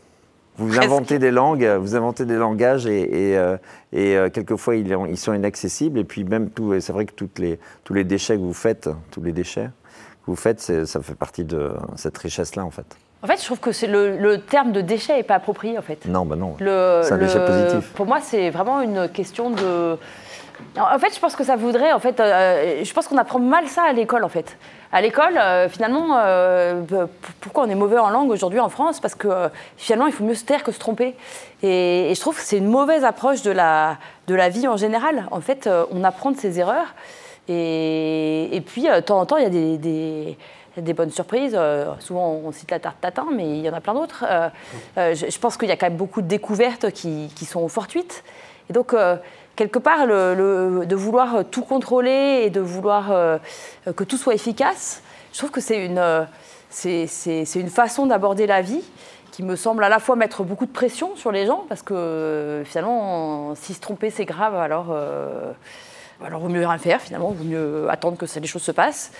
Vous 0.57 0.67
Presque. 0.67 0.84
inventez 0.84 1.20
des 1.20 1.32
langues, 1.32 1.65
vous 1.80 1.95
inventez 1.95 2.26
des 2.26 2.36
langages 2.36 2.86
et, 2.86 3.30
et, 3.30 3.38
euh, 3.38 3.55
et 3.93 4.17
euh, 4.17 4.30
quelquefois 4.30 4.76
ils, 4.76 4.93
ils, 5.09 5.17
sont 5.17 5.34
inaccessibles. 5.34 5.99
Et 5.99 6.03
puis 6.03 6.26
même 6.26 6.49
tout, 6.49 6.78
c'est 6.82 6.91
vrai 6.91 7.05
que 7.05 7.13
toutes 7.13 7.39
les, 7.39 7.59
tous 7.86 7.93
les 7.93 8.03
déchets 8.03 8.36
que 8.36 8.41
vous 8.41 8.53
faites, 8.53 8.89
tous 9.11 9.22
les 9.22 9.32
déchets 9.32 9.70
que 10.26 10.32
vous 10.32 10.36
faites, 10.36 10.59
ça 10.59 11.01
fait 11.01 11.15
partie 11.15 11.45
de 11.45 11.72
cette 11.95 12.17
richesse-là 12.17 12.65
en 12.65 12.72
fait. 12.72 12.97
En 13.22 13.28
fait, 13.28 13.38
je 13.39 13.45
trouve 13.45 13.59
que 13.59 13.70
le, 13.86 14.17
le, 14.17 14.39
terme 14.39 14.72
de 14.72 14.82
déchet 14.82 15.15
n'est 15.15 15.24
pas 15.24 15.36
approprié 15.36 15.78
en 15.78 15.82
fait. 15.82 16.05
Non, 16.05 16.26
bah 16.26 16.36
non. 16.36 16.55
C'est 16.57 17.13
un 17.13 17.17
déchet 17.17 17.45
positif. 17.45 17.91
Pour 17.93 18.05
moi, 18.05 18.20
c'est 18.22 18.49
vraiment 18.49 18.82
une 18.82 19.09
question 19.09 19.49
de 19.49 19.97
En 20.78 20.99
fait, 20.99 21.14
je 21.14 21.20
pense 21.20 21.36
que 21.36 21.43
ça 21.43 21.55
voudrait. 21.55 21.91
En 21.93 21.99
fait, 21.99 22.20
euh, 22.20 22.84
je 22.84 22.93
pense 22.93 23.07
qu'on 23.07 23.18
apprend 23.18 23.39
mal 23.39 23.68
ça 23.68 23.84
à 23.84 23.93
l'école, 23.93 24.24
en 24.24 24.30
fait. 24.30 24.57
À 24.91 25.01
l'école, 25.01 25.38
euh, 25.38 25.70
finalement, 25.70 26.18
euh, 26.18 26.82
pourquoi 27.41 27.64
on 27.64 27.70
est 27.70 27.76
mauvais 27.76 27.97
en 27.97 28.10
langue 28.10 28.30
aujourd'hui 28.30 28.60
en 28.60 28.70
France? 28.70 28.99
Parce 28.99 29.16
que 29.16 29.49
finalement, 29.78 30.07
il 30.07 30.14
faut 30.14 30.24
mieux 30.24 30.36
se 30.36 30.45
taire 30.45 30.64
que 30.64 30.72
se 30.72 30.80
tromper. 30.80 31.16
Et, 31.64 32.12
je 32.14 32.20
trouve 32.20 32.36
que 32.36 32.41
c'est 32.41 32.57
une 32.57 32.70
mauvaise 32.70 33.03
approche 33.03 33.41
de 33.41 33.51
la, 33.51 33.97
de 34.28 34.36
la 34.36 34.49
vie 34.49 34.68
en 34.68 34.78
général. 34.78 35.28
En 35.32 35.41
fait, 35.41 35.70
on 35.91 36.03
apprend 36.03 36.32
de 36.32 36.38
ses 36.38 36.60
erreurs. 36.60 36.93
Et, 37.47 38.62
puis, 38.68 38.84
de 38.84 38.99
temps 38.99 39.20
en 39.20 39.26
temps, 39.26 39.38
il 39.38 39.43
y 39.43 39.47
a 39.47 39.78
des, 39.78 40.38
des 40.78 40.93
bonnes 40.93 41.12
surprises. 41.12 41.57
souvent, 41.99 42.41
on 42.45 42.51
cite 42.51 42.72
la 42.72 42.80
tarte 42.80 43.01
tatin, 43.01 43.28
mais 43.34 43.45
il 43.45 43.66
y 43.66 43.70
en 43.70 43.74
a 43.74 43.82
plein 43.82 43.95
d'autres. 43.95 44.24
je, 44.95 45.39
pense 45.39 45.57
qu'il 45.57 45.68
y 45.68 45.72
a 45.72 45.78
quand 45.78 45.88
même 45.88 45.97
beaucoup 45.97 46.22
de 46.22 46.28
découvertes 46.28 46.91
qui, 46.91 47.32
qui 47.36 47.45
sont 47.45 47.68
fortuites. 47.68 48.24
Et 48.70 48.74
donc, 48.74 48.93
quelque 49.60 49.80
part, 49.80 50.07
de 50.07 50.95
vouloir 50.95 51.43
tout 51.51 51.64
contrôler 51.64 52.43
et 52.45 52.49
de 52.49 52.62
vouloir 52.62 53.12
euh, 53.12 53.38
que 53.93 54.05
tout 54.05 54.16
soit 54.16 54.34
efficace, 54.34 55.03
je 55.34 55.38
trouve 55.38 55.51
que 55.51 55.60
c'est 55.60 55.86
une, 55.86 56.01
une 56.86 57.70
façon 57.70 58.05
d'aborder 58.05 58.47
la 58.47 58.62
vie 58.62 58.82
qui 59.34 59.43
me 59.43 59.57
semble 59.57 59.84
à 59.84 59.89
la 59.89 59.99
fois 59.99 60.16
mettre 60.16 60.43
beaucoup 60.43 60.66
de 60.66 60.72
pression 60.72 61.18
sur 61.18 61.34
les 61.34 61.45
gens, 61.45 61.66
parce 61.68 61.82
que 61.82 62.64
finalement, 62.66 63.53
si 63.55 63.74
se 63.74 63.82
tromper 63.82 64.10
c'est 64.12 64.24
grave, 64.24 64.55
alors, 64.55 64.88
euh, 64.91 65.51
alors 66.26 66.39
vaut 66.39 66.47
mieux 66.47 66.66
rien 66.66 66.78
faire, 66.78 67.01
finalement, 67.01 67.32
vaut 67.32 67.43
mieux 67.43 67.86
attendre 67.89 68.18
que 68.18 68.39
les 68.39 68.47
choses 68.47 68.64
se 68.64 68.72
passent. 68.72 69.12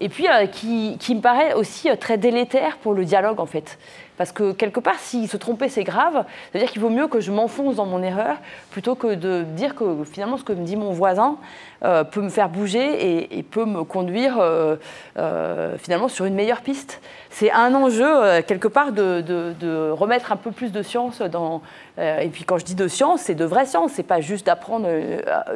Et 0.00 0.08
puis, 0.08 0.28
euh, 0.28 0.46
qui, 0.46 0.96
qui, 0.98 1.14
me 1.14 1.20
paraît 1.20 1.54
aussi 1.54 1.88
très 1.98 2.18
délétère 2.18 2.78
pour 2.78 2.94
le 2.94 3.04
dialogue, 3.04 3.38
en 3.38 3.46
fait. 3.46 3.78
Parce 4.18 4.32
que 4.32 4.52
quelque 4.52 4.80
part, 4.80 4.98
s'il 4.98 5.28
se 5.28 5.36
trompait, 5.36 5.68
c'est 5.68 5.84
grave. 5.84 6.24
C'est-à-dire 6.50 6.70
qu'il 6.70 6.82
vaut 6.82 6.90
mieux 6.90 7.06
que 7.06 7.20
je 7.20 7.30
m'enfonce 7.30 7.76
dans 7.76 7.86
mon 7.86 8.02
erreur 8.02 8.36
plutôt 8.70 8.96
que 8.96 9.14
de 9.14 9.44
dire 9.44 9.74
que 9.74 10.04
finalement 10.04 10.36
ce 10.36 10.44
que 10.44 10.52
me 10.52 10.64
dit 10.64 10.76
mon 10.76 10.90
voisin 10.90 11.38
euh, 11.84 12.02
peut 12.02 12.20
me 12.20 12.28
faire 12.28 12.48
bouger 12.48 13.38
et, 13.38 13.42
peut 13.44 13.64
me 13.64 13.84
conduire 13.84 14.38
euh, 14.38 14.76
euh, 15.16 15.78
finalement 15.78 16.08
sur 16.08 16.24
une 16.24 16.34
meilleure 16.34 16.60
piste. 16.60 17.00
C'est 17.30 17.50
un 17.50 17.74
enjeu 17.74 18.40
quelque 18.46 18.68
part 18.68 18.92
de, 18.92 19.90
remettre 19.90 20.32
un 20.32 20.36
peu 20.36 20.50
plus 20.50 20.72
de 20.72 20.82
science 20.82 21.20
dans. 21.20 21.60
et 21.98 22.28
puis 22.32 22.44
quand 22.44 22.58
je 22.58 22.64
dis 22.64 22.74
de 22.74 22.88
science, 22.88 23.22
c'est 23.22 23.34
de 23.34 23.44
vraie 23.44 23.66
science. 23.66 23.92
C'est 23.94 24.02
pas 24.02 24.20
juste 24.20 24.46
d'apprendre 24.46 24.88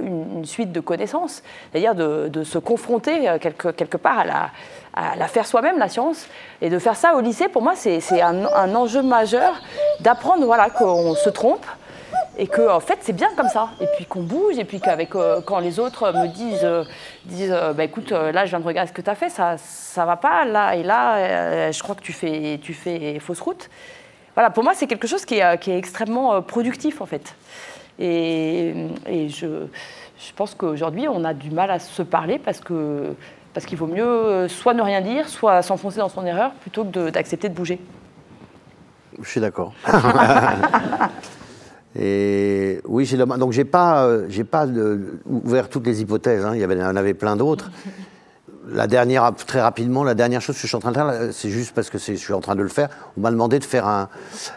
une, 0.01 0.45
suite 0.45 0.71
de 0.71 0.81
connaissances. 0.81 1.43
C'est-à-dire 1.71 1.95
de, 1.95 2.45
se 2.45 2.59
confronter 2.59 3.39
quelque, 3.41 3.97
part 3.97 4.21
à 4.21 4.25
la, 4.25 4.51
à 4.95 5.29
faire 5.29 5.47
soi-même, 5.47 5.79
la 5.79 5.89
science. 5.89 6.29
Et 6.61 6.69
de 6.69 6.79
faire 6.79 6.97
ça 6.97 7.15
au 7.15 7.21
lycée, 7.21 7.49
pour 7.49 7.63
moi, 7.63 7.75
c'est 7.75 8.21
un, 8.21 8.45
un, 8.45 8.75
enjeu 8.75 9.03
majeur 9.03 9.55
d'apprendre 10.01 10.45
voilà, 10.45 10.71
qu'on 10.71 11.15
se 11.15 11.31
trompe, 11.31 11.65
et 12.39 12.47
que 12.47 12.71
en 12.71 12.81
fait 12.81 12.99
c'est 13.03 13.13
bien 13.13 13.29
comme 13.37 13.49
ça. 13.49 13.71
Et 13.81 13.87
puis 13.97 14.07
qu'on 14.07 14.23
bouge 14.23 14.59
et 14.59 14.65
puis 14.65 14.81
qu'avec 14.81 15.15
euh, 15.15 15.41
quand 15.41 15.59
les 15.59 15.79
autres 15.79 16.13
me 16.13 16.29
disent 16.29 16.65
euh, 16.65 16.85
disent 17.27 17.53
euh, 17.53 17.73
bah, 17.73 17.85
écoute 17.85 18.11
là 18.11 18.45
je 18.45 18.51
viens 18.51 18.61
de 18.61 18.67
regarder 18.67 18.89
ce 18.89 18.95
que 18.95 19.03
tu 19.03 19.11
as 19.11 19.15
fait 19.15 19.29
ça 19.29 19.57
ça 19.59 20.05
va 20.05 20.17
pas. 20.17 20.45
Là 20.45 20.75
et 20.77 20.83
là 20.83 21.71
je 21.71 21.83
crois 21.83 21.95
que 21.95 22.03
tu 22.03 22.13
fais 22.13 22.59
tu 22.63 22.75
fais 22.75 23.19
fausse 23.19 23.41
route. 23.41 23.69
Voilà 24.35 24.51
pour 24.51 24.65
moi 24.65 24.73
c'est 24.75 24.87
quelque 24.87 25.07
chose 25.07 25.25
qui 25.25 25.39
est, 25.39 25.59
qui 25.59 25.71
est, 25.71 25.79
extrêmement 25.79 26.41
productif 26.43 27.01
en 27.01 27.07
fait. 27.07 27.35
Et, 27.99 28.75
et 29.07 29.29
je, 29.29 29.47
je 29.47 30.33
pense 30.35 30.55
qu'aujourd'hui 30.55 31.09
on 31.09 31.25
a 31.25 31.35
du 31.35 31.51
mal 31.51 31.71
à 31.71 31.79
se 31.79 32.03
parler 32.03 32.39
parce 32.39 32.61
que 32.61 33.15
parce 33.53 33.67
qu'il 33.67 33.77
vaut 33.77 33.87
mieux 33.87 34.49
soit 34.49 34.73
ne 34.73 34.81
rien 34.81 35.03
dire 35.03 35.29
soit 35.29 35.61
s'enfoncer 35.61 35.99
dans 35.99 36.09
son 36.09 36.25
erreur 36.25 36.53
plutôt 36.53 36.85
que 36.85 37.11
d'accepter 37.11 37.49
de, 37.51 37.53
de 37.53 37.59
bouger. 37.59 37.79
Je 39.21 39.29
suis 39.29 39.41
d'accord 39.41 39.75
Et 41.99 42.81
oui, 42.87 43.05
j'ai 43.05 43.17
donc 43.19 43.53
j'ai 43.53 43.65
pas, 43.65 44.07
euh, 44.07 44.27
j'ai 44.29 44.45
pas 44.45 44.67
ouvert 45.27 45.69
toutes 45.69 45.87
les 45.87 46.01
hypothèses. 46.01 46.45
Hein. 46.45 46.53
Il 46.55 46.61
y 46.61 46.65
avait, 46.65 46.83
en 46.83 46.97
avait 46.97 47.15
plein 47.15 47.37
d'autres. 47.37 47.71
La 48.69 48.87
dernière, 48.87 49.35
très 49.35 49.61
rapidement, 49.61 50.05
la 50.05 50.15
dernière 50.15 50.41
chose 50.41 50.55
que 50.55 50.63
je 50.63 50.69
suis 50.69 50.77
en 50.77 50.81
train 50.81 50.93
de 50.93 50.97
faire, 50.97 51.33
c'est 51.33 51.51
juste 51.51 51.75
parce 51.75 51.91
que 51.91 51.99
je 51.99 52.15
suis 52.15 52.33
en 52.33 52.41
train 52.41 52.55
de 52.55 52.63
le 52.63 52.69
faire. 52.69 52.91
On 53.17 53.21
m'a 53.21 53.33
demandé 53.33 53.59
de 53.59 53.65
faire 53.65 53.87
un, 53.89 54.09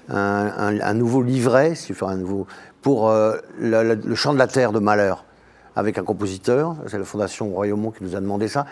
un, 0.09 0.93
nouveau 0.93 1.23
livret, 1.23 1.73
si 1.73 1.91
je 1.91 2.05
un 2.05 2.15
nouveau, 2.15 2.45
pour 2.83 3.09
euh, 3.09 3.37
le, 3.59 4.13
chant 4.13 4.31
de 4.31 4.37
la 4.37 4.45
terre 4.45 4.71
de 4.71 4.77
Malheur, 4.77 5.25
avec 5.75 5.97
un 5.97 6.03
compositeur. 6.03 6.75
C'est 6.85 6.99
la 6.99 7.03
Fondation 7.03 7.49
Royaumont 7.49 7.89
qui 7.89 8.03
nous 8.03 8.15
a 8.15 8.19
demandé 8.19 8.47
ça. 8.47 8.67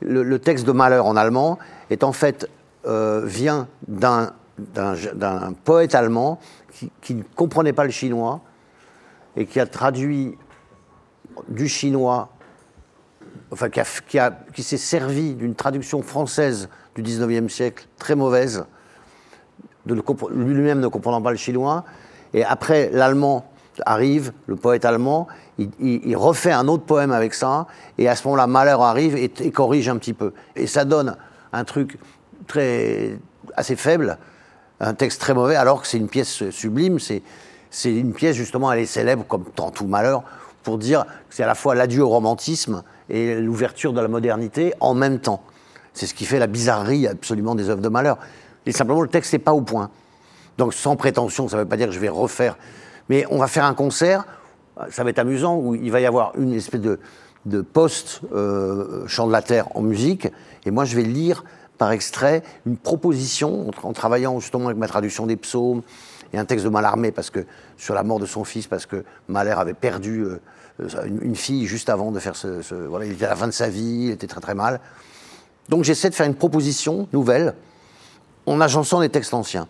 Le, 0.00 0.38
texte 0.38 0.64
de 0.64 0.72
Malheur 0.72 1.06
en 1.06 1.16
allemand 1.16 1.58
est 1.90 2.04
en 2.04 2.12
fait 2.12 2.48
euh, 2.86 3.22
vient 3.24 3.66
d'un 3.88 4.30
d'un 4.58 5.52
poète 5.64 5.94
allemand 5.94 6.38
qui, 7.00 7.14
ne 7.14 7.22
comprenait 7.34 7.72
pas 7.72 7.84
le 7.84 7.90
chinois 7.90 8.40
et 9.36 9.46
qui 9.46 9.60
a 9.60 9.66
traduit 9.66 10.36
du 11.48 11.68
chinois, 11.68 12.30
enfin 13.50 13.68
qui, 13.68 14.62
s'est 14.62 14.76
servi 14.76 15.34
d'une 15.34 15.54
traduction 15.54 16.02
française 16.02 16.68
du 16.94 17.02
19e 17.02 17.48
siècle, 17.48 17.86
très 17.98 18.14
mauvaise, 18.14 18.64
lui-même 19.86 20.80
ne 20.80 20.88
comprenant 20.88 21.22
pas 21.22 21.30
le 21.30 21.36
chinois. 21.36 21.84
Et 22.34 22.44
après, 22.44 22.90
l'allemand 22.92 23.50
arrive, 23.84 24.32
le 24.46 24.56
poète 24.56 24.84
allemand, 24.84 25.28
il, 25.58 26.16
refait 26.16 26.52
un 26.52 26.68
autre 26.68 26.84
poème 26.84 27.12
avec 27.12 27.34
ça, 27.34 27.66
et 27.98 28.08
à 28.08 28.16
ce 28.16 28.24
moment-là, 28.24 28.46
Malheur 28.46 28.82
arrive 28.82 29.16
et, 29.16 29.28
corrige 29.50 29.88
un 29.88 29.96
petit 29.96 30.14
peu. 30.14 30.32
Et 30.54 30.66
ça 30.66 30.84
donne 30.84 31.16
un 31.52 31.64
truc 31.64 31.98
assez 33.56 33.76
faible, 33.76 34.18
un 34.80 34.94
texte 34.94 35.20
très 35.20 35.34
mauvais, 35.34 35.56
alors 35.56 35.82
que 35.82 35.88
c'est 35.88 35.98
une 35.98 36.08
pièce 36.08 36.50
sublime. 36.50 36.98
C'est, 36.98 37.22
une 37.84 38.12
pièce, 38.12 38.36
justement, 38.36 38.72
elle 38.72 38.80
est 38.80 38.86
célèbre, 38.86 39.24
comme 39.26 39.44
tant 39.44 39.70
tout 39.70 39.86
malheur, 39.86 40.22
pour 40.62 40.78
dire 40.78 41.04
que 41.04 41.34
c'est 41.34 41.42
à 41.42 41.46
la 41.46 41.54
fois 41.54 41.74
l'adieu 41.74 42.02
au 42.02 42.08
romantisme 42.08 42.82
et 43.08 43.36
l'ouverture 43.36 43.92
de 43.92 44.00
la 44.00 44.08
modernité 44.08 44.74
en 44.80 44.94
même 44.94 45.18
temps. 45.18 45.42
C'est 45.94 46.06
ce 46.06 46.14
qui 46.14 46.24
fait 46.24 46.38
la 46.38 46.46
bizarrerie 46.46 47.06
absolument 47.06 47.54
des 47.54 47.70
œuvres 47.70 47.80
de 47.80 47.88
malheur. 47.88 48.18
Et 48.66 48.72
simplement, 48.72 49.00
le 49.00 49.08
texte 49.08 49.32
n'est 49.32 49.38
pas 49.38 49.52
au 49.52 49.62
point. 49.62 49.90
Donc, 50.58 50.74
sans 50.74 50.96
prétention, 50.96 51.48
ça 51.48 51.56
ne 51.56 51.62
veut 51.62 51.68
pas 51.68 51.76
dire 51.76 51.86
que 51.88 51.94
je 51.94 52.00
vais 52.00 52.08
refaire. 52.08 52.56
Mais 53.08 53.24
on 53.30 53.38
va 53.38 53.46
faire 53.46 53.64
un 53.64 53.74
concert, 53.74 54.24
ça 54.90 55.04
va 55.04 55.10
être 55.10 55.18
amusant, 55.18 55.56
où 55.56 55.74
il 55.74 55.90
va 55.90 56.00
y 56.00 56.06
avoir 56.06 56.32
une 56.36 56.52
espèce 56.52 56.80
de, 56.80 56.98
de 57.46 57.60
post-chant 57.60 58.28
euh, 58.34 59.26
de 59.26 59.32
la 59.32 59.42
terre 59.42 59.68
en 59.74 59.80
musique, 59.80 60.28
et 60.64 60.70
moi 60.70 60.84
je 60.84 60.96
vais 60.96 61.02
lire 61.02 61.44
par 61.78 61.92
extrait 61.92 62.42
une 62.64 62.76
proposition 62.76 63.70
en, 63.82 63.92
travaillant 63.92 64.40
justement 64.40 64.66
avec 64.66 64.78
ma 64.78 64.88
traduction 64.88 65.26
des 65.26 65.36
psaumes 65.36 65.82
et 66.32 66.38
un 66.38 66.44
texte 66.44 66.64
de 66.64 66.70
Mallarmé 66.70 67.12
parce 67.12 67.30
que 67.30 67.44
sur 67.76 67.94
la 67.94 68.02
mort 68.02 68.18
de 68.18 68.26
son 68.26 68.44
fils 68.44 68.66
parce 68.66 68.86
que 68.86 69.04
Malher 69.28 69.52
avait 69.58 69.74
perdu 69.74 70.24
euh, 70.24 70.40
une, 71.22 71.36
fille 71.36 71.66
juste 71.66 71.88
avant 71.88 72.12
de 72.12 72.18
faire 72.18 72.36
ce, 72.36 72.74
voilà 72.86 73.06
il 73.06 73.12
était 73.12 73.24
à 73.24 73.30
la 73.30 73.36
fin 73.36 73.46
de 73.46 73.52
sa 73.52 73.68
vie 73.68 74.06
il 74.06 74.10
était 74.10 74.26
très 74.26 74.40
très 74.40 74.54
mal. 74.54 74.80
Donc 75.68 75.84
j'essaie 75.84 76.10
de 76.10 76.14
faire 76.14 76.26
une 76.26 76.34
proposition 76.34 77.08
nouvelle 77.12 77.54
en 78.46 78.60
agençant 78.60 79.00
des 79.00 79.08
textes 79.08 79.34
anciens. 79.34 79.68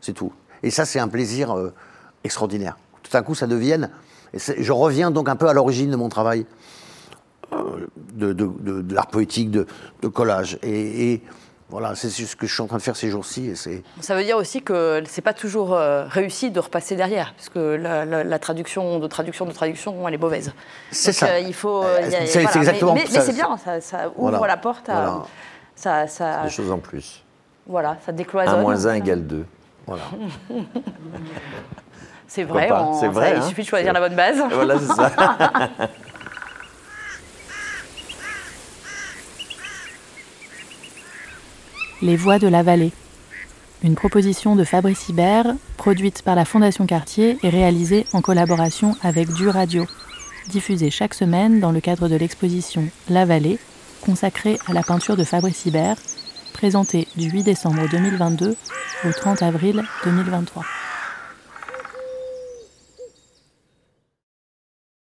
C'est 0.00 0.12
tout. 0.12 0.32
Et 0.62 0.70
ça 0.70 0.84
c'est 0.84 0.98
un 0.98 1.08
plaisir 1.08 1.56
euh, 1.56 1.72
extraordinaire. 2.24 2.76
Tout 3.02 3.16
à 3.16 3.22
coup 3.22 3.34
ça 3.34 3.46
devienne 3.46 3.90
je 4.34 4.72
reviens 4.72 5.10
donc 5.10 5.30
un 5.30 5.36
peu 5.36 5.48
à 5.48 5.54
l'origine 5.54 5.90
de 5.90 5.96
mon 5.96 6.10
travail 6.10 6.44
euh, 7.54 7.86
de, 8.12 8.94
l'art 8.94 9.06
poétique, 9.06 9.50
de, 9.50 9.66
collage. 10.08 10.58
et 10.62 11.22
voilà, 11.70 11.94
c'est 11.94 12.08
ce 12.08 12.34
que 12.34 12.46
je 12.46 12.52
suis 12.54 12.62
en 12.62 12.66
train 12.66 12.78
de 12.78 12.82
faire 12.82 12.96
ces 12.96 13.10
jours-ci. 13.10 13.52
Ça 14.00 14.14
veut 14.16 14.24
dire 14.24 14.38
aussi 14.38 14.62
que 14.62 15.02
c'est 15.06 15.20
pas 15.20 15.34
toujours 15.34 15.74
euh, 15.74 16.06
réussi 16.06 16.50
de 16.50 16.60
repasser 16.60 16.96
derrière, 16.96 17.34
parce 17.34 17.50
que 17.50 17.76
la, 17.76 18.38
traduction 18.38 18.98
de 18.98 19.06
traduction 19.06 19.44
de 19.44 19.52
traduction, 19.52 20.08
elle 20.08 20.14
est 20.14 20.18
mauvaise. 20.18 20.52
C'est 20.90 21.12
ça. 21.12 21.26
Euh, 21.26 21.40
il 21.40 21.52
faut. 21.52 21.82
Euh, 21.82 22.08
c'est 22.26 22.42
exactement. 22.42 22.94
Mais, 22.94 23.04
mais, 23.12 23.20
c'est 23.20 23.34
bien, 23.34 23.58
ça, 23.58 24.10
ouvre 24.16 24.46
la 24.46 24.56
porte 24.56 24.88
à. 24.88 25.24
Ça, 25.74 26.06
ça, 26.06 26.42
Des 26.42 26.50
choses 26.50 26.72
en 26.72 26.78
plus. 26.78 27.22
Voilà, 27.66 27.98
ça 28.04 28.12
décloisonne. 28.12 28.60
1 28.60 28.62
moins 28.62 28.86
1 28.86 28.94
égale 28.94 29.26
2. 29.26 29.44
Voilà. 29.86 30.02
c'est 32.26 32.44
vrai, 32.44 32.70
on, 32.72 33.10
vrai 33.10 33.34
il 33.36 33.38
hein. 33.38 33.42
suffit 33.42 33.62
de 33.62 33.66
choisir 33.66 33.92
la 33.92 34.00
bonne 34.00 34.16
base. 34.16 34.42
Voilà, 34.50 34.78
c'est 34.78 34.86
ça. 34.86 35.12
Les 42.00 42.14
Voix 42.14 42.38
de 42.38 42.46
la 42.46 42.62
Vallée. 42.62 42.92
Une 43.82 43.96
proposition 43.96 44.54
de 44.54 44.62
Fabrice 44.62 45.08
Hibert, 45.08 45.54
produite 45.76 46.22
par 46.22 46.36
la 46.36 46.44
Fondation 46.44 46.86
Cartier 46.86 47.38
et 47.42 47.48
réalisée 47.48 48.06
en 48.12 48.20
collaboration 48.20 48.94
avec 49.02 49.32
Du 49.32 49.48
Radio, 49.48 49.84
diffusée 50.48 50.90
chaque 50.90 51.14
semaine 51.14 51.58
dans 51.58 51.72
le 51.72 51.80
cadre 51.80 52.08
de 52.08 52.14
l'exposition 52.14 52.88
La 53.08 53.24
Vallée, 53.24 53.58
consacrée 54.00 54.58
à 54.68 54.74
la 54.74 54.84
peinture 54.84 55.16
de 55.16 55.24
Fabrice 55.24 55.66
Hibert, 55.66 55.96
présentée 56.52 57.08
du 57.16 57.30
8 57.30 57.42
décembre 57.42 57.88
2022 57.90 58.54
au 59.04 59.12
30 59.12 59.42
avril 59.42 59.82
2023. 60.04 60.64